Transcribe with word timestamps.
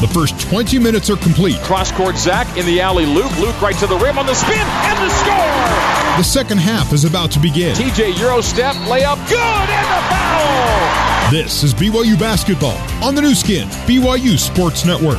The 0.00 0.08
first 0.08 0.40
20 0.40 0.78
minutes 0.78 1.10
are 1.10 1.16
complete. 1.16 1.58
Cross 1.58 1.92
court 1.92 2.16
Zac 2.16 2.56
in 2.56 2.64
the 2.64 2.80
alley. 2.80 3.04
Luke. 3.04 3.36
Luke 3.38 3.60
right 3.60 3.76
to 3.76 3.86
the 3.86 3.98
rim 3.98 4.18
on 4.18 4.24
the 4.24 4.34
spin 4.34 4.56
and 4.56 4.98
the 4.98 5.10
score. 5.10 6.16
The 6.16 6.22
second 6.22 6.56
half 6.56 6.94
is 6.94 7.04
about 7.04 7.30
to 7.32 7.38
begin. 7.38 7.76
TJ 7.76 8.18
Euro 8.18 8.40
step 8.40 8.74
layup 8.88 9.16
good 9.28 9.36
and 9.36 9.86
the 9.86 10.02
foul. 10.08 11.30
This 11.30 11.62
is 11.62 11.74
BYU 11.74 12.18
basketball 12.18 12.78
on 13.06 13.14
the 13.14 13.20
Nu 13.20 13.34
Skin 13.34 13.68
BYU 13.86 14.38
Sports 14.38 14.86
Network. 14.86 15.18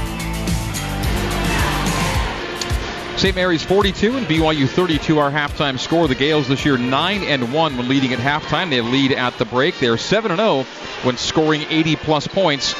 St. 3.19 3.35
Mary's 3.35 3.61
42 3.61 4.17
and 4.17 4.25
BYU 4.25 4.67
32 4.67 5.19
our 5.19 5.29
halftime 5.29 5.77
score. 5.77 6.07
The 6.07 6.15
Gales 6.15 6.47
this 6.47 6.65
year 6.65 6.79
9 6.79 7.21
and 7.21 7.53
1 7.53 7.77
when 7.77 7.87
leading 7.87 8.13
at 8.13 8.19
halftime. 8.19 8.71
They 8.71 8.81
lead 8.81 9.11
at 9.11 9.37
the 9.37 9.45
break. 9.45 9.77
They 9.77 9.89
are 9.89 9.97
7 9.97 10.31
and 10.31 10.39
0 10.39 10.63
when 11.03 11.17
scoring 11.17 11.67
80 11.69 11.97
plus 11.97 12.25
points 12.25 12.73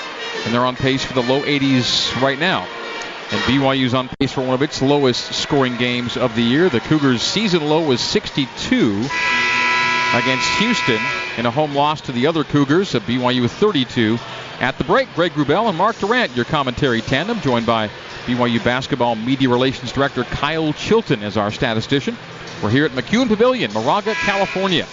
and 0.45 0.53
they're 0.53 0.65
on 0.65 0.75
pace 0.75 1.03
for 1.03 1.13
the 1.13 1.23
low 1.23 1.41
80s 1.41 2.19
right 2.21 2.39
now. 2.39 2.67
And 3.31 3.39
BYU's 3.43 3.93
on 3.93 4.09
pace 4.19 4.33
for 4.33 4.41
one 4.41 4.53
of 4.53 4.61
its 4.61 4.81
lowest 4.81 5.33
scoring 5.33 5.77
games 5.77 6.17
of 6.17 6.35
the 6.35 6.41
year. 6.41 6.67
The 6.69 6.81
Cougars' 6.81 7.21
season 7.21 7.67
low 7.67 7.85
was 7.87 8.01
62 8.01 9.05
against 10.13 10.49
Houston 10.59 10.99
in 11.37 11.45
a 11.45 11.51
home 11.51 11.73
loss 11.73 12.01
to 12.01 12.11
the 12.11 12.27
other 12.27 12.43
Cougars 12.43 12.93
of 12.93 13.03
BYU 13.03 13.41
with 13.41 13.53
32 13.53 14.17
at 14.59 14.77
the 14.77 14.83
break. 14.83 15.13
Greg 15.15 15.31
Wrubell 15.31 15.69
and 15.69 15.77
Mark 15.77 15.97
Durant, 15.99 16.35
your 16.35 16.45
commentary 16.45 17.01
tandem, 17.01 17.39
joined 17.39 17.65
by 17.65 17.89
BYU 18.25 18.61
basketball 18.63 19.15
media 19.15 19.47
relations 19.47 19.91
director 19.93 20.25
Kyle 20.25 20.73
Chilton 20.73 21.23
as 21.23 21.37
our 21.37 21.51
statistician. 21.51 22.17
We're 22.61 22.69
here 22.69 22.85
at 22.85 22.91
McKeon 22.91 23.27
Pavilion, 23.27 23.71
Moraga, 23.73 24.13
California. 24.13 24.85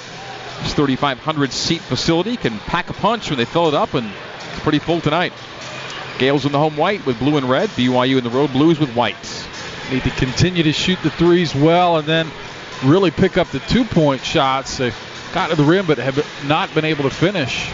This 0.62 0.74
3,500 0.74 1.52
seat 1.52 1.80
facility 1.80 2.36
can 2.36 2.58
pack 2.60 2.90
a 2.90 2.92
punch 2.92 3.30
when 3.30 3.38
they 3.38 3.44
fill 3.44 3.68
it 3.68 3.74
up, 3.74 3.94
and 3.94 4.10
it's 4.50 4.60
pretty 4.60 4.78
full 4.78 5.00
tonight. 5.00 5.32
Gales 6.18 6.44
in 6.44 6.52
the 6.52 6.58
home 6.58 6.76
white 6.76 7.06
with 7.06 7.18
blue 7.18 7.36
and 7.36 7.48
red. 7.48 7.68
BYU 7.70 8.18
in 8.18 8.24
the 8.24 8.30
road 8.30 8.52
blues 8.52 8.80
with 8.80 8.92
white. 8.94 9.16
Need 9.90 10.02
to 10.02 10.10
continue 10.10 10.62
to 10.64 10.72
shoot 10.72 10.98
the 11.02 11.10
threes 11.10 11.54
well 11.54 11.96
and 11.96 12.06
then 12.06 12.28
really 12.84 13.10
pick 13.10 13.36
up 13.36 13.48
the 13.48 13.60
two 13.60 13.84
point 13.84 14.24
shots. 14.24 14.78
They've 14.78 14.96
got 15.32 15.50
to 15.50 15.56
the 15.56 15.64
rim 15.64 15.86
but 15.86 15.98
have 15.98 16.26
not 16.46 16.74
been 16.74 16.84
able 16.84 17.04
to 17.04 17.10
finish. 17.10 17.70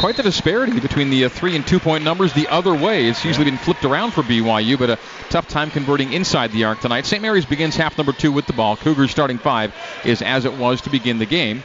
Quite 0.00 0.16
the 0.16 0.22
disparity 0.22 0.78
between 0.78 1.10
the 1.10 1.24
uh, 1.24 1.28
three 1.28 1.56
and 1.56 1.66
two 1.66 1.80
point 1.80 2.04
numbers 2.04 2.32
the 2.32 2.48
other 2.48 2.74
way. 2.74 3.08
It's 3.08 3.24
usually 3.24 3.44
been 3.44 3.58
flipped 3.58 3.84
around 3.84 4.12
for 4.12 4.22
BYU, 4.22 4.78
but 4.78 4.90
a 4.90 4.98
tough 5.28 5.48
time 5.48 5.70
converting 5.70 6.12
inside 6.12 6.52
the 6.52 6.64
arc 6.64 6.80
tonight. 6.80 7.06
St. 7.06 7.22
Mary's 7.22 7.46
begins 7.46 7.76
half 7.76 7.98
number 7.98 8.12
two 8.12 8.30
with 8.30 8.46
the 8.46 8.52
ball. 8.52 8.76
Cougars 8.76 9.10
starting 9.10 9.38
five 9.38 9.74
is 10.04 10.22
as 10.22 10.44
it 10.44 10.54
was 10.54 10.80
to 10.82 10.90
begin 10.90 11.18
the 11.18 11.26
game. 11.26 11.62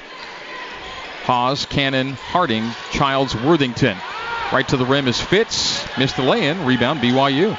Haws, 1.23 1.65
Cannon, 1.65 2.13
Harding, 2.13 2.69
Childs, 2.91 3.35
Worthington. 3.35 3.97
Right 4.51 4.67
to 4.67 4.77
the 4.77 4.85
rim 4.85 5.07
is 5.07 5.21
Fitts. 5.21 5.85
Missed 5.97 6.17
the 6.17 6.23
lay-in. 6.23 6.65
Rebound 6.65 6.99
BYU. 6.99 7.57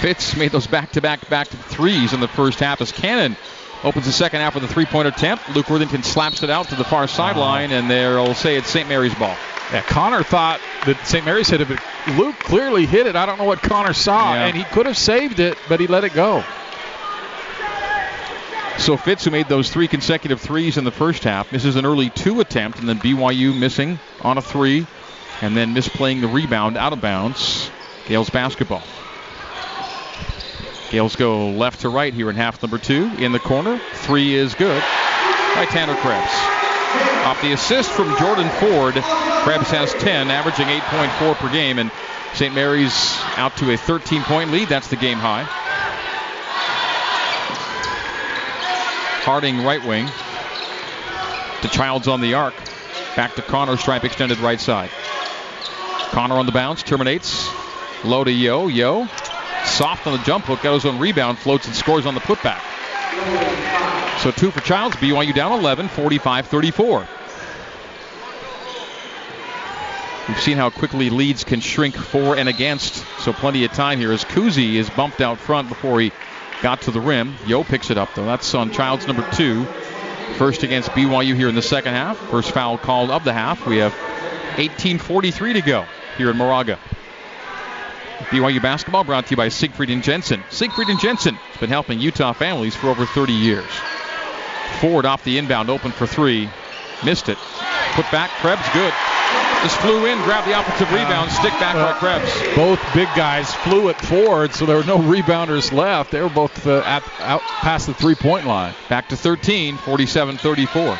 Fitts 0.00 0.36
made 0.36 0.52
those 0.52 0.66
back-to-back 0.66 1.28
back 1.28 1.48
to 1.48 1.56
threes 1.56 2.12
in 2.12 2.20
the 2.20 2.28
first 2.28 2.60
half 2.60 2.80
as 2.80 2.92
Cannon 2.92 3.36
opens 3.84 4.06
the 4.06 4.12
second 4.12 4.40
half 4.40 4.54
with 4.54 4.64
a 4.64 4.68
three-point 4.68 5.08
attempt. 5.08 5.48
Luke 5.50 5.68
Worthington 5.70 6.02
slaps 6.02 6.42
it 6.42 6.50
out 6.50 6.68
to 6.70 6.74
the 6.76 6.84
far 6.84 7.06
sideline, 7.08 7.70
and 7.72 7.90
they'll 7.90 8.34
say 8.34 8.56
it's 8.56 8.68
St. 8.68 8.88
Mary's 8.88 9.14
ball. 9.14 9.36
Yeah, 9.72 9.82
Connor 9.82 10.22
thought 10.22 10.60
that 10.86 11.06
St. 11.06 11.24
Mary's 11.24 11.48
hit 11.48 11.60
it, 11.60 11.68
but 11.68 11.82
Luke 12.16 12.38
clearly 12.38 12.86
hit 12.86 13.06
it. 13.06 13.16
I 13.16 13.26
don't 13.26 13.38
know 13.38 13.44
what 13.44 13.60
Connor 13.62 13.92
saw, 13.92 14.32
Yeah. 14.34 14.46
and 14.46 14.56
he 14.56 14.64
could 14.64 14.86
have 14.86 14.96
saved 14.96 15.40
it, 15.40 15.58
but 15.68 15.78
he 15.80 15.86
let 15.86 16.04
it 16.04 16.14
go. 16.14 16.42
So 18.78 18.96
Fitts, 18.96 19.24
who 19.24 19.30
made 19.32 19.48
those 19.48 19.70
three 19.70 19.88
consecutive 19.88 20.40
threes 20.40 20.76
in 20.78 20.84
the 20.84 20.92
first 20.92 21.24
half, 21.24 21.50
misses 21.52 21.76
an 21.76 21.84
early 21.84 22.10
two 22.10 22.40
attempt, 22.40 22.78
and 22.78 22.88
then 22.88 22.98
BYU 22.98 23.52
missing 23.52 23.98
on 24.22 24.38
a 24.38 24.42
three, 24.42 24.86
and 25.42 25.56
then 25.56 25.74
misplaying 25.74 26.20
the 26.20 26.28
rebound 26.28 26.76
out 26.76 26.92
of 26.92 27.00
bounds. 27.00 27.70
Gales 28.06 28.30
basketball. 28.30 28.82
Gales 30.90 31.16
go 31.16 31.50
left 31.50 31.80
to 31.80 31.90
right 31.90 32.14
here 32.14 32.30
in 32.30 32.36
half 32.36 32.62
number 32.62 32.78
two. 32.78 33.10
In 33.18 33.32
the 33.32 33.38
corner, 33.38 33.78
three 33.92 34.34
is 34.34 34.54
good 34.54 34.82
by 35.54 35.66
Tanner 35.66 35.94
Krebs. 35.96 36.32
Off 37.26 37.42
the 37.42 37.52
assist 37.52 37.90
from 37.90 38.16
Jordan 38.16 38.48
Ford, 38.48 38.94
Krebs 38.94 39.70
has 39.70 39.92
10, 39.94 40.30
averaging 40.30 40.66
8.4 40.66 41.34
per 41.34 41.52
game, 41.52 41.78
and 41.78 41.90
St. 42.32 42.54
Mary's 42.54 43.16
out 43.36 43.54
to 43.58 43.70
a 43.72 43.76
13 43.76 44.22
point 44.22 44.50
lead. 44.50 44.68
That's 44.68 44.88
the 44.88 44.96
game 44.96 45.18
high. 45.18 45.44
Harding 49.24 49.62
right 49.62 49.84
wing. 49.84 50.06
To 51.62 51.68
Childs 51.68 52.08
on 52.08 52.22
the 52.22 52.32
arc. 52.34 52.54
Back 53.14 53.34
to 53.34 53.42
Connor, 53.42 53.76
stripe 53.76 54.04
extended 54.04 54.38
right 54.38 54.60
side. 54.60 54.90
Connor 56.12 56.36
on 56.36 56.46
the 56.46 56.52
bounce, 56.52 56.82
terminates. 56.82 57.50
Low 58.04 58.24
to 58.24 58.30
Yo. 58.30 58.68
Yo. 58.68 59.06
Soft 59.68 60.06
on 60.06 60.18
the 60.18 60.24
jump 60.24 60.46
hook, 60.46 60.62
got 60.62 60.74
his 60.74 60.84
own 60.84 60.98
rebound, 60.98 61.38
floats 61.38 61.66
and 61.66 61.76
scores 61.76 62.06
on 62.06 62.14
the 62.14 62.20
putback. 62.20 62.60
So 64.20 64.32
two 64.32 64.50
for 64.50 64.60
Childs. 64.60 64.96
BYU 64.96 65.34
down 65.34 65.52
11, 65.52 65.88
45 65.88 66.46
34. 66.46 67.08
We've 70.28 70.40
seen 70.40 70.56
how 70.58 70.68
quickly 70.68 71.08
leads 71.08 71.44
can 71.44 71.60
shrink 71.60 71.96
for 71.96 72.36
and 72.36 72.48
against, 72.48 72.96
so 73.20 73.32
plenty 73.32 73.64
of 73.64 73.72
time 73.72 73.98
here 73.98 74.12
as 74.12 74.24
Kuhse 74.24 74.74
is 74.74 74.90
bumped 74.90 75.22
out 75.22 75.38
front 75.38 75.70
before 75.70 76.00
he 76.00 76.12
got 76.60 76.82
to 76.82 76.90
the 76.90 77.00
rim. 77.00 77.34
Yo 77.46 77.64
picks 77.64 77.90
it 77.90 77.96
up, 77.96 78.10
though. 78.14 78.26
That's 78.26 78.54
on 78.54 78.70
Childs 78.70 79.06
number 79.06 79.26
two. 79.32 79.64
First 80.34 80.64
against 80.64 80.90
BYU 80.90 81.34
here 81.34 81.48
in 81.48 81.54
the 81.54 81.62
second 81.62 81.94
half. 81.94 82.18
First 82.30 82.52
foul 82.52 82.76
called 82.76 83.10
of 83.10 83.24
the 83.24 83.32
half. 83.32 83.66
We 83.66 83.78
have 83.78 83.94
18.43 84.56 85.54
to 85.54 85.62
go 85.62 85.86
here 86.18 86.30
in 86.30 86.36
Moraga. 86.36 86.78
BYU 88.26 88.60
basketball 88.60 89.04
brought 89.04 89.26
to 89.26 89.30
you 89.30 89.36
by 89.36 89.48
Siegfried 89.48 89.90
and 89.90 90.02
Jensen. 90.02 90.42
Siegfried 90.50 90.88
and 90.88 91.00
Jensen 91.00 91.34
has 91.34 91.60
been 91.60 91.70
helping 91.70 92.00
Utah 92.00 92.32
families 92.32 92.74
for 92.74 92.88
over 92.88 93.06
30 93.06 93.32
years. 93.32 93.70
Ford 94.80 95.06
off 95.06 95.24
the 95.24 95.38
inbound, 95.38 95.70
open 95.70 95.92
for 95.92 96.06
three. 96.06 96.50
Missed 97.04 97.28
it. 97.28 97.38
Put 97.92 98.10
back, 98.10 98.30
Krebs, 98.40 98.68
good. 98.72 98.92
Just 99.62 99.78
flew 99.78 100.06
in, 100.06 100.22
grabbed 100.22 100.46
the 100.46 100.58
offensive 100.58 100.92
rebound, 100.92 101.30
stick 101.32 101.52
back 101.58 101.74
by 101.74 101.92
Krebs. 101.98 102.32
Both 102.54 102.80
big 102.94 103.08
guys 103.16 103.52
flew 103.54 103.88
at 103.88 104.00
Ford, 104.00 104.52
so 104.54 104.66
there 104.66 104.76
were 104.76 104.84
no 104.84 104.98
rebounders 104.98 105.72
left. 105.72 106.12
They 106.12 106.20
were 106.20 106.28
both 106.28 106.66
uh, 106.66 106.82
at, 106.84 107.02
out 107.20 107.40
past 107.40 107.86
the 107.86 107.94
three-point 107.94 108.46
line. 108.46 108.74
Back 108.88 109.08
to 109.08 109.16
13, 109.16 109.76
47-34. 109.78 110.98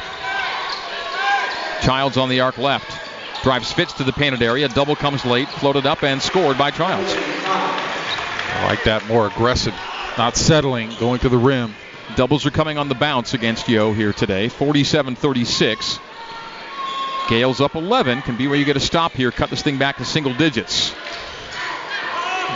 Childs 1.83 2.17
on 2.17 2.29
the 2.29 2.41
arc 2.41 2.59
left. 2.59 3.08
Drives 3.43 3.73
Fitts 3.73 3.93
to 3.95 4.05
the 4.05 4.13
painted 4.13 4.43
area. 4.43 4.69
Double 4.69 4.97
comes 4.97 5.25
late, 5.25 5.49
floated 5.49 5.87
up 5.87 6.03
and 6.03 6.21
scored 6.21 6.59
by 6.59 6.71
Childs. 6.71 7.15
I 7.17 8.67
like 8.67 8.85
that 8.85 9.07
more 9.07 9.27
aggressive, 9.27 9.75
not 10.17 10.37
settling, 10.37 10.91
going 10.99 11.21
to 11.21 11.29
the 11.29 11.39
rim. 11.39 11.75
Doubles 12.17 12.47
are 12.47 12.51
coming 12.51 12.79
on 12.79 12.89
the 12.89 12.95
bounce 12.95 13.35
against 13.35 13.69
Yo 13.69 13.93
here 13.93 14.13
today. 14.13 14.49
47-36. 14.49 16.01
Gales 17.29 17.61
up 17.61 17.75
11. 17.75 18.23
Can 18.23 18.37
BYU 18.37 18.65
get 18.65 18.77
a 18.77 18.81
stop 18.81 19.13
here. 19.13 19.31
Cut 19.31 19.51
this 19.51 19.63
thing 19.63 19.79
back 19.79 19.99
to 19.99 20.05
single 20.05 20.35
digits. 20.35 20.95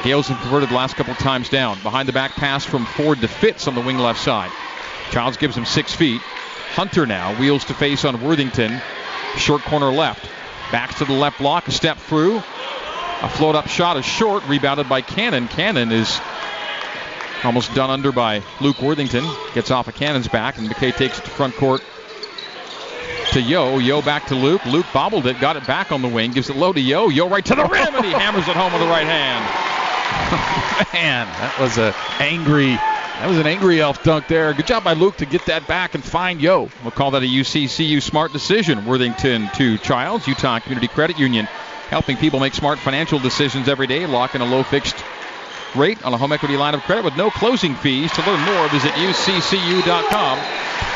Gales 0.02 0.26
have 0.28 0.40
converted 0.40 0.70
the 0.70 0.74
last 0.74 0.96
couple 0.96 1.14
times 1.14 1.48
down. 1.48 1.80
Behind 1.82 2.08
the 2.08 2.12
back 2.12 2.32
pass 2.32 2.64
from 2.64 2.86
Ford 2.86 3.20
to 3.20 3.28
Fitts 3.28 3.68
on 3.68 3.74
the 3.74 3.82
wing 3.82 3.98
left 3.98 4.20
side. 4.20 4.50
Childs 5.10 5.36
gives 5.36 5.56
him 5.56 5.66
six 5.66 5.94
feet. 5.94 6.22
Hunter 6.74 7.06
now 7.06 7.38
wheels 7.38 7.64
to 7.66 7.74
face 7.74 8.04
on 8.04 8.20
Worthington. 8.22 8.80
Short 9.36 9.62
corner 9.62 9.92
left. 9.92 10.28
Backs 10.72 10.98
to 10.98 11.04
the 11.04 11.12
left 11.12 11.38
block. 11.38 11.68
A 11.68 11.70
step 11.70 11.98
through. 11.98 12.38
A 12.38 13.28
float 13.28 13.54
up 13.54 13.68
shot 13.68 13.96
is 13.96 14.04
short. 14.04 14.48
Rebounded 14.48 14.88
by 14.88 15.02
Cannon. 15.02 15.46
Cannon 15.46 15.92
is 15.92 16.20
almost 17.44 17.74
done 17.74 17.90
under 17.90 18.10
by 18.10 18.42
Luke 18.60 18.80
Worthington. 18.80 19.24
Gets 19.54 19.70
off 19.70 19.86
of 19.86 19.94
Cannon's 19.94 20.28
back, 20.28 20.58
and 20.58 20.68
McKay 20.68 20.96
takes 20.96 21.18
it 21.18 21.24
to 21.24 21.30
front 21.30 21.54
court 21.54 21.82
to 23.32 23.40
Yo. 23.40 23.78
Yo 23.78 24.02
back 24.02 24.26
to 24.26 24.34
Luke. 24.34 24.64
Luke 24.66 24.86
bobbled 24.92 25.26
it, 25.26 25.40
got 25.40 25.56
it 25.56 25.66
back 25.66 25.90
on 25.90 26.02
the 26.02 26.08
wing, 26.08 26.32
gives 26.32 26.50
it 26.50 26.56
low 26.56 26.72
to 26.72 26.80
Yo. 26.80 27.08
Yo 27.08 27.28
right 27.28 27.44
to 27.44 27.54
the 27.54 27.64
rim, 27.64 27.94
and 27.94 28.04
he 28.04 28.12
hammers 28.12 28.46
it 28.48 28.56
home 28.56 28.72
with 28.72 28.82
the 28.82 28.88
right 28.88 29.06
hand. 29.06 29.44
Man, 30.92 31.26
that 31.26 31.58
was 31.58 31.78
a 31.78 31.94
angry. 32.18 32.78
That 33.22 33.28
was 33.28 33.38
an 33.38 33.46
angry 33.46 33.80
elf 33.80 34.02
dunk 34.02 34.26
there. 34.26 34.52
Good 34.52 34.66
job 34.66 34.82
by 34.82 34.94
Luke 34.94 35.18
to 35.18 35.26
get 35.26 35.46
that 35.46 35.68
back 35.68 35.94
and 35.94 36.02
find 36.02 36.40
Yo. 36.40 36.68
We'll 36.82 36.90
call 36.90 37.12
that 37.12 37.22
a 37.22 37.26
UCCU 37.26 38.02
smart 38.02 38.32
decision. 38.32 38.84
Worthington 38.84 39.48
to 39.54 39.78
Childs, 39.78 40.26
Utah 40.26 40.58
Community 40.58 40.88
Credit 40.88 41.16
Union, 41.20 41.44
helping 41.88 42.16
people 42.16 42.40
make 42.40 42.52
smart 42.52 42.80
financial 42.80 43.20
decisions 43.20 43.68
every 43.68 43.86
day. 43.86 44.06
Lock 44.06 44.34
in 44.34 44.40
a 44.40 44.44
low 44.44 44.64
fixed 44.64 44.96
rate 45.76 46.04
on 46.04 46.12
a 46.12 46.16
home 46.16 46.32
equity 46.32 46.56
line 46.56 46.74
of 46.74 46.80
credit 46.80 47.04
with 47.04 47.16
no 47.16 47.30
closing 47.30 47.76
fees. 47.76 48.10
To 48.10 48.26
learn 48.26 48.40
more, 48.40 48.68
visit 48.70 48.90
uccu.com. 48.90 50.38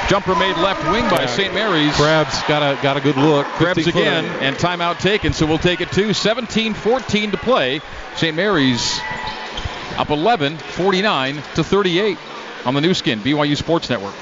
Jumper 0.08 0.34
made 0.34 0.56
left 0.56 0.82
wing 0.90 1.08
by 1.08 1.26
St. 1.26 1.54
Mary's. 1.54 1.94
Krebs 1.94 2.42
got 2.48 2.60
a 2.60 2.82
got 2.82 2.96
a 2.96 3.00
good 3.00 3.16
look. 3.16 3.46
Krebs 3.46 3.86
again, 3.86 4.24
and 4.42 4.56
timeout 4.56 4.98
taken, 4.98 5.32
so 5.32 5.46
we'll 5.46 5.58
take 5.58 5.80
it 5.80 5.92
to 5.92 6.08
17-14 6.08 7.30
to 7.30 7.36
play. 7.36 7.80
St. 8.16 8.34
Mary's 8.34 9.00
up 9.98 10.10
11, 10.10 10.58
49 10.58 11.34
to 11.54 11.64
38 11.64 12.18
on 12.64 12.74
the 12.74 12.80
Nu 12.80 12.94
Skin, 12.94 13.20
BYU 13.20 13.56
Sports 13.56 13.90
Network. 13.90 14.14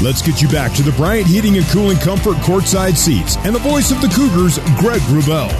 Let's 0.00 0.22
get 0.22 0.40
you 0.40 0.48
back 0.48 0.72
to 0.74 0.82
the 0.82 0.92
Bryant 0.92 1.26
Heating 1.26 1.56
and 1.56 1.66
Cooling 1.66 1.98
Comfort 1.98 2.36
courtside 2.36 2.96
seats 2.96 3.36
and 3.38 3.52
the 3.52 3.58
voice 3.58 3.90
of 3.90 4.00
the 4.00 4.06
Cougars, 4.08 4.58
Greg 4.78 5.00
Wrubell. 5.02 5.50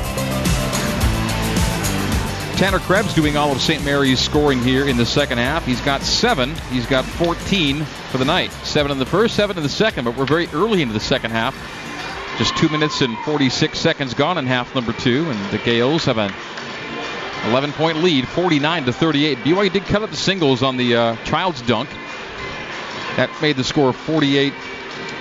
Tanner 2.57 2.81
Krebs 2.81 3.15
doing 3.15 3.37
all 3.37 3.53
of 3.53 3.61
St. 3.61 3.85
Mary's 3.85 4.19
scoring 4.19 4.61
here 4.61 4.89
in 4.89 4.97
the 4.97 5.07
second 5.07 5.39
half. 5.39 5.65
He's 5.65 5.81
got 5.81 6.03
seven. 6.03 6.55
He's 6.71 6.87
got 6.87 7.05
14 7.05 7.85
for 7.85 8.19
the 8.19 8.25
night. 8.25 8.51
Seven 8.65 8.91
in 8.91 8.99
the 8.99 9.07
first, 9.07 9.37
seven 9.37 9.57
in 9.57 9.63
the 9.63 9.69
second, 9.69 10.05
but 10.05 10.17
we're 10.17 10.27
very 10.27 10.49
early 10.49 10.83
into 10.83 10.93
the 10.93 11.01
second 11.01 11.31
half. 11.31 11.55
Just 12.37 12.57
two 12.57 12.69
minutes 12.69 13.01
and 13.01 13.17
46 13.19 13.79
seconds 13.79 14.15
gone 14.15 14.39
in 14.39 14.47
half 14.47 14.75
number 14.75 14.93
two, 14.93 15.29
and 15.29 15.51
the 15.51 15.59
Gales 15.59 16.05
have 16.05 16.19
an 16.19 16.33
11 17.49 17.73
point 17.73 18.03
lead, 18.03 18.29
49 18.29 18.85
to 18.85 18.93
38. 18.93 19.39
BYU 19.39 19.73
did 19.73 19.85
cut 19.85 20.03
up 20.03 20.11
the 20.11 20.17
singles 20.17 20.63
on 20.63 20.77
the 20.77 20.95
uh, 20.95 21.17
Childs 21.25 21.63
dunk. 21.63 21.89
That 23.17 23.31
made 23.41 23.57
the 23.57 23.65
score 23.65 23.93
48, 23.93 24.53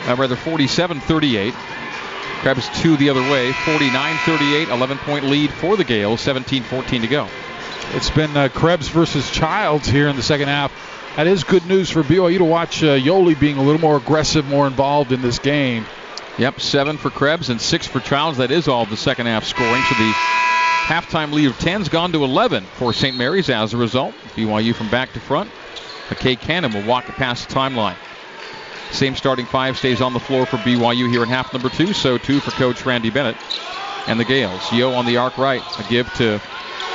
uh, 0.07 0.15
rather 0.15 0.35
47 0.35 0.99
38. 0.99 1.53
Krebs 2.41 2.69
two 2.81 2.97
the 2.97 3.09
other 3.09 3.21
way, 3.21 3.51
49 3.51 4.17
38, 4.17 4.69
11 4.69 4.97
point 4.99 5.25
lead 5.25 5.51
for 5.51 5.75
the 5.75 5.83
Gales, 5.83 6.21
17 6.21 6.63
14 6.63 7.01
to 7.01 7.07
go. 7.07 7.27
It's 7.93 8.09
been 8.09 8.35
uh, 8.35 8.49
Krebs 8.49 8.89
versus 8.89 9.31
Childs 9.31 9.87
here 9.87 10.07
in 10.07 10.15
the 10.15 10.21
second 10.21 10.47
half. 10.47 10.71
That 11.15 11.25
is 11.25 11.43
good 11.43 11.65
news 11.65 11.89
for 11.89 12.03
BYU 12.03 12.37
to 12.37 12.45
watch 12.45 12.83
uh, 12.83 12.97
Yoeli 12.97 13.39
being 13.39 13.57
a 13.57 13.63
little 13.63 13.81
more 13.81 13.97
aggressive, 13.97 14.45
more 14.45 14.67
involved 14.67 15.11
in 15.11 15.21
this 15.21 15.39
game. 15.39 15.85
Yep, 16.37 16.59
seven 16.61 16.97
for 16.97 17.09
Krebs 17.09 17.49
and 17.49 17.59
six 17.59 17.87
for 17.87 17.99
Childs. 17.99 18.37
That 18.37 18.51
is 18.51 18.67
all 18.67 18.83
of 18.83 18.91
the 18.91 18.97
second 18.97 19.25
half 19.25 19.43
scoring. 19.43 19.81
So 19.83 19.95
the 19.95 20.13
halftime 20.87 21.33
lead 21.33 21.47
of 21.47 21.57
10's 21.57 21.89
gone 21.89 22.13
to 22.13 22.23
11 22.23 22.63
for 22.63 22.93
St. 22.93 23.17
Mary's 23.17 23.49
as 23.49 23.73
a 23.73 23.77
result. 23.77 24.15
BYU 24.37 24.73
from 24.73 24.89
back 24.89 25.11
to 25.11 25.19
front. 25.19 25.51
McKay 26.07 26.39
Cannon 26.39 26.71
will 26.71 26.85
walk 26.85 27.09
it 27.09 27.15
past 27.15 27.49
the 27.49 27.53
timeline. 27.53 27.97
Same 28.91 29.13
starting 29.13 29.45
five 29.45 29.77
stays 29.77 29.99
on 29.99 30.13
the 30.13 30.19
floor 30.21 30.45
for 30.45 30.55
BYU 30.57 31.11
here 31.11 31.23
in 31.23 31.27
half 31.27 31.51
number 31.51 31.67
two. 31.67 31.91
So 31.91 32.17
two 32.17 32.39
for 32.39 32.51
coach 32.51 32.85
Randy 32.85 33.09
Bennett 33.09 33.35
and 34.07 34.17
the 34.17 34.23
Gales. 34.23 34.71
Yo 34.71 34.93
on 34.93 35.05
the 35.05 35.17
arc 35.17 35.37
right. 35.37 35.61
A 35.77 35.83
give 35.89 36.11
to 36.13 36.41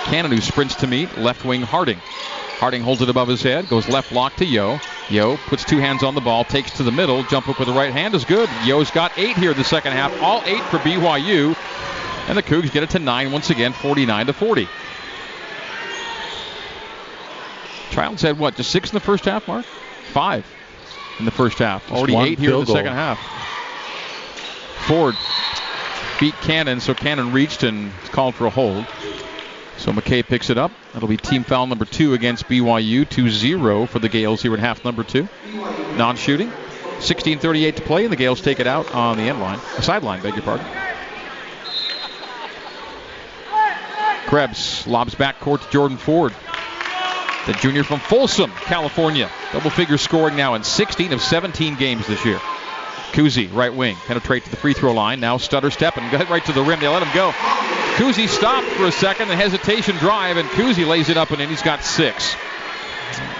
Cannon 0.04 0.32
who 0.32 0.40
sprints 0.40 0.74
to 0.76 0.86
meet. 0.86 1.18
Left 1.18 1.44
wing 1.44 1.60
Harding. 1.60 1.98
Harding 1.98 2.80
holds 2.80 3.02
it 3.02 3.10
above 3.10 3.28
his 3.28 3.42
head. 3.42 3.68
Goes 3.68 3.90
left 3.90 4.08
block 4.08 4.34
to 4.36 4.46
Yo. 4.46 4.80
Yo 5.10 5.36
puts 5.48 5.64
two 5.66 5.76
hands 5.76 6.02
on 6.02 6.14
the 6.14 6.22
ball. 6.22 6.44
Takes 6.44 6.70
to 6.78 6.82
the 6.82 6.92
middle. 6.92 7.24
Jump 7.24 7.44
hook 7.44 7.58
with 7.58 7.68
the 7.68 7.74
right 7.74 7.92
hand 7.92 8.14
is 8.14 8.24
good. 8.24 8.48
Yo's 8.64 8.90
got 8.90 9.12
eight 9.18 9.36
here 9.36 9.50
in 9.50 9.58
the 9.58 9.64
second 9.64 9.92
half. 9.92 10.18
All 10.22 10.42
eight 10.46 10.62
for 10.70 10.78
BYU. 10.78 11.54
And 12.28 12.38
the 12.38 12.42
Cougs 12.42 12.70
get 12.72 12.82
it 12.82 12.90
to 12.90 12.98
nine 12.98 13.32
once 13.32 13.50
again, 13.50 13.72
49 13.72 14.26
to 14.26 14.32
40. 14.32 14.68
Childs 17.90 18.22
had 18.22 18.38
what, 18.38 18.56
just 18.56 18.70
six 18.70 18.90
in 18.90 18.94
the 18.94 19.00
first 19.00 19.24
half, 19.24 19.46
Mark? 19.46 19.66
Five 20.12 20.46
in 21.18 21.24
the 21.24 21.30
first 21.30 21.58
half. 21.58 21.82
Just 21.82 21.92
Already 21.94 22.16
eight 22.16 22.38
here 22.38 22.54
in 22.54 22.60
the 22.60 22.66
field 22.66 22.76
second 22.76 22.92
half. 22.94 23.18
Ford 24.86 25.14
beat 26.18 26.34
Cannon, 26.40 26.80
so 26.80 26.94
Cannon 26.94 27.32
reached 27.32 27.62
and 27.62 27.92
called 28.10 28.34
for 28.34 28.46
a 28.46 28.50
hold. 28.50 28.86
So 29.78 29.92
McKay 29.92 30.24
picks 30.24 30.50
it 30.50 30.58
up. 30.58 30.70
That'll 30.92 31.08
be 31.08 31.16
team 31.16 31.44
foul 31.44 31.66
number 31.66 31.84
two 31.84 32.14
against 32.14 32.48
BYU. 32.48 33.04
2-0 33.04 33.88
for 33.88 33.98
the 33.98 34.08
Gales 34.08 34.42
here 34.42 34.54
in 34.54 34.60
half 34.60 34.84
number 34.84 35.02
two. 35.02 35.28
Non-shooting. 35.96 36.50
16:38 36.98 37.76
to 37.76 37.82
play, 37.82 38.04
and 38.04 38.12
the 38.12 38.16
Gales 38.16 38.40
take 38.40 38.60
it 38.60 38.66
out 38.66 38.94
on 38.94 39.16
the 39.16 39.24
end 39.24 39.40
line, 39.40 39.58
the 39.76 39.82
sideline. 39.82 40.22
Beg 40.22 40.34
your 40.34 40.42
pardon. 40.44 40.64
Krebs 44.32 44.86
lobs 44.86 45.14
back 45.14 45.40
court 45.40 45.60
to 45.60 45.68
Jordan 45.68 45.98
Ford. 45.98 46.34
The 47.46 47.52
junior 47.52 47.84
from 47.84 48.00
Folsom, 48.00 48.50
California. 48.50 49.30
Double 49.52 49.68
figure 49.68 49.98
scoring 49.98 50.36
now 50.36 50.54
in 50.54 50.64
16 50.64 51.12
of 51.12 51.20
17 51.20 51.74
games 51.74 52.06
this 52.06 52.24
year. 52.24 52.38
Kuhse, 53.12 53.54
right 53.54 53.74
wing, 53.74 53.94
penetrate 54.06 54.44
to 54.44 54.50
the 54.50 54.56
free 54.56 54.72
throw 54.72 54.94
line. 54.94 55.20
Now 55.20 55.36
stutter 55.36 55.70
step 55.70 55.98
and 55.98 56.10
got 56.10 56.30
right 56.30 56.42
to 56.46 56.52
the 56.52 56.62
rim. 56.62 56.80
They 56.80 56.88
let 56.88 57.02
him 57.02 57.14
go. 57.14 57.30
Kuhse 57.98 58.26
stopped 58.26 58.68
for 58.68 58.86
a 58.86 58.90
second, 58.90 59.28
the 59.28 59.36
hesitation 59.36 59.96
drive, 59.96 60.38
and 60.38 60.48
Kuhse 60.48 60.88
lays 60.88 61.10
it 61.10 61.18
up 61.18 61.30
and 61.30 61.42
in. 61.42 61.50
He's 61.50 61.60
got 61.60 61.84
six. 61.84 62.34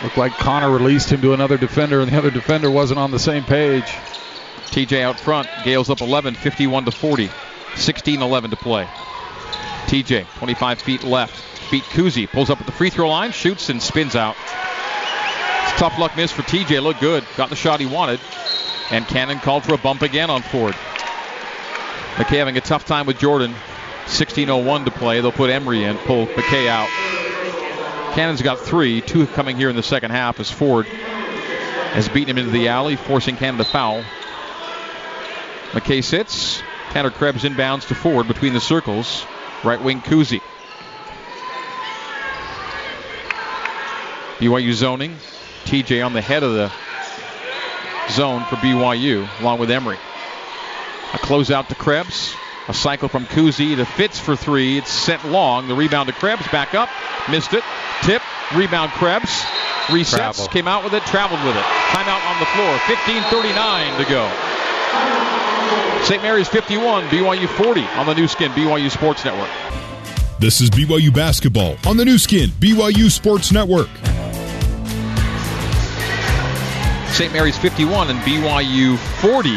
Looked 0.03 0.19
like 0.19 0.33
Connor 0.33 0.71
released 0.71 1.11
him 1.11 1.23
to 1.23 1.33
another 1.33 1.57
defender, 1.57 2.03
and 2.03 2.13
the 2.13 2.19
other 2.19 2.31
defender 2.31 2.71
wasn't 2.71 2.99
on 2.99 3.11
the 3.11 3.19
same 3.19 3.45
page. 3.45 3.87
TJ 4.67 5.01
out 5.01 5.19
front. 5.19 5.49
Gales 5.65 5.89
up 5.89 6.03
11, 6.03 6.35
51 6.35 6.85
to 6.85 6.91
40. 6.91 7.31
16 7.77 8.21
11 8.21 8.51
to 8.51 8.57
play. 8.57 8.87
TJ, 9.93 10.25
25 10.39 10.81
feet 10.81 11.05
left. 11.05 11.71
Beat 11.71 11.83
Kuhse. 11.83 12.27
Pulls 12.31 12.49
up 12.49 12.59
at 12.61 12.65
the 12.65 12.73
free 12.73 12.89
throw 12.89 13.11
line, 13.11 13.31
shoots, 13.31 13.69
and 13.69 13.83
spins 13.83 14.17
out. 14.17 14.37
It's 14.39 15.79
tough 15.79 15.99
luck 15.99 16.17
miss 16.17 16.33
for 16.33 16.41
TJ. 16.41 16.83
Looked 16.83 17.01
good. 17.01 17.27
Got 17.37 17.51
the 17.51 17.57
shot 17.57 17.79
he 17.79 17.85
wanted. 17.85 18.19
And 18.91 19.07
Cannon 19.07 19.39
called 19.39 19.65
for 19.65 19.75
a 19.75 19.79
bump 19.79 20.01
again 20.01 20.31
on 20.31 20.41
Ford. 20.41 20.73
McKay 22.15 22.39
having 22.39 22.57
a 22.57 22.63
tough 22.63 22.87
time 22.87 23.05
with 23.05 23.19
Jordan. 23.19 23.55
16.01 24.07 24.87
to 24.87 24.91
play. 24.91 25.21
They'll 25.21 25.31
put 25.31 25.51
Emery 25.51 25.85
in, 25.85 25.99
pull 25.99 26.27
McKay 26.27 26.69
out. 26.69 26.89
Cannon's 28.15 28.41
got 28.41 28.61
three, 28.61 29.03
two 29.03 29.27
coming 29.27 29.59
here 29.59 29.69
in 29.69 29.77
the 29.77 29.83
second 29.83 30.11
half 30.11 30.41
as 30.41 30.51
Ford 30.51 30.87
has 30.87 32.09
beaten 32.09 32.31
him 32.31 32.39
into 32.39 32.51
the 32.51 32.69
alley, 32.69 32.97
forcing 32.97 33.37
Cannon 33.37 33.59
to 33.59 33.65
foul. 33.65 34.03
McKay 35.73 36.03
sits. 36.03 36.63
Tanner 36.93 37.11
Krebs 37.11 37.45
inbounds 37.45 37.89
to 37.89 37.95
Ford 37.95 38.27
between 38.27 38.55
the 38.55 38.61
circles. 38.61 39.27
Right 39.65 39.81
wing 39.81 40.01
Kuhse. 40.01 40.41
BYU 44.39 44.73
zoning. 44.73 45.17
TJ 45.65 46.05
on 46.05 46.13
the 46.13 46.21
head 46.21 46.43
of 46.43 46.53
the 46.53 46.73
zone 48.11 48.45
for 48.47 48.57
BYU, 48.57 49.29
along 49.41 49.61
with 49.61 49.71
Emery. 49.71 49.99
A 51.15 51.19
closeout 51.19 51.69
to 51.69 51.75
Krebs. 51.75 52.35
A 52.69 52.75
cycle 52.75 53.09
from 53.09 53.27
Kuhse 53.27 53.77
to 53.77 53.85
Fitts 53.85 54.19
for 54.19 54.37
three. 54.37 54.79
It's 54.79 54.91
sent 54.91 55.25
long. 55.27 55.69
The 55.69 55.75
rebound 55.75 56.09
to 56.09 56.15
Krebs. 56.15 56.47
Back 56.49 56.75
up. 56.75 56.89
Missed 57.31 57.55
it. 57.55 57.65
Tip. 58.03 58.23
Rebound 58.55 58.91
Krebs. 58.93 59.31
Resets. 59.87 60.17
Travel. 60.17 60.47
Came 60.49 60.69
out 60.69 60.85
with 60.85 60.95
it. 60.95 61.03
Traveled 61.07 61.43
with 61.45 61.57
it. 61.57 61.65
Timeout 61.91 62.23
on 62.27 62.39
the 62.39 62.47
floor. 62.47 62.73
15.39 62.87 64.05
to 64.05 64.11
go. 64.11 64.31
St. 66.05 66.23
Mary's 66.23 66.49
51, 66.49 67.05
BYU 67.05 67.49
40 67.49 67.81
on 67.81 68.07
the 68.07 68.15
Nu 68.15 68.27
Skin 68.27 68.51
BYU 68.53 68.91
Sports 68.91 69.25
Network. 69.25 69.51
This 70.41 70.61
is 70.61 70.69
BYU 70.69 71.15
basketball 71.15 71.77
on 71.87 71.97
the 71.97 72.05
Nu 72.05 72.19
Skin 72.19 72.51
BYU 72.51 73.11
Sports 73.11 73.53
Network. 73.53 73.89
St. 77.13 77.33
Mary's 77.33 77.57
51 77.57 78.11
and 78.11 78.19
BYU 78.21 78.99
40. 79.21 79.51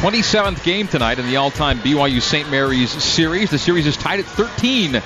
27th 0.00 0.62
game 0.64 0.86
tonight 0.86 1.18
in 1.18 1.26
the 1.26 1.36
all-time 1.36 1.78
BYU 1.78 2.20
St. 2.20 2.50
Mary's 2.50 2.90
series. 2.90 3.50
The 3.50 3.58
series 3.58 3.86
is 3.86 3.96
tied 3.96 4.20
at 4.20 4.26
13. 4.26 5.02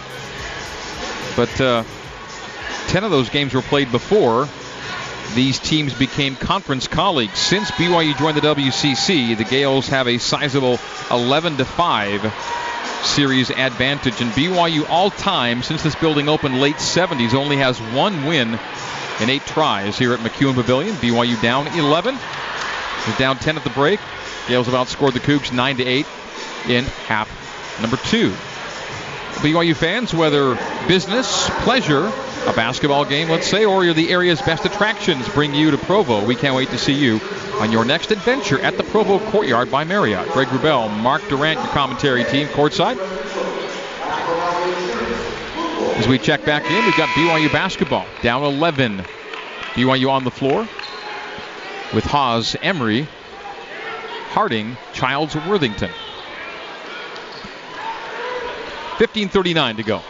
But 1.36 1.60
uh, 1.60 1.84
10 2.88 3.04
of 3.04 3.10
those 3.10 3.30
games 3.30 3.54
were 3.54 3.62
played 3.62 3.90
before 3.92 4.48
these 5.34 5.58
teams 5.58 5.94
became 5.94 6.36
conference 6.36 6.88
colleagues. 6.88 7.38
Since 7.38 7.70
BYU 7.72 8.16
joined 8.18 8.36
the 8.36 8.42
WCC, 8.42 9.36
the 9.36 9.44
Gales 9.44 9.88
have 9.88 10.08
a 10.08 10.18
sizable 10.18 10.78
11 11.10 11.58
to 11.58 11.64
5 11.64 12.34
series 13.04 13.50
advantage. 13.50 14.20
And 14.20 14.30
BYU 14.32 14.88
all 14.88 15.10
time 15.10 15.62
since 15.62 15.82
this 15.82 15.94
building 15.94 16.28
opened 16.28 16.60
late 16.60 16.76
70s 16.76 17.34
only 17.34 17.56
has 17.56 17.78
one 17.78 18.24
win 18.26 18.58
in 19.20 19.30
eight 19.30 19.44
tries 19.46 19.98
here 19.98 20.12
at 20.12 20.20
McKeon 20.20 20.54
Pavilion. 20.54 20.94
BYU 20.96 21.40
down 21.42 21.66
11. 21.68 22.14
Was 22.14 23.18
down 23.18 23.36
10 23.36 23.56
at 23.56 23.64
the 23.64 23.70
break. 23.70 24.00
Gales 24.48 24.66
have 24.66 24.74
outscored 24.74 25.12
the 25.12 25.20
Cougs 25.20 25.52
9 25.52 25.76
to 25.76 25.84
8 25.84 26.06
in 26.68 26.84
half 26.84 27.28
number 27.80 27.96
two. 27.96 28.34
BYU 29.38 29.76
fans, 29.76 30.12
whether 30.12 30.58
business, 30.88 31.48
pleasure, 31.62 32.12
a 32.46 32.52
basketball 32.52 33.04
game, 33.04 33.28
let's 33.28 33.46
say, 33.46 33.64
or 33.64 33.84
you're 33.84 33.94
the 33.94 34.10
area's 34.10 34.42
best 34.42 34.64
attractions, 34.64 35.28
bring 35.28 35.54
you 35.54 35.70
to 35.70 35.78
Provo. 35.78 36.24
We 36.24 36.34
can't 36.34 36.56
wait 36.56 36.70
to 36.70 36.78
see 36.78 36.92
you 36.92 37.20
on 37.54 37.70
your 37.70 37.84
next 37.84 38.10
adventure 38.10 38.58
at 38.60 38.76
the 38.76 38.82
Provo 38.82 39.18
Courtyard 39.30 39.70
by 39.70 39.84
Marriott. 39.84 40.28
Greg 40.30 40.48
Wrubell, 40.48 40.90
Mark 41.02 41.22
Durant, 41.28 41.60
your 41.60 41.68
commentary 41.68 42.24
team, 42.24 42.48
courtside. 42.48 42.98
As 45.96 46.08
we 46.08 46.18
check 46.18 46.44
back 46.44 46.64
in, 46.70 46.84
we've 46.84 46.96
got 46.96 47.08
BYU 47.10 47.52
basketball 47.52 48.06
down 48.22 48.42
11. 48.42 49.04
BYU 49.74 50.10
on 50.10 50.24
the 50.24 50.30
floor 50.30 50.68
with 51.94 52.04
Haws, 52.04 52.56
Emery, 52.60 53.06
Harding, 54.30 54.76
Childs, 54.92 55.34
Worthington. 55.34 55.90
15:39 58.98 59.76
to 59.76 59.82
go. 59.84 60.02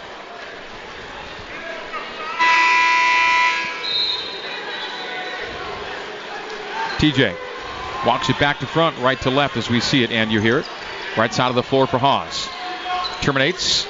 TJ 6.98 7.36
walks 8.06 8.28
it 8.28 8.38
back 8.38 8.60
to 8.60 8.66
front, 8.66 8.98
right 8.98 9.20
to 9.20 9.30
left 9.30 9.56
as 9.56 9.68
we 9.68 9.80
see 9.80 10.02
it, 10.02 10.10
and 10.10 10.32
you 10.32 10.40
hear 10.40 10.58
it. 10.58 10.66
Right 11.16 11.32
side 11.32 11.48
of 11.48 11.54
the 11.54 11.62
floor 11.62 11.86
for 11.86 11.98
Haws. 11.98 12.48
Terminates. 13.20 13.86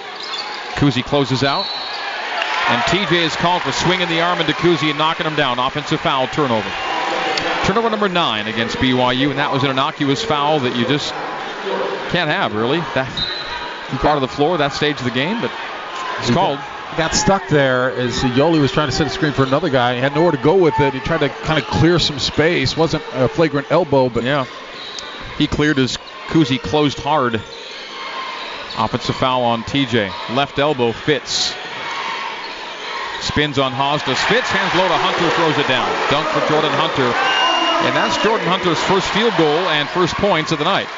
Kuhse 0.75 1.05
closes 1.05 1.45
out. 1.45 1.67
And 2.69 2.83
TJ 2.83 3.25
is 3.25 3.37
called 3.37 3.62
for 3.62 3.73
swinging 3.73 4.09
the 4.09 4.21
arm 4.21 4.40
into 4.40 4.52
Kuhse 4.52 4.88
and 4.88 4.99
knocking 4.99 5.26
him 5.26 5.37
down. 5.37 5.59
Offensive 5.59 6.00
foul, 6.00 6.26
turnover. 6.28 6.71
Turnover 7.64 7.88
number 7.88 8.09
nine 8.09 8.47
against 8.47 8.76
BYU, 8.78 9.31
and 9.31 9.38
that 9.38 9.52
was 9.52 9.62
an 9.62 9.71
innocuous 9.71 10.25
foul 10.25 10.61
that 10.61 10.76
you 10.76 10.87
just 10.87 11.12
can't 12.11 12.31
have, 12.31 12.55
really. 12.55 12.81
That 12.95 13.38
part 13.97 14.16
of 14.16 14.21
the 14.21 14.28
floor, 14.28 14.59
that 14.59 14.73
stage 14.73 14.99
of 14.99 15.04
the 15.04 15.11
game, 15.11 15.40
but 15.40 15.50
it's 16.18 16.30
called. 16.30 16.59
got 16.97 17.14
stuck 17.14 17.49
there 17.49 17.90
as 17.92 18.18
Yoli 18.18 18.61
was 18.61 18.73
trying 18.73 18.88
to 18.88 18.95
set 18.95 19.07
a 19.07 19.11
screen 19.11 19.33
for 19.33 19.45
another 19.45 19.71
guy. 19.71 19.95
He 19.95 20.00
had 20.00 20.14
nowhere 20.14 20.33
to 20.33 20.38
go 20.38 20.57
with 20.57 20.78
it. 20.80 20.92
He 20.92 21.00
tried 21.00 21.21
to 21.21 21.28
kind 21.28 21.62
of 21.62 21.66
clear 21.68 21.99
some 21.99 22.18
space. 22.18 22.76
Wasn't 22.76 23.02
a 23.14 23.28
flagrant 23.28 23.71
elbow, 23.71 24.09
but 24.09 24.25
yeah, 24.25 24.47
he 25.38 25.47
cleared 25.47 25.78
as 25.78 25.97
Kuhse 26.28 26.61
closed 26.61 26.99
hard. 26.99 27.40
Offensive 28.76 29.16
foul 29.16 29.42
on 29.42 29.64
TJ. 29.64 30.37
Left 30.37 30.59
elbow 30.59 30.92
Fitts. 30.92 31.54
Spins 33.23 33.59
on 33.59 33.73
to 33.73 34.14
Fitts. 34.14 34.50
Hands 34.50 34.75
low 34.78 34.87
to 34.87 34.95
Hunter. 34.95 35.28
Throws 35.35 35.59
it 35.59 35.66
down. 35.66 35.88
Dunk 36.11 36.28
for 36.28 36.40
Jordan 36.47 36.71
Hunter. 36.71 37.11
And 37.87 37.97
that's 37.97 38.23
Jordan 38.23 38.47
Hunter's 38.47 38.78
first 38.85 39.09
field 39.11 39.35
goal 39.37 39.68
and 39.71 39.88
first 39.88 40.14
points 40.14 40.52
of 40.52 40.59
the 40.59 40.64
night. 40.64 40.88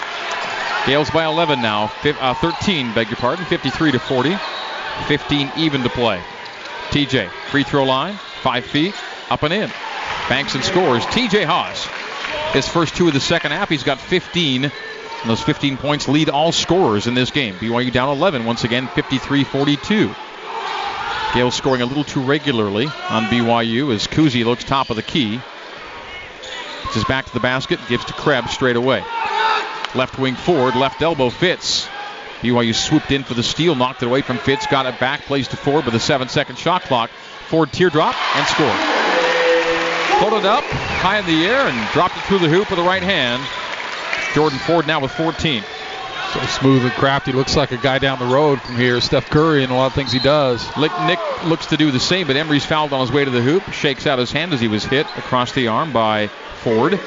Gales 0.87 1.11
by 1.11 1.25
11 1.25 1.61
now. 1.61 1.93
Uh, 2.05 2.35
13, 2.35 2.95
beg 2.95 3.09
your 3.09 3.17
pardon. 3.17 3.45
53 3.45 3.93
to 3.93 3.99
40. 3.99 4.37
15 5.07 5.53
even 5.57 5.83
to 5.83 5.89
play. 5.89 6.23
TJ, 6.91 7.31
free 7.51 7.63
throw 7.63 7.85
line, 7.85 8.15
five 8.43 8.65
feet, 8.65 8.95
up 9.31 9.43
and 9.43 9.53
in. 9.53 9.71
Banks 10.29 10.55
and 10.55 10.65
scores. 10.65 11.05
TJ 11.07 11.45
Haws. 11.45 11.87
His 12.53 12.67
first 12.67 12.97
two 12.97 13.07
of 13.07 13.15
the 13.15 13.21
second 13.21 13.53
half, 13.53 13.69
he's 13.69 13.85
got 13.85 14.01
15. 14.01 14.65
And 14.65 14.73
those 15.31 15.43
15 15.43 15.77
points 15.77 16.09
lead 16.09 16.31
all 16.31 16.51
scorers 16.51 17.07
in 17.07 17.15
this 17.15 17.31
game. 17.31 17.55
BYU 17.57 17.93
down 17.93 18.09
11 18.09 18.45
once 18.45 18.65
again, 18.65 18.89
53 18.89 19.45
42. 19.45 20.15
Gale 21.35 21.51
scoring 21.51 21.83
a 21.83 21.87
little 21.87 22.05
too 22.05 22.23
regularly 22.23 22.87
on 22.87 23.25
BYU 23.25 23.95
as 23.95 24.07
Kuhse 24.07 24.45
looks 24.45 24.65
top 24.65 24.91
of 24.91 24.97
the 24.97 25.03
key. 25.03 25.41
Gets 26.95 27.05
back 27.05 27.27
to 27.27 27.33
the 27.33 27.41
basket, 27.41 27.79
gives 27.89 28.05
to 28.07 28.13
Krebs 28.15 28.51
straight 28.53 28.77
away. 28.77 29.05
Left 29.95 30.19
wing 30.19 30.37
forward, 30.37 30.77
left 30.77 31.03
elbow 31.03 31.31
Fitts. 31.31 31.89
BYU 32.43 32.75
swooped 32.75 33.11
in 33.11 33.25
for 33.25 33.35
the 33.35 33.43
steal, 33.43 33.75
knocked 33.75 34.03
it 34.03 34.07
away 34.07 34.23
from 34.23 34.39
Fitts, 34.39 34.67
got 34.67 34.87
it 34.87 34.99
back, 34.99 35.23
plays 35.23 35.49
to 35.49 35.57
Ford 35.57 35.85
with 35.85 35.95
a 35.95 36.01
seven 36.01 36.29
second 36.29 36.57
shot 36.57 36.83
clock. 36.83 37.11
Ford 37.49 37.73
teardrop 37.73 38.15
and 38.37 38.47
scored. 38.47 38.79
Floated 40.21 40.47
up 40.47 40.65
high 40.65 41.19
in 41.19 41.27
the 41.27 41.47
air 41.47 41.67
and 41.67 41.93
dropped 41.93 42.17
it 42.17 42.23
through 42.25 42.39
the 42.39 42.49
hoop 42.49 42.71
with 42.71 42.79
the 42.79 42.85
right 42.85 43.03
hand. 43.03 43.43
Jordan 44.35 44.59
Ford 44.61 44.87
now 44.87 45.01
with 45.01 45.11
14. 45.11 45.63
So 46.33 46.41
smooth 46.47 46.85
and 46.85 46.93
crafty. 46.93 47.33
Looks 47.33 47.57
like 47.57 47.73
a 47.73 47.77
guy 47.77 47.99
down 47.99 48.21
the 48.21 48.27
road 48.27 48.61
from 48.61 48.77
here. 48.77 49.01
Steph 49.01 49.29
Curry 49.31 49.65
and 49.65 49.73
a 49.73 49.75
lot 49.75 49.87
of 49.87 49.95
things 49.95 50.13
he 50.13 50.21
does. 50.21 50.65
Nick 50.77 51.19
looks 51.45 51.67
to 51.67 51.77
do 51.77 51.91
the 51.91 51.99
same, 51.99 52.29
but 52.29 52.37
Emery's 52.37 52.65
fouled 52.65 52.93
on 52.93 53.01
his 53.01 53.11
way 53.11 53.25
to 53.25 53.31
the 53.31 53.43
hoop. 53.43 53.73
Shakes 53.73 54.07
out 54.07 54.21
his 54.21 54.31
hand 54.31 54.53
as 54.53 54.61
he 54.61 54.69
was 54.69 54.85
hit 54.85 55.07
across 55.17 55.51
the 55.53 55.67
arm 55.67 55.93
by 55.93 56.29
Ford. 56.63 57.01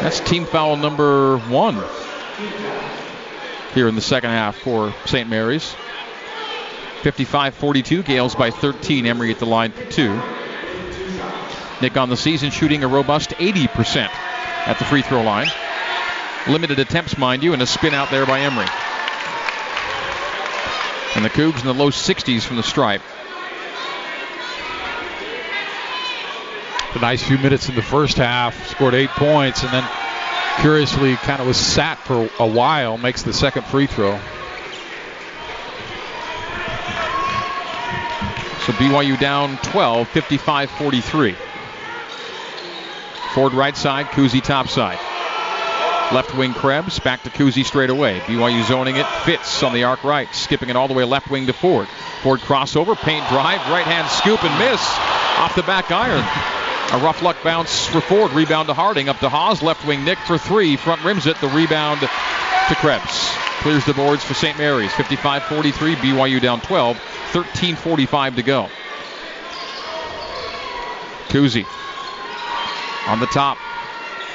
That's 0.00 0.20
team 0.20 0.44
foul 0.44 0.76
number 0.76 1.38
one 1.38 1.82
here 3.74 3.88
in 3.88 3.94
the 3.94 4.00
second 4.00 4.30
half 4.30 4.56
for 4.56 4.94
St. 5.04 5.28
Mary's. 5.28 5.74
55-42, 7.02 8.04
Gales 8.04 8.34
by 8.34 8.50
13. 8.50 9.06
Emery 9.06 9.30
at 9.30 9.38
the 9.38 9.46
line 9.46 9.72
for 9.72 9.84
two. 9.90 10.20
Nick 11.80 11.96
on 11.96 12.08
the 12.08 12.16
season 12.16 12.50
shooting 12.50 12.84
a 12.84 12.88
robust 12.88 13.30
80% 13.30 14.08
at 14.66 14.78
the 14.78 14.84
free 14.84 15.02
throw 15.02 15.22
line. 15.22 15.46
Limited 16.48 16.78
attempts, 16.78 17.18
mind 17.18 17.42
you, 17.42 17.52
and 17.52 17.60
a 17.60 17.66
spin 17.66 17.92
out 17.92 18.10
there 18.10 18.24
by 18.24 18.40
Emery. 18.40 18.66
And 21.14 21.24
the 21.24 21.30
Cougs 21.30 21.60
in 21.60 21.66
the 21.66 21.74
low 21.74 21.90
60s 21.90 22.42
from 22.42 22.56
the 22.56 22.62
stripe. 22.62 23.02
A 26.96 26.98
nice 26.98 27.22
few 27.22 27.36
minutes 27.36 27.68
in 27.68 27.74
the 27.74 27.82
first 27.82 28.16
half, 28.16 28.68
scored 28.68 28.94
eight 28.94 29.10
points, 29.10 29.62
and 29.62 29.70
then 29.70 29.86
curiously 30.60 31.14
kind 31.16 31.42
of 31.42 31.46
was 31.46 31.58
sat 31.58 31.98
for 31.98 32.30
a 32.38 32.46
while, 32.46 32.96
makes 32.96 33.22
the 33.22 33.34
second 33.34 33.66
free 33.66 33.86
throw. 33.86 34.12
So 38.64 38.72
BYU 38.72 39.20
down 39.20 39.58
12, 39.58 40.08
55 40.08 40.70
43. 40.70 41.36
Ford 43.34 43.52
right 43.52 43.76
side, 43.76 44.06
Kuhse 44.06 44.42
top 44.42 44.68
side. 44.68 44.98
Left 46.14 46.34
wing 46.34 46.54
Krebs, 46.54 46.98
back 46.98 47.22
to 47.24 47.30
Kuhse 47.30 47.62
straight 47.66 47.90
away. 47.90 48.20
BYU 48.20 48.64
zoning 48.64 48.96
it, 48.96 49.06
Fitts 49.26 49.62
on 49.62 49.74
the 49.74 49.84
arc 49.84 50.02
right, 50.02 50.34
skipping 50.34 50.70
it 50.70 50.76
all 50.76 50.88
the 50.88 50.94
way 50.94 51.04
left 51.04 51.28
wing 51.28 51.46
to 51.46 51.52
Ford. 51.52 51.88
Ford 52.22 52.40
crossover, 52.40 52.96
paint 52.96 53.28
drive, 53.28 53.60
right 53.70 53.84
hand 53.84 54.08
scoop 54.08 54.42
and 54.42 54.58
miss 54.58 54.80
off 55.38 55.54
the 55.54 55.62
back 55.64 55.90
iron. 55.90 56.55
A 56.92 56.98
rough 56.98 57.22
luck 57.22 57.36
bounce 57.42 57.86
for 57.86 58.00
Ford, 58.00 58.32
rebound 58.32 58.68
to 58.68 58.74
Harding, 58.74 59.08
up 59.08 59.18
to 59.18 59.28
Haws, 59.28 59.62
left 59.62 59.86
wing 59.86 60.04
Nick 60.04 60.18
for 60.18 60.38
three, 60.38 60.76
front 60.76 61.04
rims 61.04 61.26
it, 61.26 61.36
the 61.40 61.48
rebound 61.48 62.00
to 62.00 62.74
Krebs. 62.76 63.32
Clears 63.60 63.84
the 63.84 63.94
boards 63.94 64.22
for 64.22 64.34
St. 64.34 64.56
Mary's, 64.56 64.92
55-43, 64.92 65.96
BYU 65.96 66.40
down 66.40 66.60
12, 66.60 66.96
13.45 67.32 68.36
to 68.36 68.42
go. 68.42 68.68
Kuhse 71.28 71.66
on 73.08 73.20
the 73.20 73.26
top, 73.26 73.58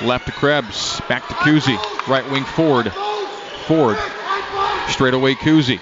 Left 0.04 0.26
to 0.26 0.32
Krebs. 0.32 1.00
Back 1.08 1.28
to 1.28 1.34
Kuhse. 1.36 2.08
Right 2.08 2.28
wing 2.32 2.44
Ford. 2.44 2.92
Ford. 3.68 3.98
Straight 4.88 5.14
away 5.14 5.36
Kuhse. 5.36 5.80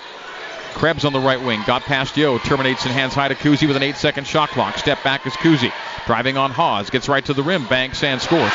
Krebs 0.75 1.05
on 1.05 1.13
the 1.13 1.19
right 1.19 1.41
wing. 1.41 1.61
Got 1.65 1.83
past 1.83 2.15
Yo. 2.15 2.37
Terminates 2.37 2.85
and 2.85 2.93
hands 2.93 3.13
high 3.13 3.27
to 3.27 3.35
Kuhse 3.35 3.67
with 3.67 3.75
an 3.75 3.83
eight 3.83 3.97
second 3.97 4.25
shot 4.25 4.49
clock. 4.49 4.77
Step 4.77 5.03
back 5.03 5.25
is 5.27 5.33
Kuhse. 5.33 5.71
Driving 6.05 6.37
on 6.37 6.51
Haws. 6.51 6.89
Gets 6.89 7.09
right 7.09 7.23
to 7.25 7.33
the 7.33 7.43
rim. 7.43 7.65
Banks 7.65 8.03
and 8.03 8.21
scores. 8.21 8.51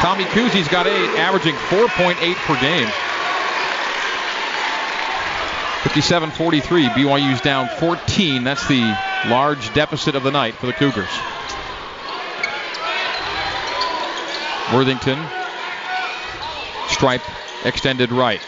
Tommy 0.00 0.24
Kuhse's 0.24 0.68
got 0.68 0.86
eight, 0.86 1.18
averaging 1.18 1.54
4.8 1.54 2.34
per 2.34 2.60
game. 2.60 2.88
57-43. 5.82 6.88
BYU's 6.90 7.40
down 7.40 7.68
14. 7.78 8.44
That's 8.44 8.66
the 8.68 8.96
large 9.26 9.72
deficit 9.74 10.14
of 10.14 10.22
the 10.22 10.30
night 10.30 10.54
for 10.54 10.66
the 10.66 10.72
Cougars. 10.72 11.08
Worthington. 14.72 15.18
Stripe 16.88 17.22
extended 17.64 18.12
right. 18.12 18.40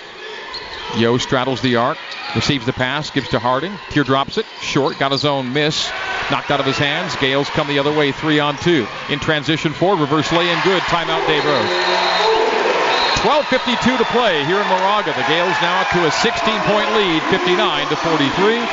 Yo 0.97 1.16
straddles 1.18 1.61
the 1.61 1.76
arc, 1.76 1.99
receives 2.35 2.66
the 2.66 2.73
pass, 2.73 3.11
gives 3.11 3.28
to 3.28 3.38
Harding. 3.38 3.73
Teardrops 3.90 4.38
it, 4.38 4.47
short, 4.61 4.99
got 4.99 5.12
his 5.12 5.25
own 5.25 5.52
miss. 5.52 5.88
Knocked 6.30 6.50
out 6.50 6.61
of 6.61 6.66
his 6.66 6.78
hands. 6.78 7.14
Gales 7.16 7.49
come 7.50 7.68
the 7.68 7.78
other 7.78 7.92
way, 7.92 8.12
three 8.12 8.40
on 8.40 8.56
two. 8.59 8.87
In 9.09 9.18
transition 9.18 9.73
forward, 9.73 10.00
reverse 10.00 10.30
lay 10.32 10.50
in 10.50 10.59
good. 10.62 10.82
Timeout, 10.82 11.26
Dave 11.26 11.44
Rose. 11.44 11.70
12.52 13.23 13.99
to 13.99 14.04
play 14.06 14.44
here 14.44 14.61
in 14.61 14.66
Moraga. 14.68 15.12
The 15.12 15.26
Gales 15.28 15.54
now 15.61 15.80
up 15.80 15.88
to 15.90 16.06
a 16.06 16.11
16 16.11 16.61
point 16.62 16.90
lead, 16.94 17.23
59 17.30 17.88
to 17.88 17.97
43. 17.97 18.66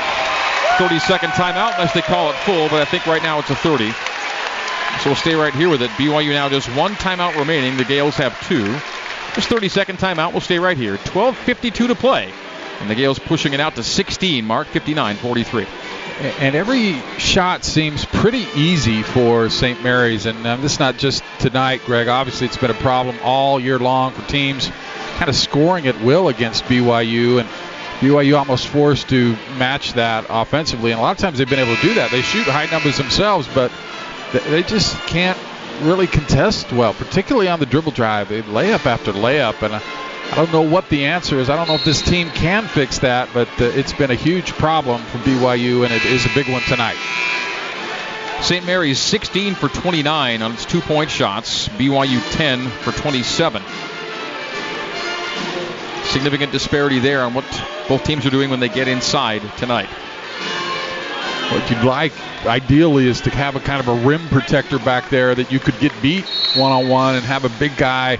30 0.77 0.99
second 0.99 1.29
timeout, 1.31 1.73
unless 1.73 1.93
they 1.93 2.01
call 2.01 2.29
it 2.29 2.35
full, 2.37 2.69
but 2.69 2.81
I 2.81 2.85
think 2.85 3.05
right 3.07 3.21
now 3.21 3.39
it's 3.39 3.49
a 3.49 3.55
30. 3.55 3.91
So 5.01 5.09
we'll 5.09 5.15
stay 5.15 5.35
right 5.35 5.53
here 5.53 5.69
with 5.69 5.81
it. 5.81 5.89
BYU 5.91 6.29
now 6.29 6.49
just 6.49 6.73
one 6.75 6.93
timeout 6.93 7.35
remaining. 7.37 7.77
The 7.77 7.83
Gales 7.83 8.15
have 8.15 8.39
two. 8.47 8.79
Just 9.37 9.49
30 9.49 9.69
second 9.69 9.99
timeout. 9.99 10.31
We'll 10.31 10.41
stay 10.41 10.57
right 10.57 10.75
here. 10.75 10.97
12:52 10.97 11.89
to 11.89 11.93
play, 11.93 12.33
and 12.81 12.89
the 12.89 12.95
Gales 12.95 13.19
pushing 13.19 13.53
it 13.53 13.59
out 13.59 13.75
to 13.75 13.83
16. 13.83 14.43
Mark 14.43 14.65
59-43. 14.69 15.67
And 16.39 16.55
every 16.55 16.93
shot 17.19 17.63
seems 17.63 18.03
pretty 18.03 18.47
easy 18.55 19.03
for 19.03 19.51
St. 19.51 19.83
Mary's, 19.83 20.25
and 20.25 20.43
um, 20.47 20.61
this 20.63 20.73
is 20.73 20.79
not 20.79 20.97
just 20.97 21.23
tonight, 21.37 21.81
Greg. 21.85 22.07
Obviously, 22.07 22.47
it's 22.47 22.57
been 22.57 22.71
a 22.71 22.81
problem 22.81 23.15
all 23.21 23.59
year 23.59 23.77
long 23.77 24.11
for 24.11 24.27
teams 24.27 24.71
kind 25.17 25.29
of 25.29 25.35
scoring 25.35 25.85
at 25.85 26.01
will 26.01 26.29
against 26.29 26.63
BYU, 26.63 27.39
and 27.39 27.47
BYU 27.99 28.39
almost 28.39 28.67
forced 28.67 29.09
to 29.09 29.37
match 29.59 29.93
that 29.93 30.25
offensively. 30.29 30.89
And 30.89 30.99
a 30.99 31.03
lot 31.03 31.11
of 31.11 31.17
times 31.19 31.37
they've 31.37 31.47
been 31.47 31.59
able 31.59 31.75
to 31.75 31.81
do 31.83 31.93
that. 31.93 32.09
They 32.09 32.23
shoot 32.23 32.47
high 32.47 32.65
numbers 32.71 32.97
themselves, 32.97 33.47
but 33.53 33.71
they 34.33 34.63
just 34.63 34.95
can't 35.05 35.37
really 35.81 36.07
contest 36.07 36.71
well, 36.71 36.93
particularly 36.93 37.47
on 37.47 37.59
the 37.59 37.65
dribble 37.65 37.91
drive. 37.91 38.29
They 38.29 38.41
layup 38.41 38.85
after 38.85 39.11
layup, 39.11 39.61
and 39.61 39.73
I 39.75 40.35
don't 40.35 40.51
know 40.51 40.61
what 40.61 40.89
the 40.89 41.05
answer 41.05 41.39
is. 41.39 41.49
I 41.49 41.55
don't 41.55 41.67
know 41.67 41.75
if 41.75 41.85
this 41.85 42.01
team 42.01 42.29
can 42.29 42.67
fix 42.67 42.99
that, 42.99 43.29
but 43.33 43.47
uh, 43.59 43.65
it's 43.65 43.93
been 43.93 44.11
a 44.11 44.15
huge 44.15 44.53
problem 44.53 45.01
for 45.03 45.17
BYU, 45.19 45.83
and 45.83 45.93
it 45.93 46.05
is 46.05 46.25
a 46.25 46.29
big 46.33 46.49
one 46.49 46.61
tonight. 46.63 46.97
St. 48.41 48.65
Mary's 48.65 48.99
16 48.99 49.55
for 49.55 49.67
29 49.67 50.41
on 50.41 50.51
its 50.51 50.65
two 50.65 50.81
point 50.81 51.09
shots, 51.09 51.67
BYU 51.69 52.21
10 52.33 52.67
for 52.69 52.91
27. 52.91 53.63
Significant 56.03 56.51
disparity 56.51 56.99
there 56.99 57.23
on 57.23 57.33
what 57.33 57.45
both 57.87 58.03
teams 58.03 58.25
are 58.25 58.29
doing 58.29 58.49
when 58.49 58.59
they 58.59 58.69
get 58.69 58.87
inside 58.87 59.41
tonight. 59.57 59.89
What 61.51 61.69
you'd 61.69 61.83
like, 61.83 62.11
ideally, 62.45 63.07
is 63.07 63.21
to 63.21 63.29
have 63.29 63.55
a 63.55 63.61
kind 63.61 63.79
of 63.79 63.87
a 63.87 64.05
rim 64.05 64.27
protector 64.27 64.79
back 64.79 65.09
there 65.09 65.33
that 65.33 65.49
you 65.49 65.61
could 65.61 65.79
get 65.79 65.93
beat 66.01 66.25
one 66.57 66.73
on 66.73 66.89
one 66.89 67.15
and 67.15 67.23
have 67.23 67.45
a 67.45 67.49
big 67.57 67.77
guy 67.77 68.19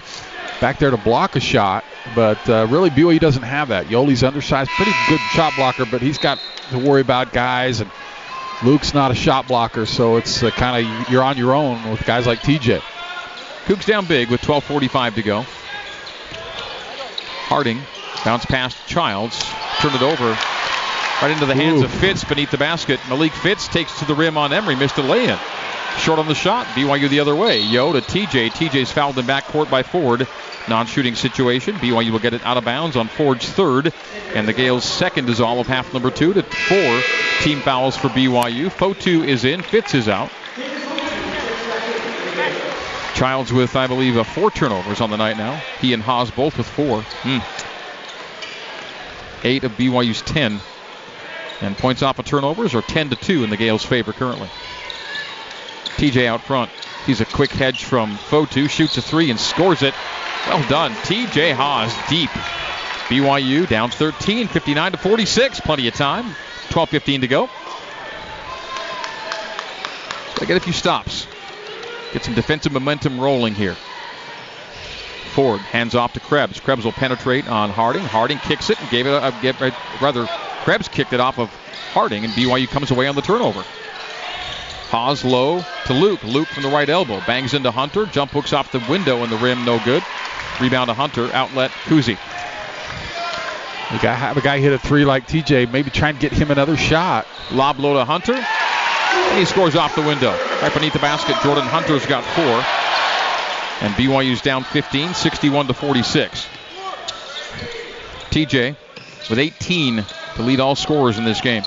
back 0.62 0.80
there 0.80 0.92
to 0.92 0.98
block 0.98 1.36
a 1.36 1.42
shot. 1.42 1.84
But 2.16 2.50
uh, 2.50 2.68
really, 2.70 2.90
BYU 2.90 3.20
doesn't 3.20 3.44
have 3.44 3.68
that. 3.68 3.88
Yoli's 3.88 4.24
undersized, 4.24 4.70
pretty 4.72 4.94
good 5.10 5.20
shot 5.32 5.52
blocker, 5.58 5.86
but 5.86 6.02
he's 6.02 6.18
got 6.18 6.40
to 6.70 6.80
worry 6.80 7.02
about 7.02 7.34
guys. 7.34 7.82
And 7.82 7.92
Luke's 8.64 8.94
not 8.94 9.12
a 9.12 9.16
shot 9.16 9.46
blocker, 9.46 9.86
so 9.86 10.16
it's 10.16 10.42
uh, 10.42 10.50
kind 10.52 10.88
of 10.88 11.10
you're 11.10 11.24
on 11.24 11.38
your 11.38 11.54
own 11.54 11.92
with 11.92 12.06
guys 12.06 12.26
like 12.26 12.40
TJ. 12.40 12.80
Cougs 13.66 13.86
down 13.86 14.06
big 14.06 14.30
with 14.30 14.40
12:45 14.40 15.16
to 15.16 15.22
go. 15.22 15.46
Harding 17.50 17.82
bounce 18.24 18.46
past 18.46 18.78
Childs, 18.88 19.44
turn 19.80 19.94
it 19.94 20.02
over 20.02 20.38
Right 21.22 21.32
into 21.32 21.48
the 21.48 21.56
hands 21.56 21.82
Ooh. 21.82 21.86
of 21.86 21.92
Fitts 21.92 22.24
beneath 22.24 22.52
the 22.52 22.60
basket. 22.60 23.00
Malik 23.10 23.34
Fitts 23.34 23.68
takes 23.68 23.98
to 24.00 24.06
the 24.06 24.14
rim 24.14 24.38
on 24.38 24.54
Emery, 24.54 24.76
missed 24.76 24.98
a 24.98 25.02
lay-in. 25.02 25.38
Short 25.98 26.20
on 26.20 26.28
the 26.28 26.36
shot. 26.36 26.68
BYU 26.68 27.10
the 27.10 27.20
other 27.20 27.36
way. 27.36 27.60
Yo 27.60 27.92
to 27.92 28.02
TJ. 28.02 28.52
TJ's 28.52 28.92
fouled 28.92 29.18
in 29.18 29.26
backcourt 29.26 29.70
by 29.70 29.82
Ford. 29.82 30.28
Non-shooting 30.70 31.16
situation. 31.16 31.76
BYU 31.76 32.12
will 32.12 32.20
get 32.20 32.36
it 32.36 32.46
out 32.46 32.58
of 32.58 32.66
bounds 32.66 32.96
on 32.96 33.08
Ford's 33.08 33.50
third. 33.50 33.94
And 34.36 34.48
the 34.48 34.54
Gales' 34.54 34.84
second 34.84 35.28
is 35.28 35.42
all 35.42 35.60
of 35.60 35.66
half 35.66 35.92
number 35.94 36.12
two 36.12 36.34
to 36.34 36.44
four 36.44 37.02
team 37.42 37.62
fouls 37.62 37.98
for 37.98 38.10
BYU. 38.10 38.70
Fotu 38.70 39.28
is 39.28 39.44
in. 39.44 39.64
Fitts 39.64 39.96
is 39.96 40.08
out. 40.08 40.30
Childs 43.16 43.52
with, 43.52 43.76
I 43.76 43.88
believe, 43.88 44.18
uh, 44.18 44.24
four 44.24 44.52
turnovers 44.52 45.02
on 45.02 45.10
the 45.10 45.18
night 45.18 45.38
now. 45.38 45.56
He 45.82 45.94
and 45.94 46.04
Haws 46.04 46.30
both 46.30 46.60
with 46.60 46.68
four. 46.68 47.02
Hmm. 47.24 47.40
Eight 49.44 49.64
of 49.64 49.72
BYU's 49.72 50.22
ten. 50.22 50.60
And 51.62 51.78
points 51.78 52.04
off 52.04 52.20
of 52.20 52.26
turnovers 52.26 52.76
are 52.76 52.82
10 52.82 53.10
to 53.10 53.16
2 53.16 53.44
in 53.44 53.50
the 53.50 53.58
Gales' 53.58 53.84
favor 53.84 54.14
currently. 54.14 54.50
TJ 55.98 56.28
out 56.28 56.42
front. 56.42 56.70
He's 57.06 57.22
a 57.22 57.26
quick 57.26 57.52
hedge 57.52 57.86
from 57.86 58.18
Fotu, 58.18 58.70
shoots 58.70 58.98
a 58.98 59.02
three 59.02 59.32
and 59.32 59.40
scores 59.40 59.82
it. 59.82 59.94
Well 60.48 60.68
done. 60.70 60.92
TJ 60.92 61.54
Haws 61.54 61.94
deep. 62.10 62.30
BYU 63.10 63.68
down 63.68 63.90
13, 63.90 64.48
59 64.48 64.92
to 64.92 64.98
46. 64.98 65.60
Plenty 65.62 65.88
of 65.88 65.94
time. 65.94 66.36
12 66.70 66.90
15 66.90 67.22
to 67.22 67.28
go. 67.28 67.50
Gotta 70.36 70.46
get 70.46 70.58
a 70.58 70.60
few 70.60 70.74
stops. 70.74 71.28
Get 72.14 72.24
some 72.24 72.36
defensive 72.36 72.72
momentum 72.72 73.20
rolling 73.20 73.56
here. 73.56 73.76
Ford 75.34 75.62
hands 75.62 75.96
off 75.96 76.14
to 76.14 76.20
Krebs. 76.20 76.60
Krebs 76.60 76.86
will 76.86 76.92
penetrate 76.92 77.48
on 77.48 77.70
Harding. 77.70 78.04
Harding 78.04 78.38
kicks 78.40 78.70
it 78.70 78.80
and 78.80 78.90
gave 78.90 79.08
it 79.08 79.12
a, 79.12 79.28
a 79.28 79.42
get, 79.42 79.60
rather 80.02 80.28
Krebs 80.68 80.90
kicked 80.90 81.14
it 81.14 81.22
off 81.22 81.40
of 81.40 81.50
Harding 81.94 82.26
and 82.26 82.34
BYU 82.34 82.68
comes 82.68 82.92
away 82.92 83.08
on 83.08 83.16
the 83.16 83.22
turnover. 83.22 83.64
Haws 84.90 85.24
low 85.24 85.64
to 85.86 85.94
Luke. 85.94 86.22
Luke 86.26 86.50
from 86.50 86.64
the 86.64 86.70
right 86.70 86.90
elbow 86.90 87.22
bangs 87.26 87.54
into 87.54 87.72
Hunter. 87.72 88.06
Jump 88.06 88.32
hooks 88.32 88.52
off 88.52 88.74
the 88.74 88.84
window 88.90 89.24
and 89.24 89.32
the 89.32 89.38
rim, 89.38 89.64
no 89.64 89.80
good. 89.86 90.04
Rebound 90.60 90.90
to 90.90 90.94
Hunter. 90.94 91.32
Outlet 91.32 91.72
Kuhse. 91.86 92.16
Have 94.02 94.36
a 94.36 94.42
guy 94.42 94.60
hit 94.60 94.74
a 94.74 94.78
three 94.78 95.06
like 95.06 95.26
TJ. 95.26 95.72
Maybe 95.72 95.90
try 95.90 96.10
and 96.10 96.20
get 96.20 96.34
him 96.34 96.52
another 96.52 96.76
shot. 96.76 97.26
Lob 97.50 97.80
low 97.80 97.94
to 97.94 98.04
Hunter. 98.04 98.36
And 98.36 99.40
he 99.40 99.46
scores 99.46 99.78
off 99.78 99.96
the 99.96 100.02
window. 100.02 100.32
Right 100.62 100.74
beneath 100.74 100.92
the 100.92 101.00
basket, 101.00 101.38
Jordan 101.44 101.64
Hunter's 101.64 102.06
got 102.06 102.26
four. 102.36 103.88
And 103.88 103.94
BYU's 103.94 104.42
down 104.42 104.66
15, 104.66 105.14
61 105.14 105.68
to 105.68 105.74
46. 105.74 106.50
TJ 108.32 108.76
with 109.30 109.40
18 109.40 110.06
to 110.38 110.44
lead 110.44 110.60
all 110.60 110.76
scorers 110.76 111.18
in 111.18 111.26
this 111.26 111.42
game. 111.42 111.64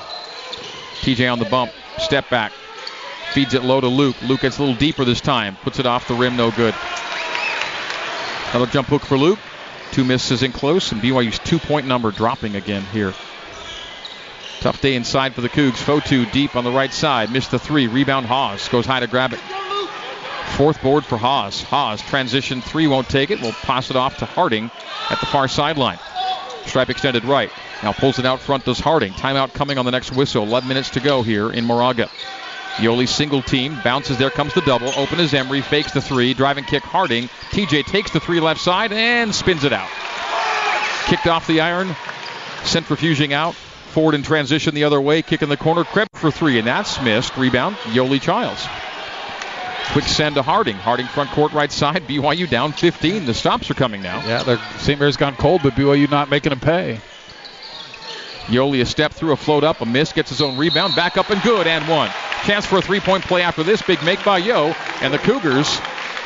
TJ 1.01 1.31
on 1.31 1.39
the 1.39 1.45
bump, 1.45 1.73
step 1.99 2.29
back, 2.31 2.53
feeds 3.33 3.55
it 3.55 3.63
low 3.63 3.81
to 3.81 3.89
Luke. 3.89 4.17
Luke 4.23 4.41
gets 4.41 4.59
a 4.59 4.63
little 4.63 4.77
deeper 4.77 5.05
this 5.05 5.21
time, 5.21 5.57
puts 5.63 5.79
it 5.79 5.87
off 5.87 6.09
the 6.09 6.15
rim, 6.15 6.37
no 6.37 6.51
good. 6.51 6.75
Another 8.51 8.71
jump 8.71 8.89
hook 8.89 9.03
for 9.03 9.19
Luke. 9.19 9.39
Two 9.93 10.05
misses 10.05 10.43
in 10.43 10.53
close, 10.53 10.93
and 10.93 11.03
BYU's 11.03 11.39
two-point 11.41 11.87
number 11.87 12.11
dropping 12.11 12.55
again 12.57 12.83
here. 12.93 13.13
Tough 14.61 14.81
day 14.81 14.95
inside 14.95 15.35
for 15.35 15.41
the 15.41 15.49
Cougs. 15.49 15.83
Fotu 15.83 16.31
deep 16.31 16.55
on 16.55 16.65
the 16.65 16.71
right 16.71 16.93
side. 16.93 17.33
Missed 17.33 17.51
the 17.51 17.59
three. 17.59 17.87
Rebound 17.87 18.27
Haws. 18.27 18.69
Goes 18.69 18.87
high 18.87 19.01
to 19.01 19.07
grab 19.07 19.33
it. 19.33 19.41
Fourth 20.57 20.83
board 20.83 21.05
for 21.05 21.17
Haws. 21.17 21.63
Haws 21.63 22.03
transition 22.03 22.61
three 22.61 22.87
won't 22.87 23.09
take 23.09 23.31
it. 23.31 23.41
Will 23.41 23.53
pass 23.53 23.91
it 23.91 23.97
off 23.97 24.19
to 24.19 24.27
Harding 24.27 24.71
at 25.09 25.19
the 25.19 25.27
far 25.27 25.49
sideline. 25.49 25.99
Stripe 26.67 26.91
extended 26.91 27.25
right. 27.25 27.51
Now 27.83 27.93
pulls 27.93 28.19
it 28.19 28.27
out 28.27 28.41
front 28.41 28.65
does 28.65 28.79
Harding. 28.79 29.13
Timeout 29.13 29.55
coming 29.55 29.79
on 29.79 29.85
the 29.85 29.91
next 29.91 30.13
whistle. 30.13 30.45
11 30.45 30.69
minutes 30.69 30.91
to 30.91 31.01
go 31.01 31.23
here 31.23 31.51
in 31.51 31.65
Moraga. 31.65 32.09
Yoli 32.77 33.09
single 33.09 33.43
team. 33.43 33.79
Bounces 33.83 34.19
there 34.19 34.31
comes 34.31 34.55
the 34.55 34.61
double. 34.63 34.89
Open 34.97 35.21
is 35.21 35.35
Emery. 35.35 35.61
Fakes 35.61 35.93
the 35.93 36.01
three. 36.01 36.35
Driving 36.35 36.65
kick 36.65 36.83
Harding. 36.83 37.25
TJ 37.51 37.85
takes 37.87 38.11
the 38.11 38.21
three 38.21 38.41
left 38.41 38.61
side 38.61 38.93
and 38.93 39.35
spins 39.35 39.65
it 39.65 39.73
out. 39.73 39.89
Kicked 41.07 41.27
off 41.27 41.47
the 41.47 41.61
iron. 41.61 41.89
Centrifuging 42.63 43.33
out. 43.33 43.55
Forward 43.55 44.15
in 44.15 44.23
transition 44.23 44.75
the 44.75 44.85
other 44.85 45.01
way. 45.01 45.23
Kick 45.23 45.43
in 45.43 45.49
the 45.49 45.57
corner. 45.57 45.85
Krebs 45.85 46.11
for 46.15 46.31
three. 46.31 46.59
And 46.59 46.67
that's 46.67 47.01
missed. 47.03 47.37
Rebound. 47.37 47.77
Yoli 47.77 48.21
Childs. 48.21 48.67
Quick 49.93 50.05
send 50.05 50.37
to 50.37 50.43
Harding. 50.43 50.77
Harding 50.77 51.07
front 51.07 51.31
court 51.31 51.53
right 51.53 51.71
side. 51.71 52.05
BYU 52.07 52.49
down 52.49 52.73
15. 52.73 53.27
The 53.27 53.35
stops 53.35 53.71
are 53.71 53.75
coming 53.75 54.03
now. 54.03 54.23
Yeah, 54.25 54.45
they 54.45 54.57
St. 54.79 54.99
Mary's 55.01 55.17
gone 55.17 55.35
cold, 55.35 55.63
but 55.65 55.75
BYU 55.75 56.09
not 56.09 56.31
making 56.31 56.51
them 56.51 56.61
pay. 56.61 57.01
Yoli 58.47 58.83
a 58.83 58.87
step 58.87 59.13
through, 59.13 59.33
a 59.33 59.37
float 59.37 59.65
up, 59.65 59.81
a 59.81 59.87
miss, 59.87 60.13
gets 60.13 60.31
his 60.31 60.41
own 60.41 60.57
rebound, 60.57 60.95
back 60.95 61.17
up 61.17 61.31
and 61.31 61.43
good, 61.43 61.67
and 61.67 61.87
one. 61.89 62.11
Chance 62.45 62.67
for 62.67 62.79
a 62.79 62.83
three-point 62.83 63.25
play 63.25 63.43
after 63.43 63.63
this. 63.63 63.83
Big 63.83 64.03
make 64.05 64.25
by 64.25 64.39
Yo, 64.39 64.75
and 65.03 65.13
the 65.13 65.19
Cougars 65.19 65.81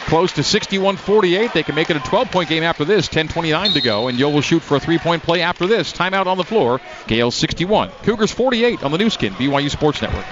close 0.06 0.32
to 0.32 0.42
61-48. 0.42 1.52
They 1.52 1.62
can 1.62 1.74
make 1.74 1.88
it 1.88 1.96
a 1.96 2.00
12-point 2.00 2.50
game 2.50 2.62
after 2.62 2.84
this. 2.84 3.08
10:29 3.08 3.72
to 3.72 3.80
go, 3.80 4.08
and 4.08 4.18
Yo 4.18 4.28
will 4.28 4.42
shoot 4.42 4.60
for 4.60 4.76
a 4.76 4.80
three-point 4.80 5.22
play 5.22 5.40
after 5.40 5.66
this. 5.66 5.92
Timeout 5.92 6.26
on 6.26 6.36
the 6.36 6.44
floor. 6.44 6.80
Gales 7.06 7.34
61, 7.34 7.88
Cougars 8.02 8.30
48 8.30 8.82
on 8.82 8.92
the 8.92 8.98
Nu 8.98 9.08
Skin 9.08 9.32
BYU 9.34 9.70
Sports 9.70 10.02
Network. 10.02 10.26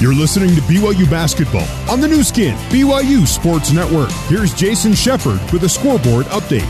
You're 0.00 0.14
listening 0.14 0.54
to 0.54 0.62
BYU 0.62 1.10
basketball 1.10 1.68
on 1.90 2.00
the 2.00 2.08
Nu 2.08 2.22
Skin 2.22 2.56
BYU 2.70 3.26
Sports 3.26 3.70
Network. 3.70 4.10
Here's 4.28 4.54
Jason 4.54 4.94
Shepard 4.94 5.38
with 5.52 5.62
a 5.64 5.68
scoreboard 5.68 6.24
update. 6.26 6.66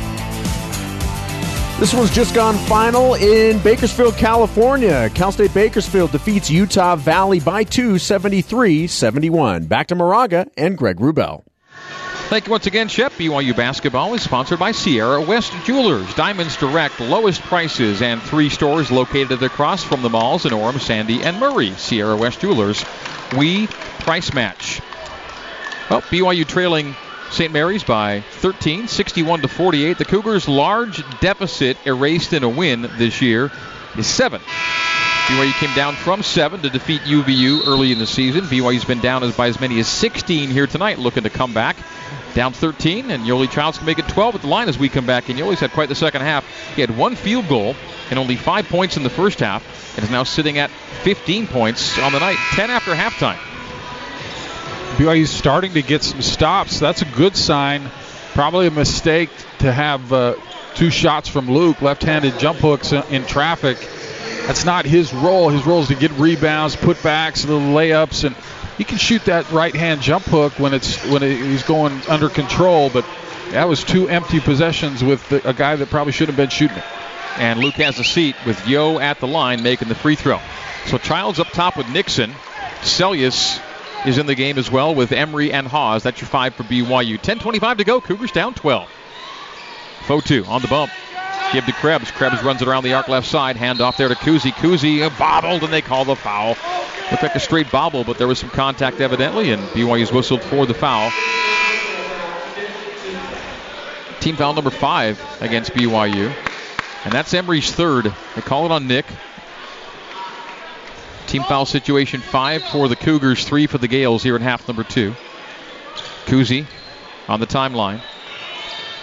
This 1.79 1.95
one's 1.95 2.11
just 2.11 2.35
gone 2.35 2.57
final 2.67 3.15
in 3.15 3.61
Bakersfield, 3.61 4.17
California. 4.17 5.09
Cal 5.15 5.31
State 5.31 5.55
Bakersfield 5.55 6.11
defeats 6.11 6.51
Utah 6.51 6.97
Valley 6.97 7.39
by 7.39 7.63
two, 7.63 7.99
73 7.99 8.89
71. 8.89 9.67
Back 9.67 9.87
to 9.87 9.95
Moraga 9.95 10.49
and 10.57 10.77
Greg 10.77 10.97
Wrubell. 10.97 11.45
Thank 12.31 12.47
you 12.47 12.53
once 12.53 12.67
again, 12.67 12.87
Shep. 12.87 13.11
BYU 13.15 13.57
basketball 13.57 14.15
is 14.15 14.23
sponsored 14.23 14.61
by 14.61 14.71
Sierra 14.71 15.21
West 15.21 15.53
Jewelers. 15.65 16.15
Diamonds 16.15 16.57
Direct, 16.57 17.01
lowest 17.01 17.43
prices, 17.43 18.03
and 18.03 18.23
three 18.23 18.49
stores 18.49 18.93
located 18.93 19.43
across 19.43 19.83
from 19.83 20.03
the 20.03 20.11
malls 20.11 20.47
in 20.47 20.53
Orem, 20.53 20.79
Sandy, 20.79 21.25
and 21.25 21.41
Murray. 21.41 21.73
Sierra 21.73 22.17
West 22.17 22.41
Jewelers. 22.41 22.85
We 23.37 23.67
price 23.67 24.33
match. 24.33 24.81
Well, 25.91 26.03
BYU 26.03 26.47
trailing 26.47 26.95
St. 27.33 27.53
Mary's 27.53 27.83
by 27.83 28.21
13, 28.21 28.87
61 28.87 29.41
to 29.41 29.49
48. 29.49 29.99
The 29.99 30.05
Cougars' 30.05 30.47
large 30.47 31.03
deficit 31.19 31.79
erased 31.85 32.33
in 32.33 32.45
a 32.45 32.49
win 32.49 32.83
this 32.97 33.21
year 33.21 33.51
is 33.99 34.07
seven. 34.07 34.41
BYU 35.27 35.53
came 35.55 35.75
down 35.75 35.95
from 35.97 36.23
seven 36.23 36.61
to 36.63 36.71
defeat 36.71 37.01
UVU 37.03 37.67
early 37.67 37.91
in 37.91 37.99
the 37.99 38.07
season. 38.07 38.43
BYU's 38.45 38.85
been 38.85 39.01
down 39.01 39.25
as 39.25 39.37
by 39.37 39.49
as 39.49 39.61
many 39.61 39.81
as 39.81 39.89
16 39.89 40.51
here 40.51 40.69
tonight, 40.69 41.01
looking 41.01 41.25
to 41.25 41.31
come 41.31 41.53
back. 41.53 41.77
Down 42.35 42.53
13, 42.53 43.11
and 43.11 43.25
Yoli 43.25 43.51
Childs 43.51 43.79
can 43.79 43.87
make 43.87 43.99
it 43.99 44.09
12 44.09 44.37
at 44.37 44.41
the 44.43 44.47
line 44.47 44.69
as 44.69 44.79
we 44.79 44.89
come 44.89 45.07
back. 45.07 45.29
And 45.29 45.39
Yoli's 45.39 45.61
had 45.61 45.73
quite 45.73 45.89
the 45.89 45.95
second 45.95 46.23
half. 46.23 46.45
He 46.75 46.81
had 46.81 46.97
one 46.97 47.17
field 47.17 47.49
goal 47.49 47.75
and 48.09 48.19
only 48.19 48.37
five 48.37 48.69
points 48.69 48.97
in 48.97 49.03
the 49.03 49.11
first 49.11 49.41
half, 49.41 49.97
and 49.97 50.05
is 50.05 50.11
now 50.11 50.25
sitting 50.25 50.59
at 50.59 50.71
15 51.03 51.47
points 51.47 51.99
on 51.99 52.13
the 52.13 52.21
night, 52.21 52.37
10 52.53 52.71
after 52.71 52.95
halftime. 52.95 53.39
BYU's 54.97 55.31
starting 55.31 55.75
to 55.75 55.83
get 55.83 56.03
some 56.03 56.21
stops. 56.21 56.79
That's 56.79 57.03
a 57.03 57.07
good 57.07 57.37
sign. 57.37 57.91
Probably 58.35 58.67
a 58.67 58.71
mistake 58.71 59.31
to 59.61 59.73
have 59.73 60.13
uh, 60.13 60.35
two 60.75 60.91
shots 60.91 61.29
from 61.29 61.51
Luke, 61.51 61.81
left-handed 61.81 62.39
jump 62.39 62.59
hooks 62.59 62.93
in, 62.93 63.25
traffic. 63.27 63.79
That's 64.47 64.65
not 64.65 64.85
his 64.85 65.13
role. 65.15 65.49
His 65.49 65.65
role 65.67 65.83
is 65.83 65.89
to 65.89 65.95
get 65.95 66.11
rebounds, 66.13 66.77
putbacks, 66.77 67.47
little 67.47 67.73
layups, 67.73 68.25
and 68.25 68.37
he 68.81 68.85
can 68.85 68.97
shoot 68.97 69.23
that 69.27 69.51
right-hand 69.53 70.01
jump 70.01 70.25
hook 70.25 70.59
when 70.59 70.73
it's 70.73 71.05
when 71.05 71.21
he's 71.21 71.63
going 71.65 72.01
under 72.09 72.31
control. 72.31 72.89
But 72.89 73.05
that 73.51 73.69
was 73.69 73.85
two 73.85 74.09
empty 74.09 74.41
possessions 74.41 75.05
with 75.05 75.29
the, 75.29 75.47
a 75.47 75.53
guy 75.53 75.77
that 75.77 75.91
probably 75.91 76.15
should 76.15 76.29
have 76.29 76.37
been 76.39 76.49
shooting 76.49 76.79
it. 76.79 76.85
And 77.37 77.61
Luke 77.61 77.75
has 77.75 77.99
a 77.99 78.05
seat 78.05 78.37
with 78.47 78.67
Yo 78.67 78.99
at 78.99 79.21
the 79.21 79.27
line 79.27 79.63
making 79.63 79.89
the 79.89 79.95
free 79.95 80.15
throw. 80.15 80.41
So 80.87 80.97
Childs 80.97 81.39
up 81.39 81.49
top 81.49 81.77
with 81.77 81.91
Nixon. 81.91 82.33
Seljaas 82.81 83.61
is 84.07 84.17
in 84.17 84.25
the 84.25 84.35
game 84.35 84.57
as 84.57 84.71
well 84.71 84.95
with 84.95 85.13
Emery 85.13 85.53
and 85.53 85.67
Haws. 85.67 86.03
That's 86.03 86.19
your 86.23 86.29
five 86.29 86.55
for 86.55 86.63
BYU. 86.63 87.21
10:25 87.21 87.77
to 87.77 87.85
go. 87.85 88.01
Cougars 88.01 88.33
down 88.33 88.55
12. 88.55 88.89
Fotu 90.07 90.49
on 90.49 90.63
the 90.63 90.69
bump. 90.69 90.91
Give 91.53 91.67
to 91.67 91.73
Krebs. 91.73 92.11
Krebs 92.13 92.43
runs 92.43 92.63
it 92.63 92.69
around 92.69 92.85
the 92.85 92.95
arc 92.95 93.09
left 93.09 93.27
side. 93.27 93.59
Hand 93.59 93.83
off 93.83 93.99
there 93.99 94.09
to 94.09 94.15
Kuhse. 94.15 94.51
Kuhse 94.53 95.03
uh, 95.03 95.11
bobbled, 95.19 95.65
and 95.65 95.71
they 95.71 95.83
call 95.83 96.07
the 96.07 96.17
foul. 96.17 96.57
Looked 97.11 97.23
like 97.23 97.35
a 97.35 97.41
straight 97.41 97.71
bobble, 97.73 98.05
but 98.05 98.19
there 98.19 98.29
was 98.29 98.39
some 98.39 98.51
contact 98.51 99.01
evidently, 99.01 99.51
and 99.51 99.63
BYU's 99.71 100.13
whistled 100.13 100.43
for 100.43 100.65
the 100.67 100.75
foul. 100.75 101.11
Team 104.21 104.37
foul 104.37 104.55
number 104.55 104.71
five 104.71 105.21
against 105.41 105.73
BYU. 105.73 106.33
And 107.05 107.13
that's 107.13 107.33
Emery's 107.33 107.73
third. 107.73 108.15
They 108.35 108.43
call 108.43 108.67
it 108.67 108.73
on 108.73 108.87
Nick. 108.87 109.07
Team 111.27 111.43
foul 111.43 111.65
situation 111.65 112.21
five 112.21 112.63
for 112.65 112.89
the 112.89 112.97
Cougars, 112.97 113.45
three 113.45 113.67
for 113.67 113.79
the 113.79 113.89
Gales 113.89 114.23
here 114.23 114.37
in 114.37 114.43
half 114.43 114.69
number 114.69 114.85
two. 114.85 115.15
Kuhse 116.27 116.67
on 117.29 117.41
the 117.41 117.47
timeline. 117.47 118.03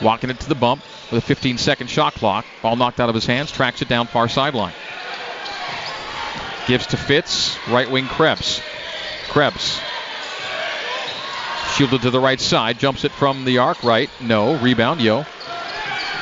Walking 0.01 0.29
it 0.29 0.39
to 0.41 0.49
the 0.49 0.55
bump 0.55 0.83
with 1.11 1.23
a 1.23 1.25
15 1.25 1.57
second 1.57 1.89
shot 1.89 2.13
clock. 2.13 2.45
Ball 2.61 2.75
knocked 2.75 2.99
out 2.99 3.09
of 3.09 3.15
his 3.15 3.25
hands, 3.25 3.51
tracks 3.51 3.81
it 3.81 3.87
down 3.87 4.07
far 4.07 4.29
sideline. 4.29 4.73
Gives 6.67 6.88
to 6.88 6.97
Fitts, 6.97 7.58
right 7.69 7.89
wing 7.89 8.08
Krebs. 8.08 8.62
Krebs. 9.30 9.80
Shielded 11.75 12.01
to 12.01 12.12
the 12.12 12.19
right 12.19 12.39
side, 12.39 12.80
jumps 12.80 13.06
it 13.06 13.12
from 13.12 13.45
the 13.45 13.60
arc 13.60 13.84
right. 13.84 14.10
No, 14.19 14.58
rebound, 14.58 14.99
Yo. 14.99 15.25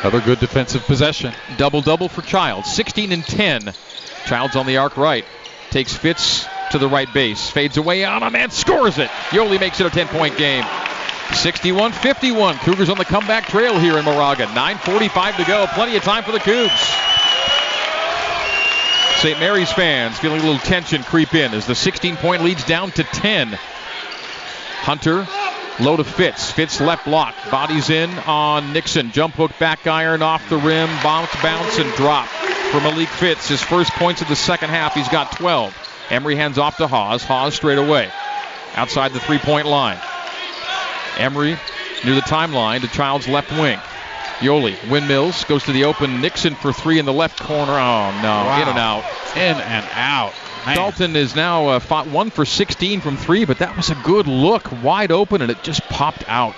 Another 0.02 0.22
good 0.22 0.40
defensive 0.40 0.84
possession. 0.84 1.34
Double 1.58 1.82
double 1.82 2.10
for 2.10 2.22
Childs, 2.22 2.72
16 2.72 3.12
and 3.12 3.24
10. 3.26 3.74
Childs 4.28 4.56
on 4.56 4.68
the 4.68 4.78
arc 4.78 4.98
right. 4.98 5.26
Takes 5.72 5.96
Fitts 5.96 6.46
to 6.72 6.78
the 6.78 6.88
right 6.88 7.12
base. 7.14 7.50
Fades 7.50 7.78
away 7.78 8.04
on 8.06 8.22
him 8.22 8.36
and 8.36 8.52
scores 8.52 9.00
it. 9.00 9.10
Yoeli 9.30 9.60
makes 9.60 9.80
it 9.80 9.88
a 9.88 9.90
10 9.90 10.08
point 10.10 10.38
game. 10.38 10.64
61 11.34 11.92
51. 11.92 12.58
Cougars 12.60 12.90
on 12.90 12.98
the 12.98 13.06
comeback 13.06 13.48
trail 13.48 13.80
here 13.80 13.98
in 13.98 14.06
Moraga. 14.06 14.46
9.45 14.48 15.38
to 15.38 15.46
go. 15.46 15.66
Plenty 15.74 15.98
of 15.98 16.04
time 16.04 16.24
for 16.24 16.32
the 16.32 16.40
Cougs. 16.40 17.25
St. 19.26 19.40
Mary's 19.40 19.72
fans 19.72 20.20
feeling 20.20 20.40
a 20.40 20.44
little 20.44 20.60
tension 20.60 21.02
creep 21.02 21.34
in 21.34 21.56
as 21.56 21.66
the 21.66 21.74
16 21.74 22.16
point 22.18 22.44
lead's 22.44 22.64
down 22.64 22.92
to 22.92 23.04
10. 23.04 23.58
Hunter, 24.82 25.28
low 25.80 25.98
to 25.98 26.04
Fitts. 26.04 26.52
Fitts 26.52 26.80
left 26.80 27.06
block. 27.06 27.34
Bodies 27.50 27.90
in 27.90 28.12
on 28.28 28.72
Nixon. 28.72 29.10
Jump 29.10 29.34
hook, 29.34 29.50
back 29.58 29.88
iron 29.88 30.22
off 30.22 30.48
the 30.48 30.58
rim. 30.58 30.88
Bounce, 31.02 31.36
bounce, 31.42 31.80
and 31.80 31.92
drop 31.96 32.28
for 32.28 32.80
Malik 32.82 33.08
Fitts. 33.08 33.48
His 33.48 33.64
first 33.64 33.92
points 33.94 34.22
of 34.22 34.28
the 34.28 34.36
second 34.36 34.70
half. 34.70 34.94
He's 34.94 35.10
got 35.10 35.32
12. 35.32 35.76
Emery 36.12 36.36
hands 36.36 36.60
off 36.60 36.78
to 36.78 36.86
Haws. 36.86 37.24
Haws 37.24 37.56
straight 37.56 37.80
away. 37.80 38.12
Outside 38.76 39.12
the 39.12 39.20
three 39.20 39.40
point 39.40 39.66
line. 39.66 39.98
Emery 41.18 41.58
near 42.04 42.14
the 42.14 42.22
timeline 42.22 42.82
to 42.82 42.88
Child's 42.90 43.28
left 43.28 43.52
wing. 43.54 43.80
Yoeli, 44.40 44.90
windmills, 44.90 45.44
goes 45.46 45.64
to 45.64 45.72
the 45.72 45.86
open. 45.86 46.22
Nixon 46.22 46.56
for 46.56 46.74
three 46.74 47.00
in 47.00 47.06
the 47.06 47.14
left 47.14 47.40
corner. 47.40 47.72
Oh, 47.72 48.20
no. 48.22 48.28
Wow. 48.28 48.62
In 48.62 48.68
and 48.68 48.78
out. 48.78 49.04
In 49.36 49.58
and 49.58 49.88
out. 49.94 50.34
Man. 50.66 50.76
Dalton 50.76 51.16
is 51.16 51.36
now 51.36 51.68
uh, 51.68 51.80
fought 51.80 52.08
one 52.08 52.32
for 52.32 52.44
16 52.44 53.02
from 53.02 53.18
three, 53.18 53.46
but 53.46 53.60
that 53.60 53.78
was 53.78 53.92
a 53.92 53.96
good 53.96 54.28
look. 54.28 54.70
Wide 54.84 55.12
open, 55.12 55.42
and 55.42 55.52
it 55.52 55.64
just 55.64 55.82
popped 55.84 56.28
out. 56.28 56.58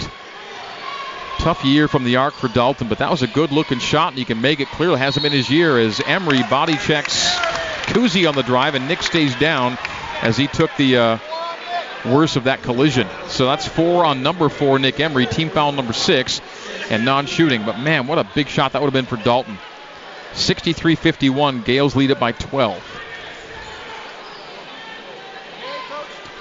Tough 1.40 1.64
year 1.66 1.88
from 1.88 2.04
the 2.04 2.16
arc 2.16 2.34
for 2.34 2.48
Dalton, 2.48 2.88
but 2.88 2.98
that 3.00 3.12
was 3.12 3.22
a 3.22 3.28
good 3.28 3.52
looking 3.52 3.80
shot, 3.80 4.14
and 4.14 4.20
you 4.20 4.26
can 4.26 4.42
make 4.42 4.60
it 4.60 4.70
clear 4.70 4.92
it 4.92 4.98
hasn't 4.98 5.24
been 5.24 5.34
his 5.34 5.50
year 5.50 5.78
as 5.78 6.02
Emery 6.06 6.42
body 6.50 6.78
checks 6.78 7.38
Kuhse 7.88 8.28
on 8.28 8.36
the 8.36 8.44
drive, 8.44 8.76
and 8.76 8.88
Nick 8.88 9.02
stays 9.02 9.36
down 9.36 9.78
as 10.22 10.38
he 10.38 10.48
took 10.48 10.70
the 10.78 10.98
uh, 10.98 11.18
worst 12.06 12.36
of 12.36 12.46
that 12.46 12.62
collision. 12.62 13.08
So 13.28 13.46
that's 13.46 13.68
four 13.68 14.06
on 14.06 14.24
number 14.24 14.50
four, 14.50 14.80
Nick 14.80 15.00
Emery, 15.00 15.26
team 15.26 15.50
foul 15.50 15.72
number 15.72 15.94
six, 15.94 16.42
and 16.90 17.06
non 17.06 17.26
shooting. 17.26 17.66
But 17.66 17.80
man, 17.80 18.08
what 18.08 18.18
a 18.18 18.28
big 18.36 18.48
shot 18.48 18.74
that 18.74 18.82
would 18.82 18.88
have 18.88 18.94
been 18.94 19.06
for 19.06 19.22
Dalton. 19.24 19.58
63 20.34 20.96
51, 20.96 21.62
Gales 21.64 21.96
lead 21.96 22.12
it 22.12 22.20
by 22.20 22.32
12. 22.32 22.98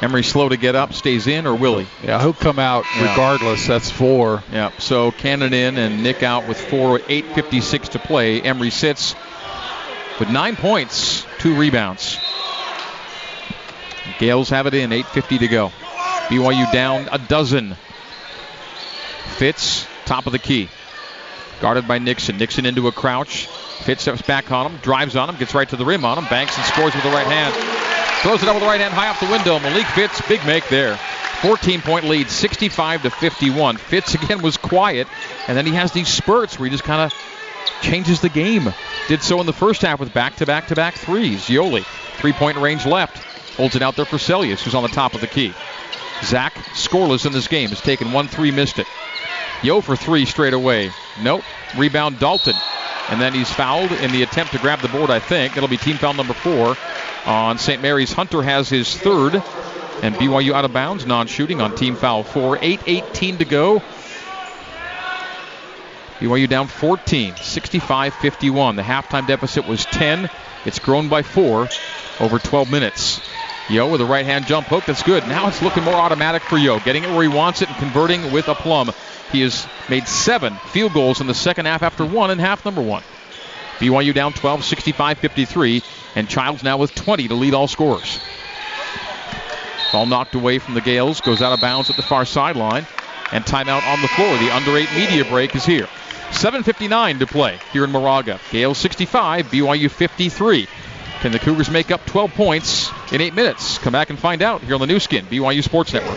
Emery 0.00 0.22
slow 0.22 0.48
to 0.50 0.58
get 0.58 0.74
up, 0.74 0.92
stays 0.92 1.26
in, 1.26 1.46
or 1.46 1.54
will 1.54 1.78
he? 1.78 1.86
Yeah, 2.04 2.20
he'll 2.20 2.34
come 2.34 2.58
out 2.58 2.84
yeah. 2.96 3.10
regardless. 3.10 3.66
That's 3.66 3.90
four. 3.90 4.42
Yeah, 4.52 4.70
so 4.78 5.10
Cannon 5.10 5.54
in 5.54 5.78
and 5.78 6.02
Nick 6.02 6.22
out 6.22 6.46
with 6.46 6.60
four, 6.60 6.98
8.56 6.98 7.90
to 7.90 7.98
play. 7.98 8.42
Emery 8.42 8.70
sits 8.70 9.14
with 10.20 10.28
nine 10.28 10.56
points, 10.56 11.26
two 11.38 11.56
rebounds. 11.56 12.18
Gales 14.18 14.50
have 14.50 14.66
it 14.66 14.74
in, 14.74 14.90
8.50 14.90 15.38
to 15.40 15.48
go. 15.48 15.72
BYU 16.28 16.70
down 16.72 17.08
a 17.12 17.18
dozen. 17.18 17.76
Fitts, 19.36 19.86
top 20.04 20.26
of 20.26 20.32
the 20.32 20.38
key. 20.38 20.68
Guarded 21.60 21.86
by 21.86 21.98
Nixon. 21.98 22.36
Nixon 22.36 22.66
into 22.66 22.88
a 22.88 22.92
crouch. 22.92 23.46
Fitts 23.46 24.02
steps 24.02 24.22
back 24.22 24.50
on 24.50 24.70
him, 24.70 24.78
drives 24.78 25.16
on 25.16 25.28
him, 25.28 25.36
gets 25.36 25.54
right 25.54 25.68
to 25.68 25.76
the 25.76 25.84
rim 25.84 26.04
on 26.04 26.18
him, 26.18 26.24
banks 26.26 26.56
and 26.56 26.66
scores 26.66 26.94
with 26.94 27.04
the 27.04 27.10
right 27.10 27.26
hand. 27.26 27.54
Throws 28.22 28.42
it 28.42 28.48
up 28.48 28.54
with 28.54 28.62
the 28.62 28.68
right 28.68 28.80
hand 28.80 28.94
high 28.94 29.08
off 29.08 29.20
the 29.20 29.30
window. 29.30 29.58
Malik 29.60 29.86
Fitts, 29.86 30.20
big 30.26 30.44
make 30.46 30.66
there. 30.68 30.98
14 31.42 31.82
point 31.82 32.06
lead, 32.06 32.28
65 32.28 33.02
to 33.02 33.10
51. 33.10 33.76
Fitts 33.76 34.14
again 34.14 34.42
was 34.42 34.56
quiet, 34.56 35.06
and 35.46 35.56
then 35.56 35.66
he 35.66 35.72
has 35.72 35.92
these 35.92 36.08
spurts 36.08 36.58
where 36.58 36.66
he 36.66 36.70
just 36.70 36.84
kind 36.84 37.02
of 37.02 37.82
changes 37.82 38.20
the 38.20 38.28
game. 38.28 38.72
Did 39.08 39.22
so 39.22 39.38
in 39.40 39.46
the 39.46 39.52
first 39.52 39.82
half 39.82 40.00
with 40.00 40.12
back 40.14 40.36
to 40.36 40.46
back 40.46 40.68
to 40.68 40.74
back 40.74 40.94
threes. 40.94 41.42
Yoli, 41.42 41.84
three 42.16 42.32
point 42.32 42.56
range 42.56 42.86
left. 42.86 43.22
Holds 43.56 43.76
it 43.76 43.82
out 43.82 43.96
there 43.96 44.04
for 44.04 44.16
Seljaas, 44.16 44.60
who's 44.60 44.74
on 44.74 44.82
the 44.82 44.88
top 44.88 45.14
of 45.14 45.20
the 45.20 45.26
key. 45.26 45.54
Zac, 46.22 46.54
scoreless 46.74 47.26
in 47.26 47.32
this 47.32 47.48
game, 47.48 47.70
has 47.70 47.80
taken 47.80 48.12
1 48.12 48.28
3, 48.28 48.50
missed 48.50 48.78
it. 48.78 48.86
Yo 49.62 49.80
for 49.80 49.96
three 49.96 50.24
straight 50.26 50.54
away. 50.54 50.90
Nope. 51.22 51.42
Rebound 51.76 52.18
Dalton. 52.18 52.54
And 53.08 53.20
then 53.20 53.32
he's 53.32 53.50
fouled 53.50 53.92
in 53.92 54.12
the 54.12 54.22
attempt 54.22 54.52
to 54.52 54.58
grab 54.58 54.80
the 54.80 54.88
board, 54.88 55.10
I 55.10 55.18
think. 55.18 55.56
It'll 55.56 55.68
be 55.68 55.76
team 55.76 55.96
foul 55.96 56.14
number 56.14 56.34
four 56.34 56.76
on 57.24 57.58
St. 57.58 57.80
Mary's. 57.80 58.12
Hunter 58.12 58.42
has 58.42 58.68
his 58.68 58.96
third. 58.96 59.42
And 60.02 60.14
BYU 60.16 60.52
out 60.52 60.66
of 60.66 60.74
bounds, 60.74 61.06
non 61.06 61.26
shooting 61.26 61.62
on 61.62 61.74
team 61.74 61.96
foul 61.96 62.22
four. 62.22 62.58
8 62.60 62.80
18 62.86 63.38
to 63.38 63.44
go. 63.44 63.82
BYU 66.18 66.48
down 66.48 66.66
14, 66.66 67.36
65 67.36 68.14
51. 68.14 68.76
The 68.76 68.82
halftime 68.82 69.26
deficit 69.26 69.66
was 69.66 69.84
10. 69.86 70.28
It's 70.64 70.78
grown 70.78 71.08
by 71.08 71.22
four 71.22 71.68
over 72.20 72.38
12 72.38 72.70
minutes. 72.70 73.20
Yo 73.68 73.90
with 73.90 74.00
a 74.00 74.06
right 74.06 74.24
hand 74.24 74.46
jump 74.46 74.68
hook. 74.68 74.84
That's 74.84 75.02
good. 75.02 75.26
Now 75.26 75.48
it's 75.48 75.60
looking 75.60 75.82
more 75.82 75.94
automatic 75.94 76.42
for 76.42 76.56
Yo. 76.56 76.78
Getting 76.80 77.02
it 77.02 77.10
where 77.10 77.22
he 77.22 77.28
wants 77.28 77.62
it 77.62 77.68
and 77.68 77.76
converting 77.78 78.30
with 78.30 78.46
a 78.46 78.54
plum. 78.54 78.92
He 79.32 79.40
has 79.40 79.66
made 79.88 80.06
seven 80.06 80.54
field 80.70 80.92
goals 80.92 81.20
in 81.20 81.26
the 81.26 81.34
second 81.34 81.66
half 81.66 81.82
after 81.82 82.04
one 82.04 82.30
in 82.30 82.38
half 82.38 82.64
number 82.64 82.80
one. 82.80 83.02
BYU 83.78 84.14
down 84.14 84.32
12, 84.32 84.64
65 84.64 85.18
53. 85.18 85.82
And 86.14 86.28
Childs 86.28 86.62
now 86.62 86.78
with 86.78 86.94
20 86.94 87.28
to 87.28 87.34
lead 87.34 87.54
all 87.54 87.66
scorers. 87.66 88.20
Ball 89.92 90.06
knocked 90.06 90.34
away 90.36 90.58
from 90.58 90.74
the 90.74 90.80
Gales. 90.80 91.20
Goes 91.20 91.42
out 91.42 91.52
of 91.52 91.60
bounds 91.60 91.90
at 91.90 91.96
the 91.96 92.02
far 92.02 92.24
sideline. 92.24 92.86
And 93.32 93.44
timeout 93.44 93.86
on 93.86 94.00
the 94.00 94.08
floor. 94.08 94.38
The 94.38 94.54
under 94.54 94.76
eight 94.76 94.92
media 94.94 95.24
break 95.24 95.56
is 95.56 95.66
here. 95.66 95.88
7.59 96.30 97.18
to 97.20 97.26
play 97.26 97.58
here 97.72 97.84
in 97.84 97.90
Moraga. 97.90 98.40
Gales 98.50 98.78
65, 98.78 99.46
BYU 99.46 99.90
53. 99.90 100.68
Can 101.26 101.32
the 101.32 101.40
Cougars 101.40 101.68
make 101.68 101.90
up 101.90 102.06
12 102.06 102.34
points 102.34 102.88
in 103.10 103.20
eight 103.20 103.34
minutes? 103.34 103.78
Come 103.78 103.92
back 103.92 104.10
and 104.10 104.16
find 104.16 104.42
out 104.42 104.62
here 104.62 104.74
on 104.74 104.80
the 104.80 104.86
Nu 104.86 105.00
Skin, 105.00 105.26
BYU 105.26 105.60
Sports 105.60 105.92
Network. 105.92 106.16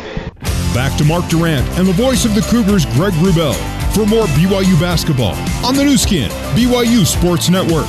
Back 0.72 0.96
to 1.00 1.04
Mark 1.04 1.28
Durant 1.30 1.68
and 1.80 1.88
the 1.88 1.94
voice 1.94 2.26
of 2.26 2.36
the 2.36 2.42
Cougars, 2.42 2.86
Greg 2.86 3.14
Wrubell, 3.14 3.56
for 3.96 4.06
more 4.06 4.26
BYU 4.26 4.80
basketball 4.80 5.34
on 5.66 5.74
the 5.74 5.84
Nu 5.84 5.98
Skin, 5.98 6.30
BYU 6.54 7.08
Sports 7.08 7.50
Network. 7.50 7.88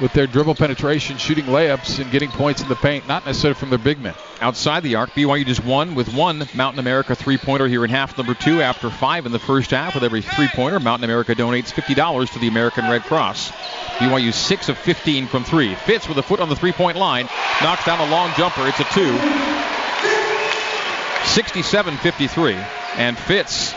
with 0.00 0.12
their 0.14 0.26
dribble 0.26 0.54
penetration, 0.54 1.18
shooting 1.18 1.44
layups, 1.44 2.00
and 2.00 2.10
getting 2.10 2.30
points 2.30 2.62
in 2.62 2.68
the 2.68 2.74
paint, 2.74 3.06
not 3.06 3.26
necessarily 3.26 3.54
from 3.54 3.68
their 3.68 3.78
big 3.78 4.00
men. 4.00 4.14
Outside 4.40 4.82
the 4.82 4.94
arc, 4.94 5.10
BYU 5.10 5.44
just 5.44 5.62
won 5.64 5.94
with 5.94 6.12
one 6.14 6.48
Mountain 6.54 6.80
America 6.80 7.14
three 7.14 7.36
pointer 7.36 7.68
here 7.68 7.84
in 7.84 7.90
half 7.90 8.16
number 8.16 8.32
two 8.32 8.62
after 8.62 8.88
five 8.88 9.26
in 9.26 9.32
the 9.32 9.38
first 9.38 9.70
half. 9.70 9.94
With 9.94 10.02
every 10.02 10.22
three 10.22 10.48
pointer, 10.48 10.80
Mountain 10.80 11.04
America 11.04 11.34
donates 11.34 11.72
$50 11.72 12.32
to 12.32 12.38
the 12.38 12.48
American 12.48 12.90
Red 12.90 13.02
Cross. 13.02 13.52
BYU 13.98 14.32
6 14.32 14.68
of 14.70 14.78
15 14.78 15.26
from 15.26 15.44
three. 15.44 15.74
Fitts 15.74 16.08
with 16.08 16.18
a 16.18 16.22
foot 16.22 16.40
on 16.40 16.48
the 16.48 16.56
three 16.56 16.72
point 16.72 16.96
line, 16.96 17.28
knocks 17.62 17.84
down 17.84 18.00
a 18.00 18.10
long 18.10 18.32
jumper. 18.34 18.66
It's 18.66 18.80
a 18.80 18.84
two. 18.84 19.16
67 21.26 21.96
53. 21.98 22.54
And 22.96 23.18
Fitts 23.18 23.74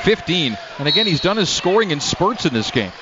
15. 0.00 0.56
And 0.78 0.88
again, 0.88 1.06
he's 1.06 1.20
done 1.20 1.36
his 1.36 1.48
scoring 1.48 1.90
in 1.90 2.00
spurts 2.00 2.46
in 2.46 2.52
this 2.52 2.70
game. 2.70 2.92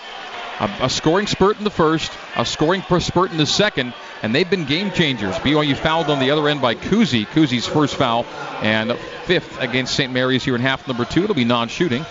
A, 0.60 0.70
a, 0.82 0.90
scoring 0.90 1.28
spurt 1.28 1.58
in 1.58 1.64
the 1.64 1.70
first, 1.70 2.10
a 2.34 2.44
scoring 2.44 2.82
spurt 2.82 3.30
in 3.30 3.36
the 3.36 3.46
second, 3.46 3.94
and 4.22 4.34
they've 4.34 4.48
been 4.48 4.64
game 4.64 4.90
changers. 4.90 5.36
BYU 5.36 5.76
fouled 5.76 6.10
on 6.10 6.18
the 6.18 6.32
other 6.32 6.48
end 6.48 6.60
by 6.60 6.74
Kuhse. 6.74 7.26
Kuhse's 7.26 7.66
first 7.66 7.94
foul, 7.94 8.24
and 8.60 8.92
fifth 9.24 9.60
against 9.60 9.94
St. 9.94 10.12
Mary's 10.12 10.44
here 10.44 10.56
in 10.56 10.60
half 10.60 10.88
number 10.88 11.04
two. 11.04 11.22
It'll 11.22 11.36
be 11.36 11.44
non-shooting, 11.44 12.04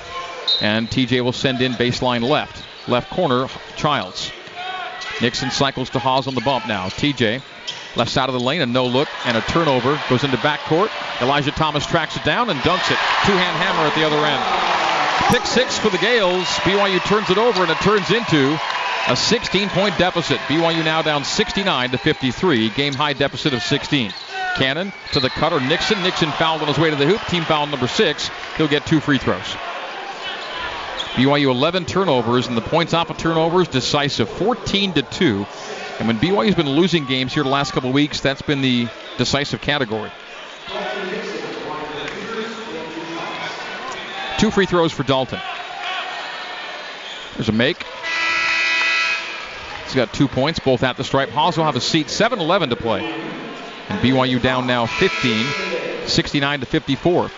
and 0.62 0.88
TJ 0.88 1.22
will 1.22 1.34
send 1.34 1.62
in 1.62 1.74
baseline 1.74 2.22
left, 2.22 2.64
left 2.88 3.10
corner, 3.10 3.50
Childs. 3.76 4.32
Nixon 5.22 5.52
cycles 5.52 5.90
to 5.90 6.00
Haws 6.00 6.28
on 6.28 6.36
the 6.36 6.42
bump 6.42 6.68
now. 6.68 6.88
TJ 6.88 7.42
left 7.98 8.12
side 8.12 8.30
of 8.30 8.34
the 8.34 8.40
lane, 8.40 8.62
a 8.62 8.66
no 8.66 8.86
look 8.86 9.10
and 9.26 9.36
a 9.36 9.42
turnover 9.42 10.00
goes 10.10 10.24
into 10.24 10.38
backcourt. 10.38 10.90
Elijah 11.22 11.52
Thomas 11.52 11.86
tracks 11.86 12.16
it 12.16 12.24
down 12.24 12.50
and 12.50 12.60
dunks 12.60 12.92
it. 12.92 12.98
Two 13.26 13.34
hand 13.34 13.58
hammer 13.58 13.88
at 13.88 13.96
the 13.96 14.06
other 14.06 14.24
end. 14.24 15.34
Pick 15.34 15.46
six 15.46 15.78
for 15.78 15.90
the 15.90 15.98
Gales. 15.98 16.46
BYU 16.64 17.04
turns 17.06 17.30
it 17.30 17.38
over 17.38 17.64
and 17.64 17.72
it 17.72 17.78
turns 17.78 18.12
into 18.12 18.58
a 19.08 19.16
16 19.16 19.70
point 19.70 19.98
deficit. 19.98 20.38
BYU 20.42 20.84
now 20.86 21.02
down 21.02 21.24
69 21.24 21.92
to 21.92 21.98
53. 21.98 22.70
Game 22.70 22.94
high 22.94 23.14
deficit 23.14 23.54
of 23.54 23.62
16. 23.62 24.12
Cannon 24.56 24.94
to 25.14 25.20
the 25.20 25.30
cutter. 25.30 25.60
Nixon. 25.60 26.02
Nixon 26.04 26.32
fouled 26.32 26.62
on 26.62 26.68
his 26.68 26.78
way 26.78 26.90
to 26.90 26.96
the 26.96 27.06
hoop. 27.06 27.22
Team 27.28 27.44
foul 27.44 27.68
number 27.68 27.88
six. 27.88 28.30
He'll 28.58 28.68
get 28.68 28.86
two 28.86 29.00
free 29.00 29.18
throws. 29.18 29.56
BYU 31.14 31.50
11 31.50 31.86
turnovers 31.86 32.48
and 32.48 32.56
the 32.56 32.62
points 32.62 32.94
off 32.94 33.10
of 33.10 33.18
turnovers 33.18 33.68
decisive 33.68 34.30
14 34.30 34.94
to 34.94 35.02
2. 35.02 35.46
And 36.00 36.08
when 36.08 36.20
BYU's 36.20 36.56
been 36.56 36.70
losing 36.70 37.06
games 37.06 37.34
here 37.34 37.44
the 37.44 37.50
last 37.50 37.74
couple 37.74 37.90
of 37.90 37.96
weeks, 37.96 38.22
that's 38.22 38.44
been 38.44 38.62
the 38.62 38.88
decisive 39.18 39.62
category. 39.62 40.12
Two 44.38 44.52
free 44.52 44.68
throws 44.68 44.94
for 44.94 45.02
Dalton. 45.02 45.40
There's 47.34 47.50
a 47.50 47.52
make. 47.52 47.84
He's 49.86 49.96
got 49.96 50.14
two 50.14 50.28
points, 50.28 50.60
both 50.60 50.84
at 50.84 50.98
the 50.98 51.04
stripe. 51.04 51.30
Haws 51.30 51.58
will 51.58 51.66
have 51.66 51.76
a 51.76 51.82
seat. 51.82 52.10
7 52.10 52.40
11 52.40 52.70
to 52.70 52.76
play. 52.76 53.04
And 53.04 54.00
BYU 54.00 54.40
down 54.40 54.68
now 54.68 54.86
15, 54.86 56.08
69 56.08 56.60
to 56.60 56.66
54. 56.68 57.32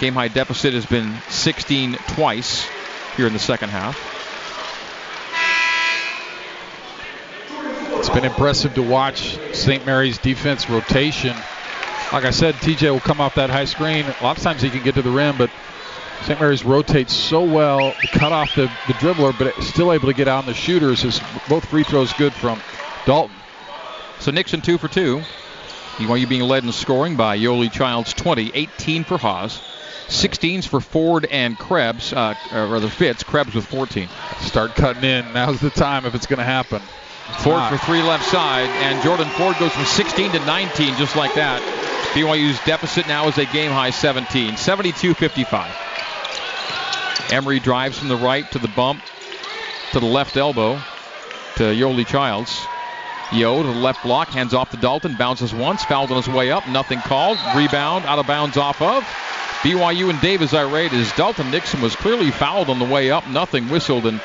Game 0.00 0.14
high 0.14 0.28
deficit 0.28 0.74
has 0.74 0.84
been 0.84 1.16
16 1.30 1.94
twice 2.08 2.68
here 3.16 3.26
in 3.26 3.32
the 3.32 3.38
second 3.38 3.70
half. 3.70 4.21
Been 8.14 8.24
impressive 8.26 8.74
to 8.74 8.82
watch 8.82 9.38
St. 9.54 9.86
Mary's 9.86 10.18
defense 10.18 10.68
rotation. 10.68 11.34
Like 12.12 12.24
I 12.24 12.30
said, 12.30 12.54
TJ 12.56 12.90
will 12.92 13.00
come 13.00 13.22
off 13.22 13.36
that 13.36 13.48
high 13.48 13.64
screen. 13.64 14.04
A 14.04 14.22
lot 14.22 14.36
of 14.36 14.42
times 14.42 14.60
he 14.60 14.68
can 14.68 14.82
get 14.82 14.96
to 14.96 15.02
the 15.02 15.10
rim, 15.10 15.38
but 15.38 15.50
St. 16.24 16.38
Mary's 16.38 16.62
rotates 16.62 17.14
so 17.14 17.42
well 17.42 17.92
to 17.92 18.06
cut 18.08 18.32
off 18.32 18.54
the, 18.54 18.70
the 18.86 18.92
dribbler, 18.94 19.36
but 19.38 19.54
still 19.62 19.92
able 19.92 20.08
to 20.08 20.14
get 20.14 20.28
on 20.28 20.44
the 20.44 20.52
shooters. 20.52 21.04
Is 21.04 21.22
both 21.48 21.64
free 21.64 21.84
throws 21.84 22.12
good 22.12 22.34
from 22.34 22.60
Dalton. 23.06 23.34
So 24.20 24.30
Nixon 24.30 24.60
two 24.60 24.76
for 24.76 24.88
two. 24.88 25.22
BYU 25.96 26.28
being 26.28 26.42
led 26.42 26.64
in 26.64 26.72
scoring 26.72 27.16
by 27.16 27.38
Yoli 27.38 27.72
Childs 27.72 28.12
20, 28.12 28.50
18 28.54 29.04
for 29.04 29.18
Haws, 29.18 29.60
16s 30.08 30.66
for 30.66 30.80
Ford 30.80 31.26
and 31.30 31.58
Krebs, 31.58 32.12
uh, 32.12 32.34
or 32.52 32.66
rather 32.66 32.88
Fitts, 32.88 33.22
Krebs 33.22 33.54
with 33.54 33.66
14. 33.66 34.08
Start 34.40 34.74
cutting 34.74 35.04
in. 35.04 35.32
Now's 35.32 35.60
the 35.60 35.70
time 35.70 36.06
if 36.06 36.14
it's 36.14 36.26
going 36.26 36.38
to 36.38 36.44
happen. 36.44 36.82
Ford 37.42 37.58
ah. 37.58 37.70
for 37.70 37.84
three 37.84 38.02
left 38.02 38.24
side, 38.26 38.68
and 38.68 39.02
Jordan 39.02 39.28
Ford 39.30 39.56
goes 39.58 39.72
from 39.72 39.84
16 39.84 40.32
to 40.32 40.38
19 40.40 40.96
just 40.96 41.16
like 41.16 41.34
that. 41.34 41.60
BYU's 42.14 42.62
deficit 42.66 43.08
now 43.08 43.28
is 43.28 43.38
a 43.38 43.46
game 43.46 43.70
high 43.70 43.90
17, 43.90 44.56
72 44.56 45.14
55. 45.14 47.32
Emery 47.32 47.60
drives 47.60 47.98
from 47.98 48.08
the 48.08 48.16
right 48.16 48.50
to 48.52 48.58
the 48.58 48.68
bump 48.68 49.02
to 49.92 50.00
the 50.00 50.06
left 50.06 50.36
elbow 50.36 50.78
to 51.56 51.62
Yoeli 51.62 52.06
Childs. 52.06 52.66
Yo 53.32 53.62
to 53.62 53.68
the 53.68 53.74
left 53.74 54.02
block, 54.02 54.28
hands 54.28 54.52
off 54.52 54.70
to 54.70 54.76
Dalton, 54.76 55.16
bounces 55.16 55.54
once, 55.54 55.82
fouled 55.84 56.10
on 56.10 56.18
his 56.18 56.28
way 56.28 56.50
up, 56.50 56.68
nothing 56.68 57.00
called. 57.00 57.38
Rebound, 57.56 58.04
out 58.04 58.18
of 58.18 58.26
bounds 58.26 58.58
off 58.58 58.82
of. 58.82 59.02
BYU 59.62 60.10
and 60.10 60.20
Davis 60.20 60.52
irate 60.52 60.92
as 60.92 61.10
Dalton 61.12 61.50
Nixon 61.50 61.80
was 61.80 61.96
clearly 61.96 62.30
fouled 62.30 62.68
on 62.68 62.78
the 62.78 62.84
way 62.84 63.10
up, 63.10 63.26
nothing 63.28 63.68
whistled, 63.68 64.06
and 64.06 64.20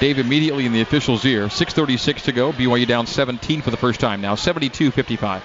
Dave 0.00 0.18
immediately 0.18 0.66
in 0.66 0.72
the 0.72 0.80
official's 0.80 1.24
ear. 1.24 1.46
6.36 1.46 2.22
to 2.22 2.32
go. 2.32 2.52
BYU 2.52 2.86
down 2.86 3.06
17 3.06 3.62
for 3.62 3.70
the 3.70 3.76
first 3.76 4.00
time 4.00 4.20
now, 4.20 4.34
72 4.34 4.90
55. 4.90 5.42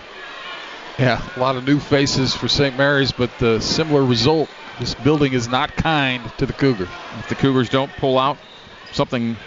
Yeah, 0.97 1.21
a 1.35 1.39
lot 1.39 1.55
of 1.55 1.65
new 1.65 1.79
faces 1.79 2.35
for 2.35 2.49
St. 2.49 2.77
Mary's, 2.77 3.13
but 3.13 3.29
the 3.39 3.61
similar 3.61 4.03
result 4.03 4.49
this 4.79 4.95
building 4.95 5.33
is 5.33 5.47
not 5.47 5.75
kind 5.75 6.21
to 6.37 6.45
the 6.45 6.53
Cougars. 6.53 6.89
If 7.19 7.29
the 7.29 7.35
Cougars 7.35 7.69
don't 7.69 7.91
pull 7.97 8.17
out 8.17 8.37
something 8.91 9.37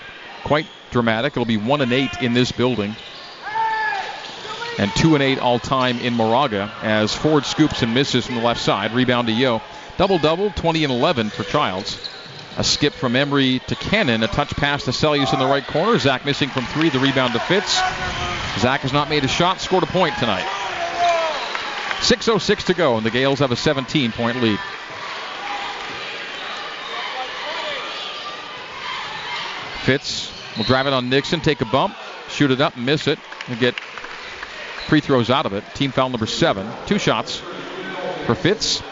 quite 0.45 0.67
dramatic, 0.91 1.35
it'll 1.35 1.45
be 1.45 1.57
one 1.57 1.81
and 1.81 1.93
eight 1.93 2.23
in 2.23 2.33
this 2.33 2.53
building. 2.53 2.95
And 4.79 4.91
two 4.95 5.15
and 5.15 5.23
eight 5.23 5.39
all 5.39 5.59
time 5.59 5.99
in 5.99 6.15
Moraga 6.15 6.73
as 6.83 7.15
Ford 7.15 7.45
scoops 7.45 7.83
and 7.83 7.93
misses 7.93 8.25
from 8.25 8.37
the 8.37 8.43
left 8.43 8.61
side. 8.61 8.93
Rebound 8.93 9.27
to 9.29 9.33
Yo. 9.33 9.61
Double 9.99 10.19
double, 10.19 10.51
20 10.51 10.85
and 10.85 10.93
11 10.93 11.31
for 11.31 11.45
Childs. 11.45 11.99
A 12.59 12.65
skip 12.65 12.93
from 12.93 13.17
Emery 13.17 13.61
to 13.69 13.75
Cannon. 13.75 14.23
A 14.23 14.29
touch 14.29 14.51
pass 14.51 14.85
to 14.85 14.91
Seljaas 14.91 15.33
in 15.33 15.39
the 15.39 15.47
right 15.47 15.67
corner. 15.67 15.99
Zac 15.99 16.25
missing 16.25 16.51
from 16.51 16.67
three. 16.67 16.91
The 16.91 16.99
rebound 16.99 17.33
to 17.33 17.41
Fitts. 17.41 17.77
Zac 18.59 18.81
has 18.83 18.93
not 18.93 19.09
made 19.09 19.25
a 19.25 19.29
shot. 19.29 19.61
Scored 19.61 19.85
a 19.85 19.87
point 19.87 20.15
tonight. 20.19 20.47
6.06 22.03 22.65
to 22.65 22.75
go, 22.75 22.97
and 22.97 23.07
the 23.07 23.11
Gales 23.11 23.39
have 23.39 23.53
a 23.53 23.57
17 23.57 24.13
point 24.13 24.43
lead. 24.43 24.59
Fitts 29.85 30.33
will 30.57 30.65
drive 30.65 30.87
it 30.87 30.93
on 30.93 31.09
Nixon, 31.09 31.41
take 31.41 31.61
a 31.61 31.65
bump, 31.65 31.97
shoot 32.29 32.51
it 32.51 32.61
up, 32.61 32.77
miss 32.77 33.07
it, 33.07 33.19
and 33.49 33.59
get 33.59 33.75
free 34.87 35.01
throws 35.01 35.31
out 35.31 35.47
of 35.47 35.53
it. 35.53 35.65
Team 35.75 35.91
foul 35.91 36.11
number 36.11 36.27
seven. 36.27 36.69
Two 36.87 36.99
shots 36.99 37.39
for 38.27 38.35
Fitts. 38.35 38.83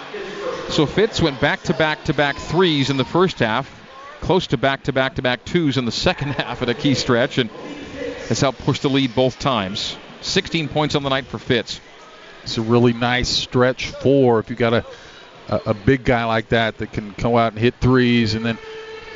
So 0.71 0.87
Fitts 0.87 1.21
went 1.21 1.41
back 1.41 1.65
to 1.65 1.75
back 1.75 2.05
to 2.05 2.15
back 2.15 2.37
threes 2.37 2.91
in 2.91 2.97
the 2.97 3.05
first 3.05 3.41
half, 3.41 3.69
close 4.21 4.47
to 4.49 4.57
back 4.57 4.85
to 4.85 4.93
back 4.93 5.17
to 5.17 5.23
back 5.23 5.45
twos 5.45 5.77
in 5.77 5.85
the 5.85 5.93
second 6.07 6.29
half 6.31 6.63
at 6.63 6.69
a 6.69 6.75
key 6.75 6.95
stretch, 6.95 7.39
and 7.39 7.51
has 8.29 8.41
helped 8.41 8.61
push 8.61 8.79
the 8.79 8.89
lead 8.89 9.13
both 9.17 9.41
times. 9.41 9.97
16 10.21 10.69
points 10.69 10.95
on 10.95 11.03
the 11.03 11.09
night 11.09 11.27
for 11.27 11.39
Fitts. 11.39 11.81
It's 12.45 12.57
a 12.57 12.63
really 12.63 12.93
nice 12.93 13.29
stretch 13.29 13.91
four 13.91 14.39
if 14.39 14.49
you 14.49 14.55
got 14.55 14.73
a, 14.73 14.87
a, 15.49 15.57
a 15.67 15.75
big 15.75 16.05
guy 16.05 16.25
like 16.25 16.51
that 16.51 16.79
that 16.79 16.93
can 16.93 17.15
come 17.15 17.35
out 17.35 17.53
and 17.53 17.61
hit 17.61 17.75
threes 17.81 18.35
and 18.35 18.47
then 18.47 18.57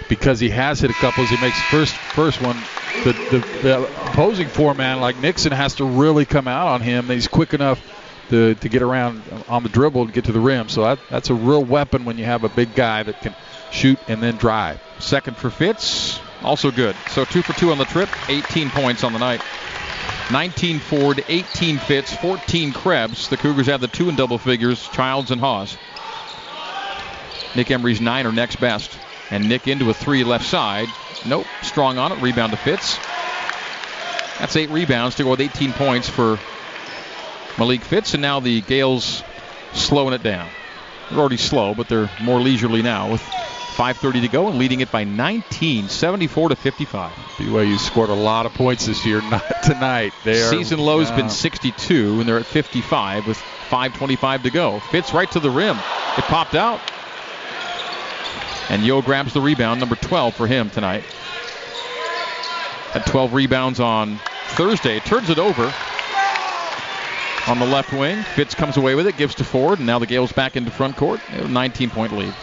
because 0.09 0.41
he 0.41 0.51
has 0.51 0.81
hit 0.81 0.91
a 0.91 0.95
couple 0.95 1.25
he 1.25 1.41
makes 1.41 1.61
first 1.71 1.95
first 1.95 2.43
one. 2.43 2.57
The, 3.05 3.13
the, 3.31 3.39
the 3.63 3.85
opposing 4.11 4.49
four 4.49 4.75
man 4.75 5.01
like 5.01 5.21
Nixon 5.21 5.53
has 5.53 5.77
to 5.77 5.85
really 5.85 6.25
come 6.25 6.49
out 6.49 6.67
on 6.67 6.81
him. 6.81 7.07
He's 7.07 7.29
quick 7.29 7.55
enough 7.55 7.81
to, 8.31 8.55
to 8.55 8.69
get 8.69 8.83
around 8.83 9.23
on 9.49 9.63
the 9.63 9.69
dribble 9.69 10.07
to 10.07 10.13
get 10.13 10.25
to 10.25 10.33
the 10.33 10.41
rim. 10.41 10.69
So 10.69 10.83
that, 10.83 10.99
that's 11.11 11.31
a 11.31 11.35
real 11.35 11.65
weapon 11.65 12.05
when 12.05 12.19
you 12.19 12.25
have 12.25 12.45
a 12.45 12.49
big 12.49 12.75
guy 12.75 13.03
that 13.03 13.21
can 13.21 13.35
shoot 13.71 13.99
and 14.09 14.23
then 14.23 14.37
drive. 14.37 14.81
Second 14.99 15.37
for 15.37 15.51
Fitts, 15.51 16.21
also 16.43 16.71
good. 16.71 16.97
So 17.09 17.25
two 17.25 17.43
for 17.43 17.53
two 17.55 17.71
on 17.71 17.79
the 17.79 17.85
trip, 17.85 18.09
18 18.29 18.71
points 18.71 19.05
on 19.05 19.13
the 19.13 19.19
night. 19.19 19.43
19 20.33 20.79
Ford, 20.79 21.23
18 21.29 21.79
Fitts, 21.79 22.15
14 22.17 22.73
Krebs. 22.73 23.29
The 23.29 23.37
Cougars 23.37 23.67
have 23.67 23.81
the 23.81 23.89
two 23.89 24.09
in 24.09 24.17
double 24.17 24.39
figures, 24.39 24.89
Childs 24.89 25.31
and 25.31 25.41
Haws. 25.41 25.77
Nick 27.55 27.71
Emery's 27.71 28.01
nine 28.01 28.27
are 28.27 28.33
next 28.33 28.57
best. 28.57 28.99
And 29.31 29.49
Nick 29.49 29.69
into 29.69 29.91
a 29.91 29.95
three 29.95 30.25
left 30.25 30.47
side. 30.47 30.89
Nope. 31.27 31.47
Strong 31.63 31.99
on 31.99 32.13
it. 32.13 32.21
Rebound 32.21 32.53
to 32.53 32.59
Fitts. 32.59 32.99
That's 34.39 34.57
eight 34.57 34.71
rebounds 34.71 35.17
to 35.17 35.25
go 35.25 35.31
with 35.31 35.41
18 35.41 35.73
points 35.73 36.09
for 36.09 36.39
Malik 37.59 37.83
Fitts. 37.83 38.15
And 38.15 38.23
now 38.23 38.41
the 38.41 38.61
Gales 38.63 39.23
slowing 39.73 40.15
it 40.15 40.23
down. 40.23 40.49
They're 41.11 41.19
already 41.19 41.37
slow, 41.37 41.75
but 41.75 41.89
they're 41.89 42.11
more 42.23 42.41
leisurely 42.41 42.83
now 42.83 43.11
with 43.11 43.21
5.30 43.21 44.23
to 44.23 44.29
go 44.29 44.49
and 44.49 44.59
leading 44.59 44.81
it 44.81 44.91
by 44.91 45.05
19, 45.05 45.89
74 45.89 46.51
to 46.51 46.57
55. 46.57 47.13
BYU 47.13 47.79
scored 47.79 48.09
a 48.09 48.15
lot 48.15 48.47
of 48.47 48.55
points 48.55 48.87
this 48.87 49.05
year, 49.05 49.21
not 49.31 49.63
tonight. 49.63 50.13
They 50.25 50.35
Season 50.35 50.79
low's 50.79 51.11
has 51.11 51.17
been 51.17 51.29
62, 51.29 52.21
and 52.21 52.29
they're 52.29 52.39
at 52.39 52.47
55 52.47 53.27
with 53.27 53.37
5.25 53.37 54.43
to 54.45 54.51
go. 54.51 54.81
Fitts 54.91 55.13
right 55.13 55.31
to 55.33 55.41
the 55.41 55.51
rim. 55.51 55.77
It 55.77 56.25
popped 56.25 56.55
out. 56.55 56.81
And 58.71 58.83
Yo 58.83 59.03
grabs 59.03 59.35
the 59.35 59.41
rebound, 59.43 59.81
number 59.81 59.97
12 59.97 60.35
for 60.35 60.47
him 60.47 60.71
tonight. 60.71 61.03
Had 62.93 63.05
12 63.07 63.35
rebounds 63.35 63.81
on 63.81 64.21
Thursday. 64.51 65.01
Turns 65.01 65.29
it 65.29 65.39
over 65.39 65.73
on 67.47 67.59
the 67.59 67.67
left 67.67 67.93
wing. 67.93 68.23
Fitts 68.35 68.55
comes 68.55 68.77
away 68.77 68.95
with 68.95 69.07
it, 69.07 69.17
gives 69.17 69.35
to 69.37 69.45
Ford, 69.45 69.79
and 69.79 69.87
now 69.87 69.99
the 69.99 70.07
Gales 70.07 70.33
back 70.33 70.57
into 70.57 70.71
front 70.71 70.97
court. 70.97 71.21
19 71.49 71.91
point 71.91 72.13
lead. 72.13 72.35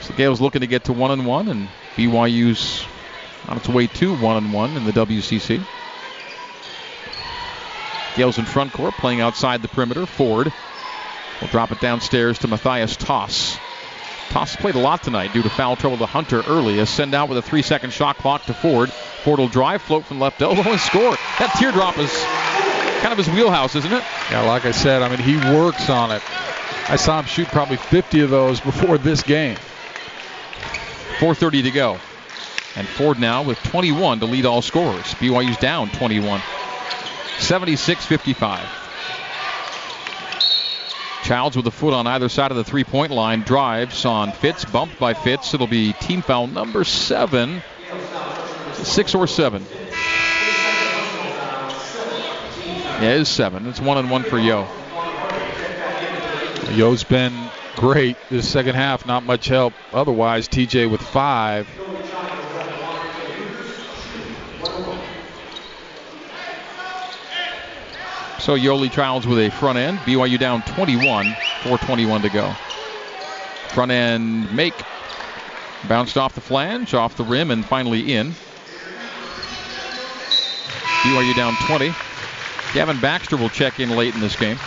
So 0.00 0.08
the 0.08 0.16
Gales 0.16 0.40
looking 0.40 0.60
to 0.60 0.66
get 0.66 0.84
to 0.84 0.92
one 0.92 1.10
and 1.10 1.26
one, 1.26 1.48
and 1.48 1.68
BYU's 1.96 2.84
on 3.48 3.56
its 3.56 3.68
way 3.68 3.86
to 3.86 4.16
one 4.16 4.36
and 4.36 4.52
one 4.52 4.76
in 4.76 4.84
the 4.84 4.92
WCC. 4.92 5.64
Gales 8.16 8.38
in 8.38 8.44
front 8.44 8.72
court, 8.72 8.94
playing 8.94 9.20
outside 9.20 9.62
the 9.62 9.68
perimeter. 9.68 10.04
Ford 10.04 10.52
will 11.40 11.48
drop 11.48 11.70
it 11.72 11.80
downstairs 11.80 12.38
to 12.40 12.48
Matthias 12.48 12.96
Tass. 12.96 13.58
Tass 14.30 14.56
played 14.56 14.74
a 14.74 14.80
lot 14.80 15.02
tonight 15.02 15.32
due 15.32 15.42
to 15.42 15.48
foul 15.48 15.76
trouble 15.76 15.96
to 15.98 16.06
Hunter 16.06 16.42
early. 16.46 16.80
A 16.80 16.86
send 16.86 17.14
out 17.14 17.28
with 17.28 17.38
a 17.38 17.42
three 17.42 17.62
second 17.62 17.92
shot 17.92 18.18
clock 18.18 18.44
to 18.44 18.54
Ford. 18.54 18.92
Ford 18.92 19.38
will 19.38 19.48
drive, 19.48 19.80
float 19.80 20.04
from 20.04 20.20
left 20.20 20.42
elbow, 20.42 20.68
and 20.70 20.80
score. 20.80 21.16
That 21.38 21.54
teardrop 21.58 21.96
is 21.98 22.10
kind 23.00 23.12
of 23.12 23.18
his 23.18 23.28
wheelhouse, 23.28 23.74
isn't 23.74 23.92
it? 23.92 24.02
Yeah, 24.30 24.42
like 24.42 24.64
I 24.64 24.72
said, 24.72 25.02
I 25.02 25.08
mean, 25.08 25.18
he 25.18 25.36
works 25.36 25.88
on 25.90 26.10
it. 26.10 26.22
I 26.90 26.96
saw 26.96 27.18
him 27.18 27.26
shoot 27.26 27.48
probably 27.48 27.76
50 27.76 28.20
of 28.20 28.30
those 28.30 28.60
before 28.60 28.98
this 28.98 29.22
game. 29.22 29.56
4.30 31.18 31.64
to 31.64 31.70
go. 31.70 31.98
And 32.76 32.86
Ford 32.86 33.18
now 33.18 33.42
with 33.42 33.58
21 33.64 34.20
to 34.20 34.26
lead 34.26 34.46
all 34.46 34.62
scorers. 34.62 35.04
BYU's 35.14 35.56
down 35.58 35.90
21. 35.90 36.40
76 37.38 38.06
55. 38.06 38.66
Childs 41.24 41.56
with 41.56 41.66
a 41.66 41.70
foot 41.70 41.92
on 41.92 42.06
either 42.06 42.28
side 42.28 42.50
of 42.50 42.56
the 42.56 42.64
three 42.64 42.84
point 42.84 43.12
line. 43.12 43.42
Drives 43.42 44.04
on 44.04 44.32
Fitts, 44.32 44.64
bumped 44.64 44.98
by 44.98 45.12
Fitts. 45.14 45.52
It'll 45.52 45.66
be 45.66 45.92
team 45.94 46.22
foul 46.22 46.46
number 46.46 46.84
seven. 46.84 47.62
Six 48.74 49.14
or 49.14 49.26
seven. 49.26 49.66
Yeah, 53.00 53.14
it 53.14 53.20
is 53.20 53.28
seven. 53.28 53.66
It's 53.66 53.80
one 53.80 53.96
and 53.96 54.10
one 54.10 54.24
for 54.24 54.38
Yo. 54.38 54.66
Yo's 56.72 57.04
been 57.04 57.48
great 57.76 58.16
this 58.28 58.50
second 58.50 58.74
half. 58.74 59.06
Not 59.06 59.22
much 59.22 59.46
help 59.46 59.72
otherwise. 59.92 60.48
TJ 60.48 60.90
with 60.90 61.00
five. 61.00 61.68
So 68.40 68.56
Yoeli 68.56 68.90
Childs 68.90 69.28
with 69.28 69.38
a 69.38 69.50
front 69.50 69.78
end. 69.78 69.98
BYU 69.98 70.38
down 70.38 70.62
21, 70.62 71.26
4:21 71.62 72.22
to 72.22 72.28
go. 72.30 72.52
Front 73.68 73.92
end 73.92 74.52
make 74.52 74.74
bounced 75.88 76.16
off 76.16 76.34
the 76.34 76.40
flange, 76.40 76.94
off 76.94 77.16
the 77.16 77.24
rim, 77.24 77.52
and 77.52 77.64
finally 77.64 78.12
in. 78.12 78.32
BYU 81.04 81.36
down 81.36 81.54
20. 81.66 81.94
Gavin 82.74 83.00
Baxter 83.00 83.36
will 83.36 83.48
check 83.48 83.80
in 83.80 83.90
late 83.90 84.14
in 84.14 84.20
this 84.20 84.36
game. 84.36 84.58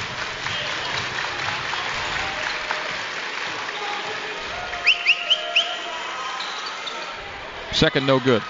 Second, 7.72 8.06
no 8.06 8.20
good. 8.20 8.42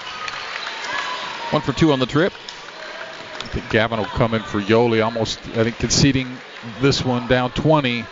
One 1.52 1.62
for 1.62 1.72
two 1.72 1.92
on 1.92 1.98
the 1.98 2.06
trip. 2.06 2.32
I 2.34 3.46
think 3.46 3.70
Gavin 3.70 3.98
will 3.98 4.06
come 4.06 4.34
in 4.34 4.42
for 4.42 4.60
Yoeli, 4.60 5.04
almost, 5.04 5.38
I 5.48 5.64
think, 5.64 5.78
conceding 5.78 6.38
this 6.80 7.04
one 7.04 7.28
down 7.28 7.50
20. 7.52 8.04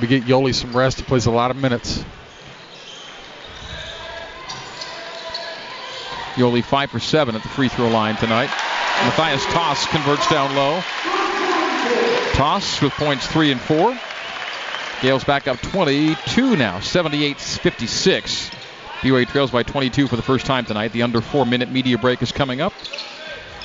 We 0.00 0.06
get 0.06 0.24
Yoeli 0.24 0.54
some 0.54 0.76
rest. 0.76 0.98
He 0.98 1.04
plays 1.04 1.26
a 1.26 1.30
lot 1.30 1.50
of 1.50 1.56
minutes. 1.56 2.04
Yoeli 6.34 6.62
5 6.62 6.90
for 6.90 7.00
7 7.00 7.34
at 7.34 7.42
the 7.42 7.48
free 7.48 7.68
throw 7.68 7.88
line 7.88 8.16
tonight. 8.16 8.50
Matthias 9.04 9.44
Tass 9.46 9.86
converts 9.86 10.28
down 10.28 10.54
low. 10.54 10.82
Toss 12.32 12.82
with 12.82 12.92
points 12.92 13.26
3 13.26 13.52
and 13.52 13.60
4. 13.60 13.98
Gales 15.02 15.24
back 15.24 15.46
up 15.46 15.60
22 15.60 16.56
now, 16.56 16.80
78 16.80 17.38
56. 17.38 18.50
BYU 19.00 19.28
trails 19.28 19.50
by 19.50 19.62
22 19.62 20.08
for 20.08 20.16
the 20.16 20.22
first 20.22 20.46
time 20.46 20.64
tonight. 20.64 20.92
The 20.92 21.02
under 21.02 21.20
four 21.20 21.44
minute 21.44 21.70
media 21.70 21.98
break 21.98 22.22
is 22.22 22.32
coming 22.32 22.60
up 22.60 22.72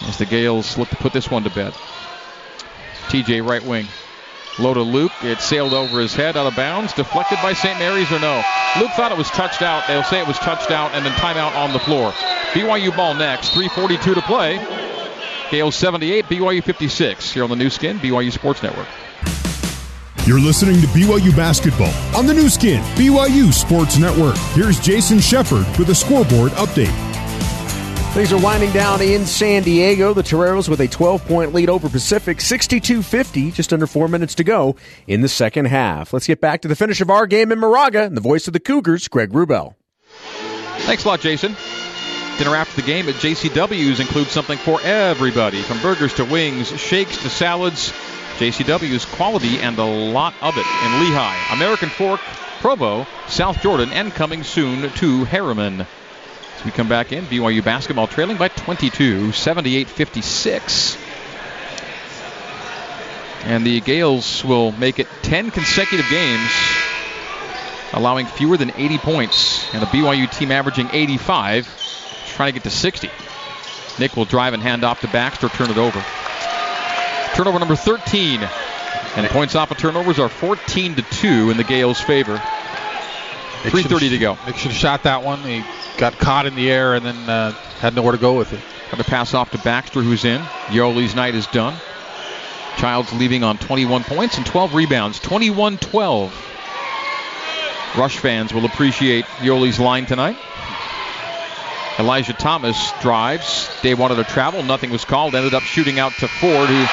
as 0.03 0.17
the 0.17 0.25
Gales 0.25 0.77
look 0.77 0.89
to 0.89 0.95
put 0.97 1.13
this 1.13 1.31
one 1.31 1.43
to 1.43 1.49
bed. 1.49 1.73
TJ 3.07 3.47
right 3.47 3.63
wing. 3.63 3.87
Low 4.59 4.73
to 4.73 4.81
Luke. 4.81 5.13
It 5.23 5.39
sailed 5.39 5.73
over 5.73 6.01
his 6.01 6.13
head 6.13 6.35
out 6.35 6.47
of 6.47 6.55
bounds. 6.55 6.93
Deflected 6.93 7.39
by 7.41 7.53
St. 7.53 7.79
Mary's 7.79 8.11
or 8.11 8.19
no? 8.19 8.43
Luke 8.79 8.91
thought 8.91 9.11
it 9.11 9.17
was 9.17 9.29
touched 9.29 9.61
out. 9.61 9.87
They'll 9.87 10.03
say 10.03 10.21
it 10.21 10.27
was 10.27 10.37
touched 10.39 10.71
out 10.71 10.91
and 10.93 11.05
then 11.05 11.13
timeout 11.13 11.55
on 11.55 11.71
the 11.71 11.79
floor. 11.79 12.11
BYU 12.51 12.95
ball 12.95 13.13
next. 13.13 13.53
3.42 13.53 14.15
to 14.15 14.21
play. 14.21 14.57
Gales 15.51 15.75
78, 15.75 16.25
BYU 16.25 16.63
56 16.63 17.33
here 17.33 17.43
on 17.43 17.49
the 17.49 17.57
Nu 17.57 17.69
Skin, 17.69 17.99
BYU 17.99 18.31
Sports 18.31 18.63
Network. 18.63 18.87
You're 20.25 20.39
listening 20.39 20.79
to 20.79 20.87
BYU 20.87 21.35
basketball 21.35 21.93
on 22.17 22.25
the 22.25 22.33
Nu 22.33 22.47
Skin, 22.47 22.81
BYU 22.95 23.51
Sports 23.51 23.97
Network. 23.97 24.37
Here's 24.55 24.79
Jason 24.79 25.19
Shepard 25.19 25.65
with 25.77 25.89
a 25.89 25.95
scoreboard 25.95 26.53
update. 26.53 26.95
Things 28.13 28.31
are 28.31 28.39
winding 28.41 28.71
down 28.71 29.01
in 29.01 29.25
San 29.25 29.63
Diego. 29.63 30.13
The 30.13 30.23
Toreros 30.23 30.69
with 30.69 30.79
a 30.79 30.87
12 30.87 31.25
point 31.25 31.53
lead 31.53 31.69
over 31.69 31.89
Pacific, 31.89 32.39
62 32.39 33.03
50, 33.03 33.51
just 33.51 33.73
under 33.73 33.87
four 33.87 34.07
minutes 34.07 34.35
to 34.35 34.45
go 34.45 34.77
in 35.05 35.19
the 35.19 35.29
second 35.29 35.65
half. 35.65 36.13
Let's 36.13 36.27
get 36.27 36.39
back 36.39 36.61
to 36.61 36.69
the 36.69 36.77
finish 36.77 37.01
of 37.01 37.09
our 37.09 37.27
game 37.27 37.51
in 37.51 37.59
Moraga 37.59 38.03
and 38.03 38.15
the 38.15 38.21
voice 38.21 38.47
of 38.47 38.53
the 38.53 38.59
Cougars, 38.61 39.09
Greg 39.09 39.31
Wrubell. 39.31 39.75
Thanks 40.85 41.03
a 41.03 41.09
lot, 41.09 41.19
Jason. 41.19 41.57
Dinner 42.37 42.55
after 42.55 42.81
the 42.81 42.87
game 42.87 43.07
at 43.07 43.15
JCW's 43.15 43.99
includes 43.99 44.31
something 44.31 44.57
for 44.57 44.81
everybody 44.81 45.61
from 45.61 45.81
burgers 45.81 46.13
to 46.15 46.25
wings, 46.25 46.69
shakes 46.79 47.21
to 47.21 47.29
salads. 47.29 47.93
JCW's 48.37 49.05
quality 49.05 49.59
and 49.59 49.77
a 49.77 49.83
lot 49.83 50.33
of 50.41 50.57
it 50.57 50.65
in 50.65 50.91
Lehi, 51.03 51.53
American 51.53 51.89
Fork, 51.89 52.19
Provo, 52.59 53.05
South 53.27 53.61
Jordan, 53.61 53.91
and 53.91 54.11
coming 54.11 54.43
soon 54.43 54.91
to 54.93 55.25
Herriman. 55.25 55.85
As 56.57 56.65
we 56.65 56.71
come 56.71 56.87
back 56.87 57.11
in, 57.11 57.25
BYU 57.25 57.63
basketball 57.63 58.07
trailing 58.07 58.37
by 58.37 58.47
22, 58.47 59.31
78 59.31 59.87
56. 59.87 60.97
And 63.43 63.65
the 63.65 63.81
Gales 63.81 64.43
will 64.43 64.71
make 64.71 64.99
it 64.99 65.07
10 65.23 65.51
consecutive 65.51 66.07
games, 66.09 66.51
allowing 67.93 68.27
fewer 68.27 68.57
than 68.57 68.71
80 68.75 68.97
points. 68.99 69.73
And 69.73 69.81
the 69.81 69.87
BYU 69.87 70.31
team 70.31 70.51
averaging 70.51 70.89
85, 70.93 71.67
trying 72.41 72.53
to 72.53 72.59
get 72.59 72.63
to 72.63 72.75
60. 72.75 73.07
Nick 73.99 74.17
will 74.17 74.25
drive 74.25 74.55
and 74.55 74.63
hand 74.63 74.83
off 74.83 75.01
to 75.01 75.07
Baxter, 75.09 75.47
turn 75.49 75.69
it 75.69 75.77
over. 75.77 76.03
Turnover 77.35 77.59
number 77.59 77.75
13. 77.75 78.41
And 79.15 79.27
points 79.27 79.53
off 79.53 79.69
of 79.69 79.77
turnovers 79.77 80.17
are 80.17 80.27
14 80.27 80.95
to 80.95 81.03
2 81.03 81.51
in 81.51 81.57
the 81.57 81.63
Gales' 81.63 82.01
favor. 82.01 82.37
3.30 82.37 84.09
to 84.09 84.17
go. 84.17 84.37
Nick 84.47 84.55
should 84.55 84.71
have 84.71 84.79
shot 84.79 85.03
that 85.03 85.23
one. 85.23 85.37
He 85.43 85.63
got 85.99 86.17
caught 86.17 86.47
in 86.47 86.55
the 86.55 86.71
air 86.71 86.95
and 86.95 87.05
then 87.05 87.15
uh, 87.29 87.51
had 87.79 87.93
nowhere 87.93 88.13
to 88.13 88.17
go 88.17 88.35
with 88.35 88.53
it. 88.53 88.59
Got 88.89 88.97
to 88.97 89.03
pass 89.03 89.35
off 89.35 89.51
to 89.51 89.59
Baxter, 89.59 90.01
who's 90.01 90.25
in. 90.25 90.41
Yoeli's 90.69 91.13
night 91.13 91.35
is 91.35 91.45
done. 91.45 91.75
Childs 92.77 93.13
leaving 93.13 93.43
on 93.43 93.59
21 93.59 94.03
points 94.03 94.37
and 94.37 94.47
12 94.47 94.73
rebounds. 94.73 95.19
21 95.19 95.77
12. 95.77 96.47
Rush 97.95 98.17
fans 98.17 98.51
will 98.51 98.65
appreciate 98.65 99.25
Yoeli's 99.25 99.79
line 99.79 100.07
tonight. 100.07 100.37
Elijah 101.99 102.33
Thomas 102.33 102.91
drives. 103.01 103.69
They 103.81 103.93
wanted 103.93 104.15
to 104.15 104.23
travel. 104.23 104.63
Nothing 104.63 104.89
was 104.89 105.05
called. 105.05 105.35
Ended 105.35 105.53
up 105.53 105.63
shooting 105.63 105.99
out 105.99 106.13
to 106.13 106.27
Ford, 106.27 106.69
who 106.69 106.85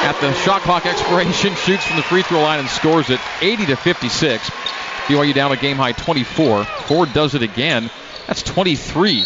at 0.00 0.16
the 0.20 0.32
shot 0.34 0.62
clock 0.62 0.86
expiration 0.86 1.54
shoots 1.56 1.84
from 1.84 1.96
the 1.96 2.02
free 2.02 2.22
throw 2.22 2.40
line 2.40 2.60
and 2.60 2.68
scores 2.68 3.10
it 3.10 3.20
80 3.40 3.66
to 3.66 3.76
56. 3.76 4.50
BYU 5.06 5.34
down 5.34 5.52
a 5.52 5.56
game 5.56 5.76
high 5.76 5.92
24. 5.92 6.64
Ford 6.64 7.12
does 7.12 7.34
it 7.34 7.42
again. 7.42 7.90
That's 8.26 8.42
23. 8.42 9.24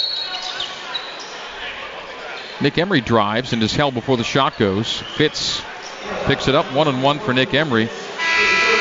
Nick 2.61 2.79
Emery 2.79 3.01
drives 3.01 3.53
and 3.53 3.63
is 3.63 3.75
held 3.75 3.93
before 3.93 4.17
the 4.17 4.25
shot 4.25 4.57
goes. 4.57 5.01
Fitts 5.17 5.61
picks 6.25 6.49
it 6.49 6.55
up 6.55 6.73
one 6.73 6.89
and 6.89 7.03
one 7.03 7.19
for 7.19 7.35
Nick 7.35 7.53
Emery. 7.53 7.89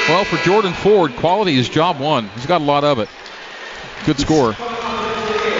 Well, 0.07 0.23
for 0.25 0.37
Jordan 0.37 0.73
Ford, 0.73 1.15
quality 1.15 1.57
is 1.57 1.67
job 1.67 1.99
one. 1.99 2.29
He's 2.29 2.45
got 2.45 2.61
a 2.61 2.63
lot 2.63 2.83
of 2.83 2.99
it. 2.99 3.09
Good 4.05 4.19
score. 4.19 4.55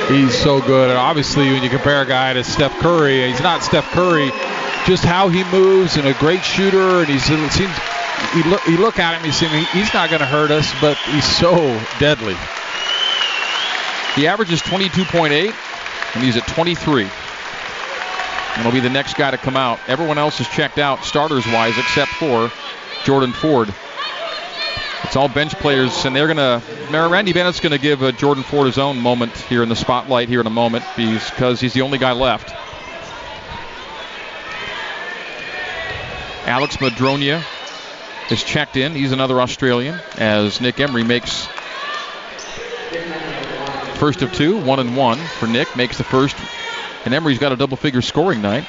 He's 0.07 0.37
so 0.37 0.59
good. 0.61 0.89
And 0.89 0.97
obviously, 0.97 1.51
when 1.51 1.63
you 1.63 1.69
compare 1.69 2.01
a 2.01 2.05
guy 2.05 2.33
to 2.33 2.43
Steph 2.43 2.77
Curry, 2.79 3.29
he's 3.29 3.41
not 3.41 3.63
Steph 3.63 3.85
Curry. 3.91 4.31
Just 4.85 5.03
how 5.03 5.29
he 5.29 5.43
moves 5.45 5.97
and 5.97 6.07
a 6.07 6.13
great 6.15 6.43
shooter, 6.43 7.01
and 7.01 7.07
he's 7.07 7.29
it 7.29 7.51
seems 7.51 7.77
you 8.35 8.43
look 8.43 8.65
you 8.67 8.77
look 8.77 8.99
at 8.99 9.17
him, 9.17 9.25
you 9.25 9.31
see 9.31 9.47
he's 9.47 9.93
not 9.93 10.09
going 10.09 10.19
to 10.19 10.25
hurt 10.25 10.51
us, 10.51 10.73
but 10.81 10.97
he's 10.97 11.25
so 11.25 11.55
deadly. 11.99 12.35
He 14.15 14.27
averages 14.27 14.61
22.8, 14.61 15.53
and 16.15 16.23
he's 16.23 16.35
at 16.35 16.47
23. 16.47 17.03
And 17.03 18.63
he'll 18.63 18.71
be 18.71 18.81
the 18.81 18.89
next 18.89 19.15
guy 19.15 19.31
to 19.31 19.37
come 19.37 19.55
out. 19.55 19.79
Everyone 19.87 20.17
else 20.17 20.41
is 20.41 20.47
checked 20.49 20.77
out, 20.77 21.05
starters 21.05 21.45
wise, 21.47 21.77
except 21.77 22.11
for 22.11 22.51
Jordan 23.05 23.31
Ford. 23.31 23.73
It's 25.11 25.17
all 25.17 25.27
bench 25.27 25.53
players, 25.59 26.05
and 26.05 26.15
they're 26.15 26.33
going 26.33 26.37
to. 26.37 26.61
Randy 26.89 27.33
Bennett's 27.33 27.59
going 27.59 27.73
to 27.73 27.77
give 27.77 28.01
uh, 28.01 28.13
Jordan 28.13 28.45
Ford 28.45 28.67
his 28.67 28.77
own 28.77 28.97
moment 28.97 29.35
here 29.35 29.61
in 29.61 29.67
the 29.67 29.75
spotlight 29.75 30.29
here 30.29 30.39
in 30.39 30.47
a 30.47 30.49
moment 30.49 30.85
because 30.95 31.59
he's 31.59 31.73
the 31.73 31.81
only 31.81 31.97
guy 31.97 32.13
left. 32.13 32.49
Alex 36.47 36.77
Mudronja 36.77 37.43
is 38.31 38.41
checked 38.41 38.77
in. 38.77 38.95
He's 38.95 39.11
another 39.11 39.41
Australian 39.41 39.99
as 40.15 40.61
Nick 40.61 40.79
Emery 40.79 41.03
makes 41.03 41.45
first 43.95 44.21
of 44.21 44.31
two, 44.31 44.61
one 44.61 44.79
and 44.79 44.95
one 44.95 45.17
for 45.17 45.47
Nick. 45.47 45.75
Makes 45.75 45.97
the 45.97 46.05
first, 46.05 46.37
and 47.03 47.13
Emery's 47.13 47.37
got 47.37 47.51
a 47.51 47.57
double 47.57 47.75
figure 47.75 48.01
scoring 48.01 48.41
night. 48.41 48.65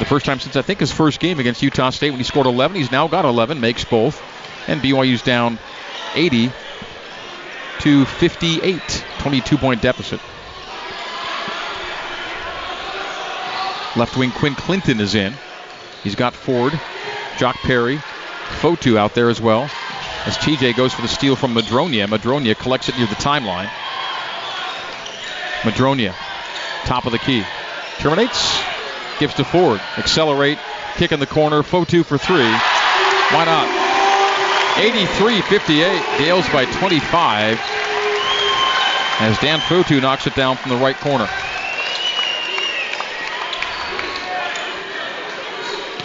The 0.00 0.06
first 0.06 0.24
time 0.24 0.40
since 0.40 0.56
I 0.56 0.62
think 0.62 0.80
his 0.80 0.90
first 0.90 1.20
game 1.20 1.38
against 1.38 1.62
Utah 1.62 1.90
State 1.90 2.10
when 2.10 2.18
he 2.18 2.24
scored 2.24 2.46
11. 2.46 2.74
He's 2.74 2.90
now 2.90 3.06
got 3.06 3.26
11, 3.26 3.60
makes 3.60 3.84
both. 3.84 4.20
And 4.66 4.80
BYU's 4.80 5.20
down 5.20 5.58
80 6.14 6.50
to 7.80 8.06
58. 8.06 9.04
22 9.18 9.58
point 9.58 9.82
deficit. 9.82 10.18
Left 13.94 14.16
wing 14.16 14.30
Quinn 14.30 14.54
Clinton 14.54 15.00
is 15.00 15.14
in. 15.14 15.34
He's 16.02 16.14
got 16.14 16.32
Ford, 16.32 16.80
Jock 17.36 17.56
Perry, 17.56 17.98
Fotu 18.60 18.96
out 18.96 19.14
there 19.14 19.28
as 19.28 19.40
well. 19.40 19.64
As 20.24 20.38
TJ 20.38 20.76
goes 20.76 20.94
for 20.94 21.02
the 21.02 21.08
steal 21.08 21.36
from 21.36 21.54
Mudronja. 21.54 22.06
Mudronja 22.06 22.56
collects 22.56 22.88
it 22.88 22.96
near 22.96 23.06
the 23.06 23.16
timeline. 23.16 23.68
Mudronja, 25.62 26.14
top 26.84 27.04
of 27.04 27.12
the 27.12 27.18
key. 27.18 27.44
Terminates, 27.98 28.62
gives 29.20 29.34
to 29.34 29.44
Ford. 29.44 29.80
Accelerate, 29.98 30.58
kick 30.96 31.12
in 31.12 31.20
the 31.20 31.26
corner. 31.26 31.62
Fotu 31.62 32.04
for 32.04 32.18
three. 32.18 32.50
Why 33.30 33.44
not? 33.44 33.68
83 34.78 35.42
58. 35.42 36.18
Gales 36.18 36.48
by 36.48 36.64
25. 36.64 37.60
As 39.20 39.38
Dan 39.38 39.58
Fotu 39.60 40.00
knocks 40.00 40.26
it 40.26 40.34
down 40.34 40.56
from 40.56 40.70
the 40.70 40.78
right 40.78 40.96
corner. 40.96 41.28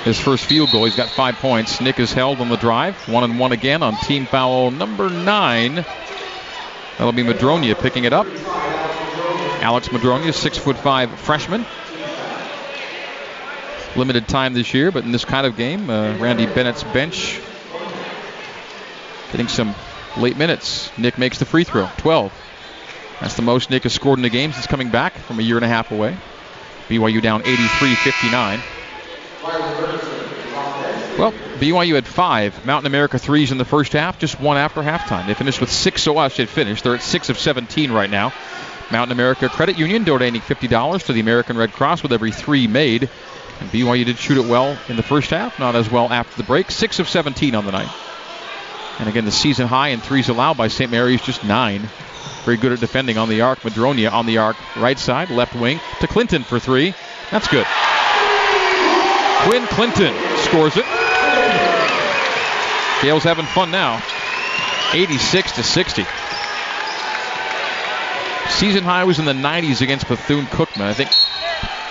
His 0.04 0.20
first 0.20 0.46
field 0.46 0.72
goal. 0.72 0.86
He's 0.86 0.96
got 0.96 1.10
five 1.10 1.36
points. 1.36 1.82
Nick 1.82 2.00
is 2.00 2.14
held 2.14 2.42
on 2.42 2.50
the 2.50 2.58
drive. 2.58 2.96
One 3.08 3.24
and 3.24 3.40
one 3.40 3.54
again 3.54 3.82
on 3.82 3.96
team 3.96 4.26
foul 4.28 4.70
number 4.70 5.10
nine. 5.10 5.76
That'll 6.98 7.14
be 7.14 7.24
Mudronja 7.24 7.80
picking 7.80 8.04
it 8.04 8.14
up. 8.14 8.28
Alex 9.64 9.88
Mudronja, 9.88 10.34
six 10.34 10.58
foot 10.58 10.78
five 10.78 11.18
freshman. 11.20 11.66
Limited 13.96 14.28
time 14.28 14.54
this 14.54 14.74
year, 14.74 14.92
but 14.92 15.04
in 15.06 15.12
this 15.12 15.26
kind 15.26 15.48
of 15.48 15.56
game, 15.56 15.90
uh, 15.90 16.18
Randy 16.18 16.46
Bennett's 16.46 16.84
bench 16.84 17.40
getting 19.32 19.48
some 19.48 19.74
late 20.18 20.38
minutes. 20.38 20.92
Nick 20.98 21.18
makes 21.18 21.40
the 21.40 21.46
free 21.46 21.64
throw, 21.64 21.90
12. 21.98 22.34
That's 23.22 23.36
the 23.36 23.42
most 23.42 23.70
Nick 23.70 23.84
has 23.84 23.94
scored 23.94 24.20
in 24.20 24.24
the 24.24 24.30
game 24.30 24.52
since 24.52 24.68
coming 24.68 24.90
back 24.90 25.14
from 25.14 25.40
a 25.40 25.42
year 25.42 25.56
and 25.56 25.66
a 25.66 25.70
half 25.70 25.92
away. 25.92 26.18
BYU 26.90 27.22
down 27.22 27.42
83 27.42 27.96
59. 27.96 28.60
Well, 31.18 31.32
BYU 31.60 31.96
had 31.96 32.06
five 32.06 32.66
Mountain 32.66 32.88
America 32.88 33.18
threes 33.18 33.52
in 33.54 33.58
the 33.58 33.66
first 33.66 33.94
half, 33.94 34.20
just 34.20 34.40
one 34.40 34.58
after 34.58 34.82
halftime. 34.82 35.26
They 35.28 35.34
finished 35.34 35.62
with 35.62 35.72
six 35.72 36.04
so 36.04 36.18
I 36.18 36.28
should 36.28 36.50
finish. 36.50 36.82
They're 36.82 36.96
at 36.96 37.02
six 37.02 37.30
of 37.30 37.40
17 37.40 37.92
right 37.92 38.10
now. 38.10 38.34
Mountain 38.92 39.14
America 39.14 39.48
Credit 39.48 39.80
Union 39.80 40.04
donating 40.04 40.42
$50 40.42 41.06
to 41.06 41.14
the 41.14 41.22
American 41.22 41.58
Red 41.58 41.72
Cross 41.72 42.04
with 42.04 42.12
every 42.12 42.32
three 42.32 42.68
made. 42.68 43.10
And 43.60 43.70
BYU 43.70 44.06
did 44.06 44.18
shoot 44.18 44.38
it 44.38 44.50
well 44.50 44.78
in 44.90 44.96
the 44.96 45.04
first 45.04 45.30
half, 45.30 45.60
not 45.60 45.76
as 45.76 45.90
well 45.90 46.12
after 46.12 46.36
the 46.38 46.44
break. 46.44 46.72
Six 46.72 47.00
of 47.00 47.08
17 47.08 47.56
on 47.56 47.66
the 47.66 47.72
night. 47.72 47.92
And 49.00 49.10
again, 49.10 49.26
the 49.26 49.32
season 49.32 49.68
high 49.68 49.90
in 49.90 50.00
threes 50.00 50.30
allowed 50.30 50.58
by 50.58 50.68
St. 50.68 50.90
Mary's 50.90 51.22
just 51.22 51.44
nine. 51.44 51.90
Very 52.44 52.58
good 52.58 52.72
at 52.72 52.80
defending 52.80 53.18
on 53.18 53.28
the 53.28 53.42
arc. 53.42 53.60
Mudronja 53.60 54.12
on 54.12 54.26
the 54.26 54.38
arc, 54.38 54.56
right 54.78 55.00
side, 55.00 55.30
left 55.30 55.56
wing 55.56 55.80
to 56.00 56.08
Clinton 56.08 56.44
for 56.44 56.60
three. 56.60 56.94
That's 57.32 57.48
good. 57.48 57.66
Quinn 59.46 59.66
Clinton 59.68 60.14
scores 60.38 60.78
it. 60.78 60.86
Gales 63.02 63.24
having 63.24 63.46
fun 63.46 63.72
now. 63.72 64.02
86 64.94 65.52
to 65.54 65.64
60. 65.64 66.06
Season 68.50 68.84
high 68.84 69.04
was 69.04 69.20
in 69.20 69.26
the 69.26 69.34
90s 69.34 69.82
against 69.82 70.08
Bethune 70.08 70.46
Cookman. 70.46 70.86
I 70.86 70.94
think, 70.94 71.10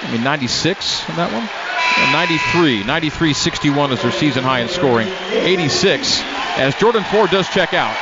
I 0.03 0.13
mean, 0.13 0.23
96 0.23 1.09
in 1.09 1.17
that 1.17 1.33
one? 1.33 1.45
Yeah, 1.45 2.13
93. 2.13 2.85
93 2.85 3.33
61 3.33 3.93
is 3.93 4.03
their 4.03 4.13
season 4.13 4.45
high 4.45 4.61
in 4.61 4.69
scoring. 4.69 5.09
86 5.31 6.23
as 6.57 6.75
Jordan 6.77 7.05
Ford 7.05 7.31
does 7.31 7.49
check 7.49 7.75
out 7.75 7.95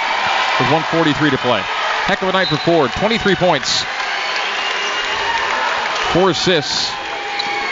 with 0.59 0.71
143 0.73 1.31
to 1.31 1.39
play. 1.39 1.61
Heck 2.05 2.23
of 2.23 2.29
a 2.29 2.33
night 2.33 2.49
for 2.49 2.57
Ford. 2.57 2.91
23 2.93 3.35
points, 3.37 3.85
four 6.13 6.31
assists, 6.31 6.91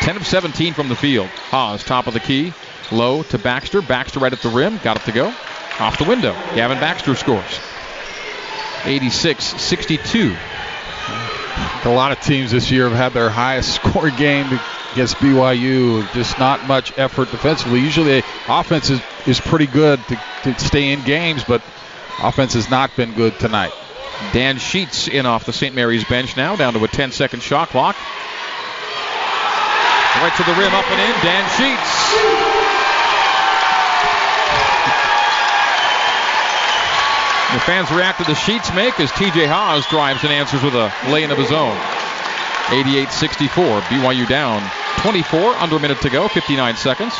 10 0.00 0.16
of 0.16 0.26
17 0.26 0.72
from 0.72 0.88
the 0.88 0.96
field. 0.96 1.28
Haws, 1.50 1.84
top 1.84 2.06
of 2.06 2.14
the 2.14 2.20
key. 2.20 2.52
Low 2.92 3.22
to 3.24 3.38
Baxter. 3.38 3.82
Baxter 3.82 4.18
right 4.20 4.32
at 4.32 4.40
the 4.40 4.48
rim. 4.48 4.78
Got 4.78 4.96
it 4.98 5.04
to 5.04 5.12
go. 5.12 5.34
Off 5.78 5.98
the 5.98 6.04
window. 6.04 6.32
Gavin 6.54 6.78
Baxter 6.78 7.14
scores. 7.14 7.60
86 8.84 9.44
62. 9.44 10.36
A 11.84 11.88
lot 11.88 12.12
of 12.12 12.20
teams 12.20 12.50
this 12.50 12.70
year 12.70 12.88
have 12.88 12.96
had 12.96 13.12
their 13.12 13.30
highest 13.30 13.74
score 13.76 14.10
game 14.10 14.46
against 14.92 15.16
BYU. 15.16 16.10
Just 16.12 16.38
not 16.38 16.66
much 16.66 16.96
effort 16.98 17.30
defensively. 17.30 17.80
Usually, 17.80 18.22
offense 18.48 18.90
is, 18.90 19.00
is 19.26 19.40
pretty 19.40 19.66
good 19.66 20.00
to, 20.08 20.20
to 20.44 20.58
stay 20.58 20.92
in 20.92 21.02
games, 21.04 21.44
but 21.44 21.62
offense 22.22 22.54
has 22.54 22.70
not 22.70 22.94
been 22.96 23.14
good 23.14 23.38
tonight. 23.38 23.72
Dan 24.32 24.58
Sheets 24.58 25.08
in 25.08 25.26
off 25.26 25.46
the 25.46 25.52
St. 25.52 25.74
Mary's 25.74 26.04
bench 26.04 26.36
now, 26.36 26.54
down 26.56 26.74
to 26.74 26.84
a 26.84 26.88
10 26.88 27.12
second 27.12 27.42
shot 27.42 27.68
clock. 27.68 27.96
Right 30.20 30.36
to 30.36 30.42
the 30.42 30.52
rim, 30.52 30.74
up 30.74 30.84
and 30.90 31.00
in. 31.00 31.22
Dan 31.22 31.48
Sheets. 31.56 32.39
The 37.52 37.58
fans 37.58 37.90
react 37.90 38.18
to 38.20 38.24
the 38.24 38.36
Sheets 38.36 38.72
make 38.74 39.00
as 39.00 39.10
TJ 39.10 39.48
Haws 39.48 39.84
drives 39.88 40.22
and 40.22 40.32
answers 40.32 40.62
with 40.62 40.76
a 40.76 40.92
lay-in 41.08 41.32
of 41.32 41.38
his 41.38 41.50
own. 41.50 41.76
88-64. 42.70 43.80
BYU 43.90 44.28
down 44.28 44.62
24, 44.98 45.56
under 45.56 45.74
a 45.74 45.80
minute 45.80 46.00
to 46.02 46.10
go, 46.10 46.28
59 46.28 46.76
seconds. 46.76 47.12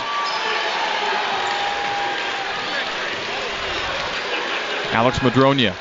Alex 4.92 5.18
Mudronja. 5.18 5.74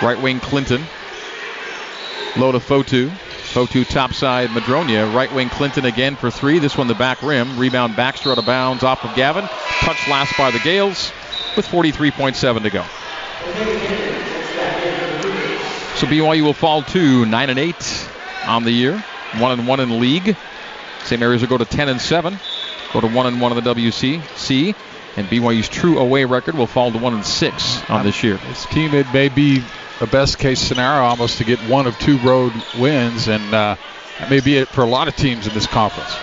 Right 0.00 0.18
wing 0.22 0.40
Clinton. 0.40 0.82
Low 2.38 2.50
to 2.52 2.60
Fotu. 2.60 3.10
Fotu 3.10 3.86
topside 3.86 4.48
Mudronja. 4.48 5.14
Right 5.14 5.30
wing 5.34 5.50
Clinton 5.50 5.84
again 5.84 6.16
for 6.16 6.30
three. 6.30 6.60
This 6.60 6.78
one 6.78 6.86
the 6.86 6.94
back 6.94 7.22
rim. 7.22 7.58
Rebound 7.58 7.94
Baxter 7.94 8.30
out 8.30 8.38
of 8.38 8.46
bounds 8.46 8.82
off 8.82 9.04
of 9.04 9.14
Gavin. 9.14 9.44
Touch 9.80 10.08
last 10.08 10.34
by 10.38 10.50
the 10.50 10.60
Gales 10.60 11.12
with 11.56 11.66
43.7 11.66 12.62
to 12.62 12.70
go. 12.70 12.84
So 15.96 16.06
BYU 16.06 16.42
will 16.42 16.52
fall 16.52 16.82
to 16.82 17.24
9 17.24 17.50
and 17.50 17.58
8 17.58 18.08
on 18.46 18.64
the 18.64 18.70
year. 18.70 19.02
1 19.38 19.52
and 19.52 19.66
1 19.66 19.80
in 19.80 20.00
league. 20.00 20.36
St. 21.04 21.18
Mary's 21.18 21.40
will 21.40 21.48
go 21.48 21.58
to 21.58 21.64
10 21.64 21.88
and 21.88 22.00
7. 22.00 22.38
Go 22.92 23.00
to 23.00 23.06
1 23.06 23.26
and 23.26 23.40
1 23.40 23.56
in 23.56 23.64
the 23.64 23.74
WCC. 23.74 24.74
And 25.16 25.26
BYU's 25.28 25.68
true 25.68 25.98
away 25.98 26.24
record 26.24 26.54
will 26.54 26.66
fall 26.66 26.92
to 26.92 26.98
1 26.98 27.14
and 27.14 27.24
6 27.24 27.90
on 27.90 28.04
this 28.04 28.22
year. 28.22 28.38
This 28.48 28.66
team, 28.66 28.92
it 28.94 29.10
may 29.12 29.28
be 29.28 29.62
a 30.00 30.06
best 30.06 30.38
case 30.38 30.60
scenario 30.60 31.02
almost 31.02 31.38
to 31.38 31.44
get 31.44 31.58
one 31.60 31.86
of 31.86 31.98
two 31.98 32.18
road 32.18 32.52
wins, 32.78 33.28
and 33.28 33.54
uh, 33.54 33.76
that 34.18 34.30
may 34.30 34.40
be 34.40 34.56
it 34.58 34.68
for 34.68 34.82
a 34.82 34.86
lot 34.86 35.08
of 35.08 35.16
teams 35.16 35.46
in 35.46 35.54
this 35.54 35.66
conference. 35.66 36.14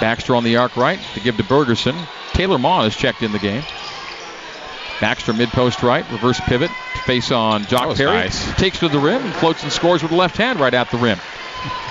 Baxter 0.00 0.34
on 0.34 0.44
the 0.44 0.56
arc 0.56 0.76
right 0.76 0.98
to 1.14 1.20
give 1.20 1.36
to 1.36 1.42
Bergersen. 1.42 1.94
Taylor 2.32 2.56
Maughan 2.56 2.84
has 2.84 2.96
checked 2.96 3.22
in 3.22 3.32
the 3.32 3.38
game. 3.38 3.62
Baxter 5.00 5.32
mid 5.32 5.48
post 5.50 5.82
right, 5.82 6.08
reverse 6.10 6.40
pivot, 6.40 6.70
face 7.04 7.30
on 7.30 7.64
Jock 7.66 7.96
Perry. 7.96 8.12
Nice. 8.12 8.54
Takes 8.56 8.78
to 8.80 8.88
the 8.88 8.98
rim 8.98 9.22
and 9.22 9.34
floats 9.34 9.62
and 9.62 9.72
scores 9.72 10.02
with 10.02 10.10
the 10.10 10.16
left 10.16 10.36
hand 10.36 10.60
right 10.60 10.74
at 10.74 10.90
the 10.90 10.98
rim. 10.98 11.18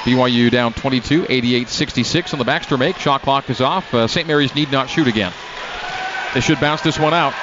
BYU 0.03 0.49
down 0.49 0.73
22, 0.73 1.27
88 1.29 1.69
66 1.69 2.33
on 2.33 2.39
the 2.39 2.45
Baxter 2.45 2.77
make. 2.77 2.97
Shot 2.97 3.21
clock 3.21 3.49
is 3.49 3.61
off. 3.61 3.93
Uh, 3.93 4.07
St. 4.07 4.27
Mary's 4.27 4.55
need 4.55 4.71
not 4.71 4.89
shoot 4.89 5.07
again. 5.07 5.31
They 6.33 6.39
should 6.39 6.59
bounce 6.59 6.81
this 6.81 6.97
one 6.97 7.13
out. 7.13 7.33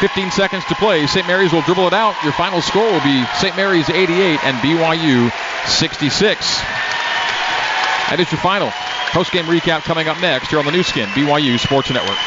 15 0.00 0.30
seconds 0.30 0.64
to 0.66 0.74
play. 0.74 1.06
St. 1.06 1.26
Mary's 1.26 1.52
will 1.52 1.62
dribble 1.62 1.86
it 1.86 1.94
out. 1.94 2.14
Your 2.22 2.32
final 2.32 2.60
score 2.60 2.84
will 2.84 3.02
be 3.02 3.24
St. 3.36 3.56
Mary's 3.56 3.88
88 3.88 4.44
and 4.44 4.56
BYU 4.58 5.32
66. 5.66 6.60
That 8.10 8.20
is 8.20 8.30
your 8.30 8.40
final. 8.40 8.70
Post 9.10 9.32
game 9.32 9.46
recap 9.46 9.82
coming 9.82 10.08
up 10.08 10.20
next 10.20 10.48
here 10.48 10.58
on 10.58 10.66
the 10.66 10.70
Nu 10.70 10.82
Skin, 10.82 11.08
BYU 11.10 11.58
Sports 11.58 11.90
Network. 11.90 12.18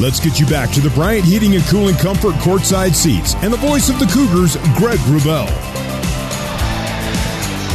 Let's 0.00 0.18
get 0.18 0.40
you 0.40 0.46
back 0.46 0.72
to 0.72 0.80
the 0.80 0.90
Bryant 0.90 1.24
Heating 1.24 1.54
and 1.54 1.62
Cooling 1.66 1.94
Comfort 1.94 2.34
courtside 2.36 2.96
seats 2.96 3.36
and 3.36 3.52
the 3.52 3.56
voice 3.56 3.88
of 3.88 4.00
the 4.00 4.06
Cougars, 4.06 4.56
Greg 4.76 4.98
Wrubell. 5.06 5.46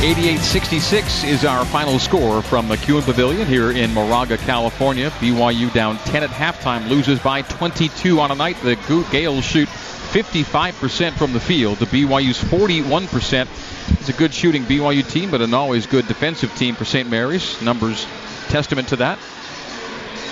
88-66 0.02 1.26
is 1.26 1.46
our 1.46 1.64
final 1.64 1.98
score 1.98 2.42
from 2.42 2.68
McKeon 2.68 3.04
Pavilion 3.04 3.48
here 3.48 3.72
in 3.72 3.94
Moraga, 3.94 4.38
California. 4.38 5.10
BYU 5.12 5.72
down 5.74 5.98
10 6.00 6.24
at 6.24 6.30
halftime, 6.30 6.90
loses 6.90 7.20
by 7.20 7.42
22 7.42 8.20
on 8.20 8.32
a 8.32 8.36
night. 8.36 8.58
The 8.64 8.76
Gales 9.12 9.46
shoot 9.46 9.70
55% 9.70 11.14
from 11.14 11.32
the 11.32 11.40
field. 11.40 11.78
The 11.78 11.86
BYU's 11.86 12.38
41%. 12.38 13.48
It's 13.98 14.10
a 14.10 14.14
good 14.14 14.34
shooting 14.34 14.64
BYU 14.64 15.10
team, 15.10 15.32
but 15.32 15.40
an 15.40 15.54
always 15.54 15.88
good 15.88 16.06
defensive 16.10 16.54
team 16.56 16.76
for 16.76 16.84
St. 16.84 17.10
Mary's. 17.10 17.62
Numbers 17.62 18.06
testament 18.50 18.90
to 18.90 18.98
that. 18.98 19.20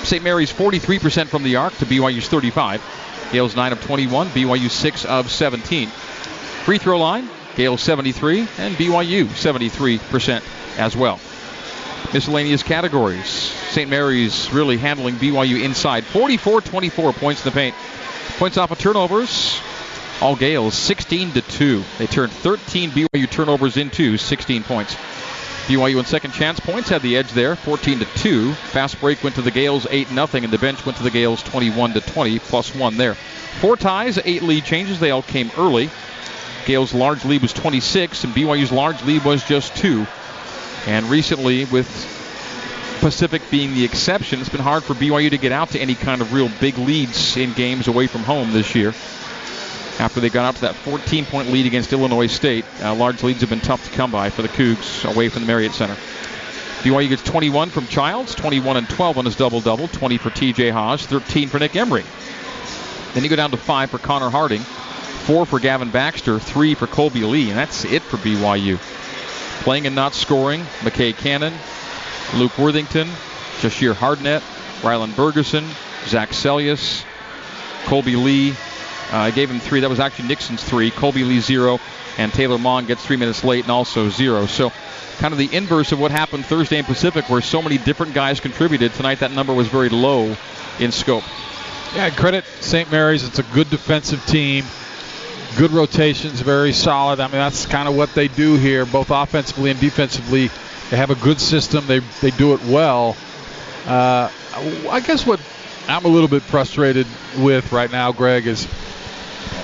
St. 0.04 0.24
Mary's 0.24 0.52
43% 0.52 1.28
from 1.28 1.44
the 1.44 1.58
arc 1.58 1.76
to 1.78 1.86
BYU's 1.86 2.28
35. 2.28 2.82
Gales 3.32 3.56
9 3.56 3.72
of 3.74 3.82
21, 3.82 4.28
BYU 4.30 4.70
6 4.70 5.06
of 5.06 5.30
17. 5.32 5.90
Free 5.90 6.78
throw 6.78 6.98
line, 6.98 7.30
Gales 7.56 7.82
73 7.82 8.48
and 8.58 8.76
BYU 8.76 9.26
73% 9.26 10.44
as 10.78 10.96
well. 10.96 11.20
Miscellaneous 12.14 12.64
categories. 12.64 13.28
St. 13.28 13.90
Mary's 13.90 14.52
really 14.54 14.78
handling 14.78 15.16
BYU 15.16 15.64
inside. 15.64 16.06
44 16.06 16.62
24 16.62 17.14
points 17.14 17.46
in 17.46 17.52
the 17.52 17.54
paint. 17.54 17.76
Points 18.38 18.58
off 18.58 18.72
of 18.72 18.80
turnovers. 18.80 19.60
All 20.22 20.36
Gales 20.36 20.74
16 20.74 21.34
to 21.34 21.42
2. 21.42 21.84
They 21.98 22.08
turned 22.08 22.32
13 22.32 22.92
BYU 22.92 23.30
turnovers 23.30 23.78
into 23.78 24.18
16 24.18 24.64
points. 24.64 24.96
BYU 25.68 26.00
in 26.00 26.06
second 26.06 26.32
chance 26.32 26.62
points 26.62 26.88
had 26.88 27.02
the 27.02 27.18
edge 27.18 27.32
there, 27.32 27.58
14 27.58 28.00
to 28.00 28.06
2. 28.06 28.54
Fast 28.54 29.02
break 29.02 29.22
went 29.22 29.36
to 29.36 29.42
the 29.42 29.52
Gales 29.52 29.86
8 29.90 30.08
0, 30.08 30.28
and 30.32 30.46
the 30.46 30.58
bench 30.58 30.86
went 30.86 30.98
to 30.98 31.04
the 31.04 31.12
Gales 31.12 31.44
21 31.44 31.92
to 31.92 32.00
20, 32.00 32.40
plus 32.40 32.74
one 32.74 32.96
there. 32.96 33.16
Four 33.60 33.76
ties, 33.76 34.18
eight 34.24 34.44
lead 34.44 34.64
changes. 34.64 35.02
They 35.02 35.12
all 35.12 35.24
came 35.24 35.52
early. 35.58 35.90
Gales' 36.66 36.94
large 36.94 37.26
lead 37.26 37.42
was 37.42 37.52
26, 37.52 38.24
and 38.24 38.34
BYU's 38.34 38.72
large 38.72 39.04
lead 39.04 39.26
was 39.26 39.44
just 39.44 39.76
two. 39.76 40.08
And 40.86 41.06
recently, 41.08 41.66
with 41.66 41.86
Pacific 43.02 43.42
being 43.52 43.74
the 43.74 43.84
exception, 43.84 44.40
it's 44.40 44.48
been 44.48 44.62
hard 44.62 44.86
for 44.86 44.94
BYU 44.94 45.30
to 45.32 45.38
get 45.38 45.52
out 45.52 45.72
to 45.72 45.80
any 45.80 45.96
kind 45.96 46.22
of 46.22 46.32
real 46.32 46.50
big 46.62 46.78
leads 46.78 47.36
in 47.36 47.52
games 47.52 47.90
away 47.90 48.08
from 48.08 48.24
home 48.24 48.54
this 48.54 48.74
year 48.74 48.94
after 50.00 50.20
they 50.20 50.30
got 50.30 50.46
out 50.46 50.56
to 50.56 50.62
that 50.62 50.76
14 50.76 51.26
point 51.26 51.52
lead 51.52 51.66
against 51.66 51.92
Illinois 51.94 52.28
State. 52.28 52.66
Uh, 52.82 52.94
large 52.94 53.24
leads 53.24 53.42
have 53.42 53.50
been 53.50 53.60
tough 53.60 53.84
to 53.86 53.92
come 53.92 54.12
by 54.12 54.30
for 54.30 54.42
the 54.42 54.50
Cougs 54.50 55.10
away 55.12 55.30
from 55.30 55.42
the 55.42 55.48
Marriott 55.48 55.74
Center. 55.74 55.96
BYU 56.82 57.10
gets 57.10 57.24
21 57.24 57.70
from 57.70 57.88
Childs, 57.88 58.36
21 58.36 58.78
and 58.78 58.90
12 58.90 59.18
on 59.18 59.26
his 59.26 59.36
double 59.36 59.62
double, 59.62 59.88
20 59.88 60.18
for 60.18 60.30
TJ 60.30 60.72
Haws, 60.72 61.06
13 61.06 61.50
for 61.50 61.60
Nick 61.60 61.76
Emery. 61.76 62.04
Then 63.14 63.24
you 63.24 63.30
go 63.30 63.36
down 63.36 63.52
to 63.52 63.58
5 63.58 63.90
for 63.90 63.98
Connor 63.98 64.30
Harding, 64.30 64.62
4 64.62 65.46
for 65.48 65.60
Gavin 65.60 65.90
Baxter, 65.90 66.40
3 66.40 66.76
for 66.76 66.86
Kolby 66.86 67.28
Lee, 67.28 67.50
and 67.50 67.58
that's 67.58 67.84
it 67.84 68.04
for 68.04 68.18
BYU. 68.18 68.78
Playing 69.64 69.88
and 69.88 69.96
not 69.96 70.14
scoring, 70.14 70.62
McKay 70.82 71.18
Cannon, 71.18 71.54
Luke 72.36 72.58
Worthington, 72.60 73.08
Jahshire 73.60 73.96
Hardnett, 73.96 74.42
Rylan 74.82 75.14
Bergersen, 75.14 75.66
Zac 76.06 76.30
Seljaas, 76.30 77.04
Kolby 77.86 78.24
Lee, 78.24 78.54
I 79.12 79.32
gave 79.32 79.50
him 79.50 79.60
three. 79.60 79.80
That 79.80 79.90
was 79.90 80.00
actually 80.00 80.28
Nixon's 80.28 80.64
three. 80.64 80.92
Kolby 80.92 81.28
Lee 81.28 81.40
zero, 81.40 81.80
and 82.18 82.34
Taylor 82.34 82.58
Maughan 82.58 82.88
gets 82.88 83.06
three 83.06 83.18
minutes 83.18 83.44
late 83.44 83.64
and 83.64 83.72
also 83.72 84.10
zero. 84.10 84.46
So 84.46 84.72
kind 85.18 85.32
of 85.34 85.38
the 85.38 85.54
inverse 85.56 85.92
of 85.92 86.00
what 86.00 86.12
happened 86.12 86.46
Thursday 86.46 86.78
in 86.78 86.86
Pacific, 86.86 87.30
where 87.30 87.42
so 87.42 87.62
many 87.62 87.78
different 87.78 88.14
guys 88.14 88.40
contributed. 88.40 88.94
Tonight 88.94 89.20
that 89.20 89.32
number 89.32 89.54
was 89.54 89.68
very 89.68 89.90
low 89.90 90.36
in 90.80 90.92
scope. 90.92 91.24
Yeah, 91.96 92.10
credit 92.10 92.44
St. 92.60 92.92
Mary's. 92.92 93.24
It's 93.24 93.40
a 93.40 93.44
good 93.44 93.70
defensive 93.70 94.26
team. 94.26 94.66
Good 95.58 95.72
rotations, 95.72 96.42
very 96.42 96.74
solid. 96.74 97.20
I 97.20 97.28
mean, 97.28 97.38
that's 97.38 97.66
kind 97.66 97.88
of 97.88 97.96
what 97.96 98.14
they 98.14 98.28
do 98.28 98.58
here, 98.58 98.86
both 98.86 99.10
offensively 99.10 99.72
and 99.72 99.80
defensively. 99.80 100.52
They 100.90 100.98
have 100.98 101.10
a 101.10 101.16
good 101.16 101.40
system. 101.40 101.88
They 101.88 102.00
they 102.22 102.32
do 102.32 102.54
it 102.54 102.64
well. 102.66 103.16
Uh, 103.86 104.30
I 104.90 105.00
guess 105.00 105.26
what 105.26 105.40
I'm 105.88 106.04
a 106.06 106.10
little 106.10 106.28
bit 106.28 106.44
frustrated 106.44 107.08
with 107.38 107.72
right 107.72 107.92
now, 107.92 108.12
Greg, 108.12 108.46
is 108.46 108.68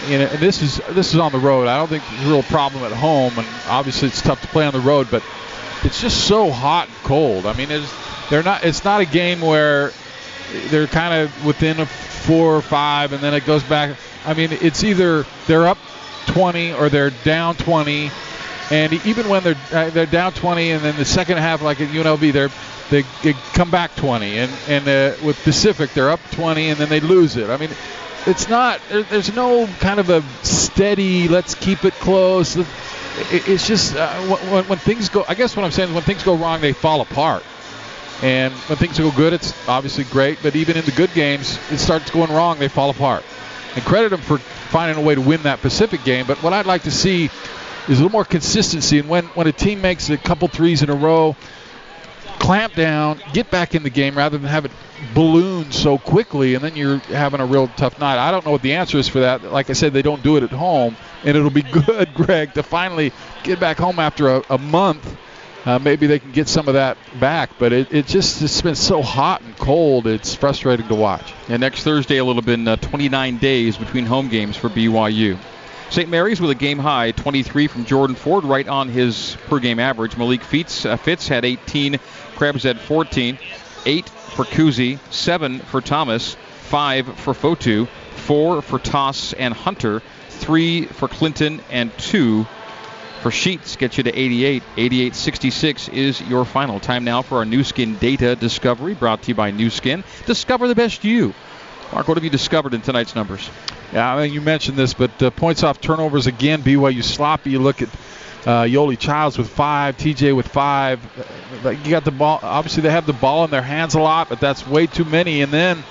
you 0.07 0.19
know, 0.19 0.25
and 0.25 0.39
this 0.39 0.61
is 0.61 0.81
this 0.89 1.13
is 1.13 1.19
on 1.19 1.31
the 1.31 1.39
road. 1.39 1.67
I 1.67 1.77
don't 1.77 1.87
think 1.87 2.03
there's 2.09 2.25
a 2.25 2.29
real 2.29 2.43
problem 2.43 2.83
at 2.83 2.91
home, 2.91 3.37
and 3.37 3.47
obviously 3.67 4.07
it's 4.07 4.21
tough 4.21 4.41
to 4.41 4.47
play 4.47 4.65
on 4.65 4.73
the 4.73 4.79
road, 4.79 5.07
but 5.09 5.23
it's 5.83 6.01
just 6.01 6.27
so 6.27 6.51
hot 6.51 6.87
and 6.87 6.97
cold. 6.97 7.45
I 7.45 7.53
mean, 7.53 7.71
it's 7.71 7.93
they're 8.29 8.43
not. 8.43 8.63
It's 8.63 8.83
not 8.83 9.01
a 9.01 9.05
game 9.05 9.41
where 9.41 9.91
they're 10.67 10.87
kind 10.87 11.13
of 11.13 11.45
within 11.45 11.79
a 11.79 11.85
four 11.85 12.55
or 12.55 12.61
five, 12.61 13.13
and 13.13 13.21
then 13.21 13.33
it 13.33 13.45
goes 13.45 13.63
back. 13.63 13.97
I 14.25 14.33
mean, 14.33 14.51
it's 14.51 14.83
either 14.83 15.25
they're 15.47 15.67
up 15.67 15.77
20 16.27 16.73
or 16.73 16.89
they're 16.89 17.09
down 17.09 17.55
20, 17.55 18.11
and 18.71 18.93
even 19.05 19.27
when 19.27 19.43
they're 19.43 19.57
uh, 19.71 19.89
they're 19.89 20.05
down 20.05 20.33
20, 20.33 20.71
and 20.71 20.83
then 20.83 20.95
the 20.95 21.05
second 21.05 21.37
half, 21.37 21.61
like 21.61 21.81
at 21.81 21.89
UNLV, 21.89 22.31
they're 22.31 22.49
they, 22.89 23.03
they 23.23 23.33
come 23.53 23.71
back 23.71 23.95
20, 23.95 24.37
and 24.37 24.51
and 24.67 24.87
uh, 24.87 25.15
with 25.25 25.41
Pacific, 25.43 25.91
they're 25.93 26.09
up 26.09 26.19
20, 26.31 26.69
and 26.69 26.79
then 26.79 26.89
they 26.89 26.99
lose 26.99 27.35
it. 27.37 27.49
I 27.49 27.57
mean, 27.57 27.71
it's 28.25 28.49
not. 28.49 28.79
there's 28.89 29.33
no 29.35 29.67
kind 29.79 29.99
of 29.99 30.09
a 30.09 30.21
steady. 30.45 31.27
Let's 31.27 31.55
keep 31.55 31.85
it 31.85 31.93
close. 31.95 32.55
it's 33.31 33.67
just 33.67 33.95
uh, 33.95 34.13
when, 34.21 34.65
when, 34.65 34.77
things 34.79 35.09
go. 35.09 35.25
I 35.27 35.35
guess 35.35 35.55
what 35.55 35.65
I'm 35.65 35.71
saying 35.71 35.89
is 35.89 35.95
when 35.95 36.03
things 36.03 36.23
go 36.23 36.35
wrong, 36.35 36.61
they 36.61 36.73
fall 36.73 37.01
apart. 37.01 37.43
And 38.21 38.53
when 38.53 38.77
things 38.77 38.97
go 38.97 39.11
good, 39.11 39.33
it's 39.33 39.53
obviously 39.67 40.05
great. 40.05 40.39
But 40.41 40.55
even 40.55 40.77
in 40.77 40.85
the 40.85 40.91
good 40.91 41.13
games, 41.13 41.59
it 41.71 41.79
starts 41.79 42.09
going 42.11 42.31
wrong, 42.31 42.59
they 42.59 42.69
fall 42.69 42.89
apart. 42.89 43.23
And 43.75 43.83
credit 43.83 44.09
them 44.09 44.21
for 44.21 44.37
finding 44.37 44.97
a 44.97 45.05
way 45.05 45.15
to 45.15 45.21
win 45.21 45.43
that 45.43 45.61
Pacific 45.61 46.03
game. 46.03 46.25
But 46.25 46.41
what 46.41 46.53
I'd 46.53 46.65
like 46.65 46.83
to 46.83 46.91
see 46.91 47.25
is 47.25 47.31
a 47.87 47.91
little 47.91 48.11
more 48.11 48.23
consistency. 48.23 48.99
And 48.99 49.09
when 49.09 49.25
when 49.27 49.47
a 49.47 49.51
team 49.51 49.81
makes 49.81 50.09
a 50.09 50.17
couple 50.17 50.47
threes 50.47 50.81
in 50.81 50.89
a 50.89 50.95
row, 50.95 51.35
clamp 52.43 52.73
down, 52.73 53.21
get 53.31 53.49
back 53.49 53.73
in 53.73 53.83
the 53.83 53.89
game 53.89 54.17
rather 54.17 54.37
than 54.37 54.49
have 54.49 54.65
it 54.65 54.71
balloon 55.13 55.71
so 55.71 55.97
quickly, 55.97 56.55
and 56.55 56.63
then 56.63 56.75
you're 56.75 56.97
having 56.97 57.39
a 57.39 57.45
real 57.45 57.69
tough 57.69 57.97
night. 57.99 58.17
I 58.17 58.31
don't 58.31 58.45
know 58.45 58.51
what 58.51 58.61
the 58.61 58.73
answer 58.73 58.97
is 58.97 59.07
for 59.07 59.21
that. 59.21 59.43
Like 59.43 59.69
I 59.69 59.73
said, 59.73 59.93
they 59.93 60.01
don't 60.01 60.21
do 60.21 60.35
it 60.35 60.43
at 60.43 60.49
home, 60.49 60.97
and 61.23 61.37
it'll 61.37 61.49
be 61.49 61.61
good, 61.85 62.13
Greg, 62.13 62.53
to 62.55 62.63
finally 62.63 63.13
get 63.43 63.61
back 63.61 63.77
home 63.77 63.97
after 63.97 64.27
a, 64.27 64.43
a 64.49 64.57
month. 64.57 65.17
Uh, 65.65 65.79
maybe 65.79 66.05
they 66.07 66.19
can 66.19 66.33
get 66.33 66.49
some 66.49 66.67
of 66.67 66.73
that 66.73 66.97
back, 67.21 67.51
but 67.57 67.71
it, 67.71 67.93
it 67.93 68.07
just 68.07 68.41
it's 68.41 68.61
been 68.61 68.75
so 68.75 69.01
hot 69.01 69.41
and 69.41 69.55
cold. 69.55 70.05
It's 70.05 70.35
frustrating 70.35 70.89
to 70.89 70.95
watch. 70.95 71.33
And 71.47 71.61
next 71.61 71.83
Thursday, 71.83 72.17
it'll 72.17 72.33
have 72.33 72.45
been 72.45 72.67
uh, 72.67 72.75
29 72.75 73.37
days 73.37 73.77
between 73.77 74.05
home 74.05 74.27
games 74.27 74.57
for 74.57 74.67
BYU. 74.67 75.39
St. 75.93 76.09
Mary's 76.09 76.41
with 76.41 76.49
a 76.49 76.55
game 76.55 76.79
high 76.79 77.11
23 77.11 77.67
from 77.67 77.85
Jordan 77.85 78.15
Ford, 78.15 78.45
right 78.45 78.67
on 78.67 78.89
his 78.89 79.37
per 79.47 79.59
game 79.59 79.79
average. 79.79 80.17
Malik 80.17 80.43
Fitts, 80.43 80.87
uh, 80.87 80.97
Fitts 80.97 81.27
had 81.27 81.45
18, 81.45 81.99
Krebs 82.35 82.63
had 82.63 82.79
14, 82.79 83.37
8 83.85 84.09
for 84.09 84.45
Kuhse, 84.45 84.99
7 85.11 85.59
for 85.59 85.81
Thomas, 85.81 86.35
5 86.63 87.19
for 87.19 87.33
Fotu, 87.33 87.87
4 87.87 88.61
for 88.61 88.79
Tass 88.79 89.33
and 89.33 89.53
Hunter, 89.53 90.01
3 90.29 90.85
for 90.85 91.07
Clinton, 91.07 91.61
and 91.69 91.95
2 91.97 92.45
for 93.21 93.31
Sheets. 93.31 93.75
Gets 93.77 93.97
you 93.97 94.03
to 94.03 94.17
88. 94.17 94.63
88.66 94.75 95.93
is 95.93 96.21
your 96.21 96.45
final. 96.45 96.79
Time 96.79 97.03
now 97.03 97.21
for 97.21 97.37
our 97.37 97.45
Nu 97.45 97.63
Skin 97.63 97.95
data 97.97 98.35
discovery 98.35 98.93
brought 98.93 99.23
to 99.23 99.29
you 99.29 99.35
by 99.35 99.51
Nu 99.51 99.69
Skin. 99.69 100.03
Discover 100.25 100.67
the 100.67 100.75
best 100.75 101.03
you. 101.03 101.33
Mark, 101.93 102.07
what 102.07 102.17
have 102.17 102.23
you 102.23 102.31
discovered 102.31 102.73
in 102.73 102.81
tonight's 102.81 103.13
numbers? 103.13 103.47
Yeah, 103.93 104.15
I 104.15 104.23
mean, 104.23 104.33
you 104.33 104.41
mentioned 104.41 104.77
this, 104.77 104.95
but 104.95 105.21
uh, 105.21 105.29
points 105.29 105.61
off 105.61 105.79
turnovers 105.79 106.25
again. 106.25 106.63
BYU 106.63 107.03
sloppy. 107.03 107.51
You 107.51 107.59
look 107.59 107.83
at 107.83 107.89
uh, 108.47 108.63
Yoeli 108.63 108.97
Childs 108.97 109.37
with 109.37 109.47
five, 109.47 109.95
TJ 109.97 110.35
with 110.35 110.47
five. 110.47 110.99
Uh, 111.63 111.69
you 111.69 111.91
got 111.91 112.03
the 112.03 112.09
ball. 112.09 112.39
Obviously, 112.41 112.81
they 112.81 112.89
have 112.89 113.05
the 113.05 113.13
ball 113.13 113.45
in 113.45 113.51
their 113.51 113.61
hands 113.61 113.93
a 113.93 113.99
lot, 113.99 114.27
but 114.27 114.39
that's 114.39 114.65
way 114.65 114.87
too 114.87 115.05
many. 115.05 115.43
And 115.43 115.53
then 115.53 115.83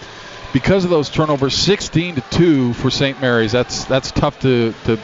because 0.53 0.83
of 0.83 0.91
those 0.91 1.09
turnovers, 1.09 1.55
16 1.55 2.17
to 2.17 2.21
two 2.31 2.73
for 2.73 2.91
St. 2.91 3.21
Mary's. 3.21 3.53
That's 3.53 3.85
that's 3.85 4.11
tough 4.11 4.41
to 4.41 4.75
to 4.87 4.99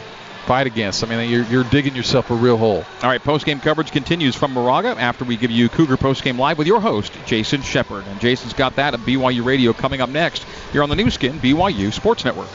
fight 0.48 0.66
against. 0.66 1.04
I 1.04 1.06
mean, 1.06 1.30
you're, 1.30 1.44
you're 1.44 1.64
digging 1.64 1.94
yourself 1.94 2.30
a 2.30 2.34
real 2.34 2.56
hole. 2.56 2.82
All 3.02 3.08
right, 3.10 3.22
post-game 3.22 3.60
coverage 3.60 3.92
continues 3.92 4.34
from 4.34 4.54
Moraga 4.54 4.98
after 4.98 5.26
we 5.26 5.36
give 5.36 5.50
you 5.50 5.68
Cougar 5.68 5.98
post-game 5.98 6.38
live 6.38 6.56
with 6.56 6.66
your 6.66 6.80
host, 6.80 7.12
Jason 7.26 7.60
Shepard. 7.60 8.06
And 8.06 8.18
Jason's 8.18 8.54
got 8.54 8.76
that 8.76 8.94
at 8.94 9.00
BYU 9.00 9.44
Radio 9.44 9.74
coming 9.74 10.00
up 10.00 10.08
next 10.08 10.44
here 10.72 10.82
on 10.82 10.88
the 10.88 10.96
Nu 10.96 11.10
Skin 11.10 11.38
BYU 11.38 11.92
Sports 11.92 12.24
Network. 12.24 12.48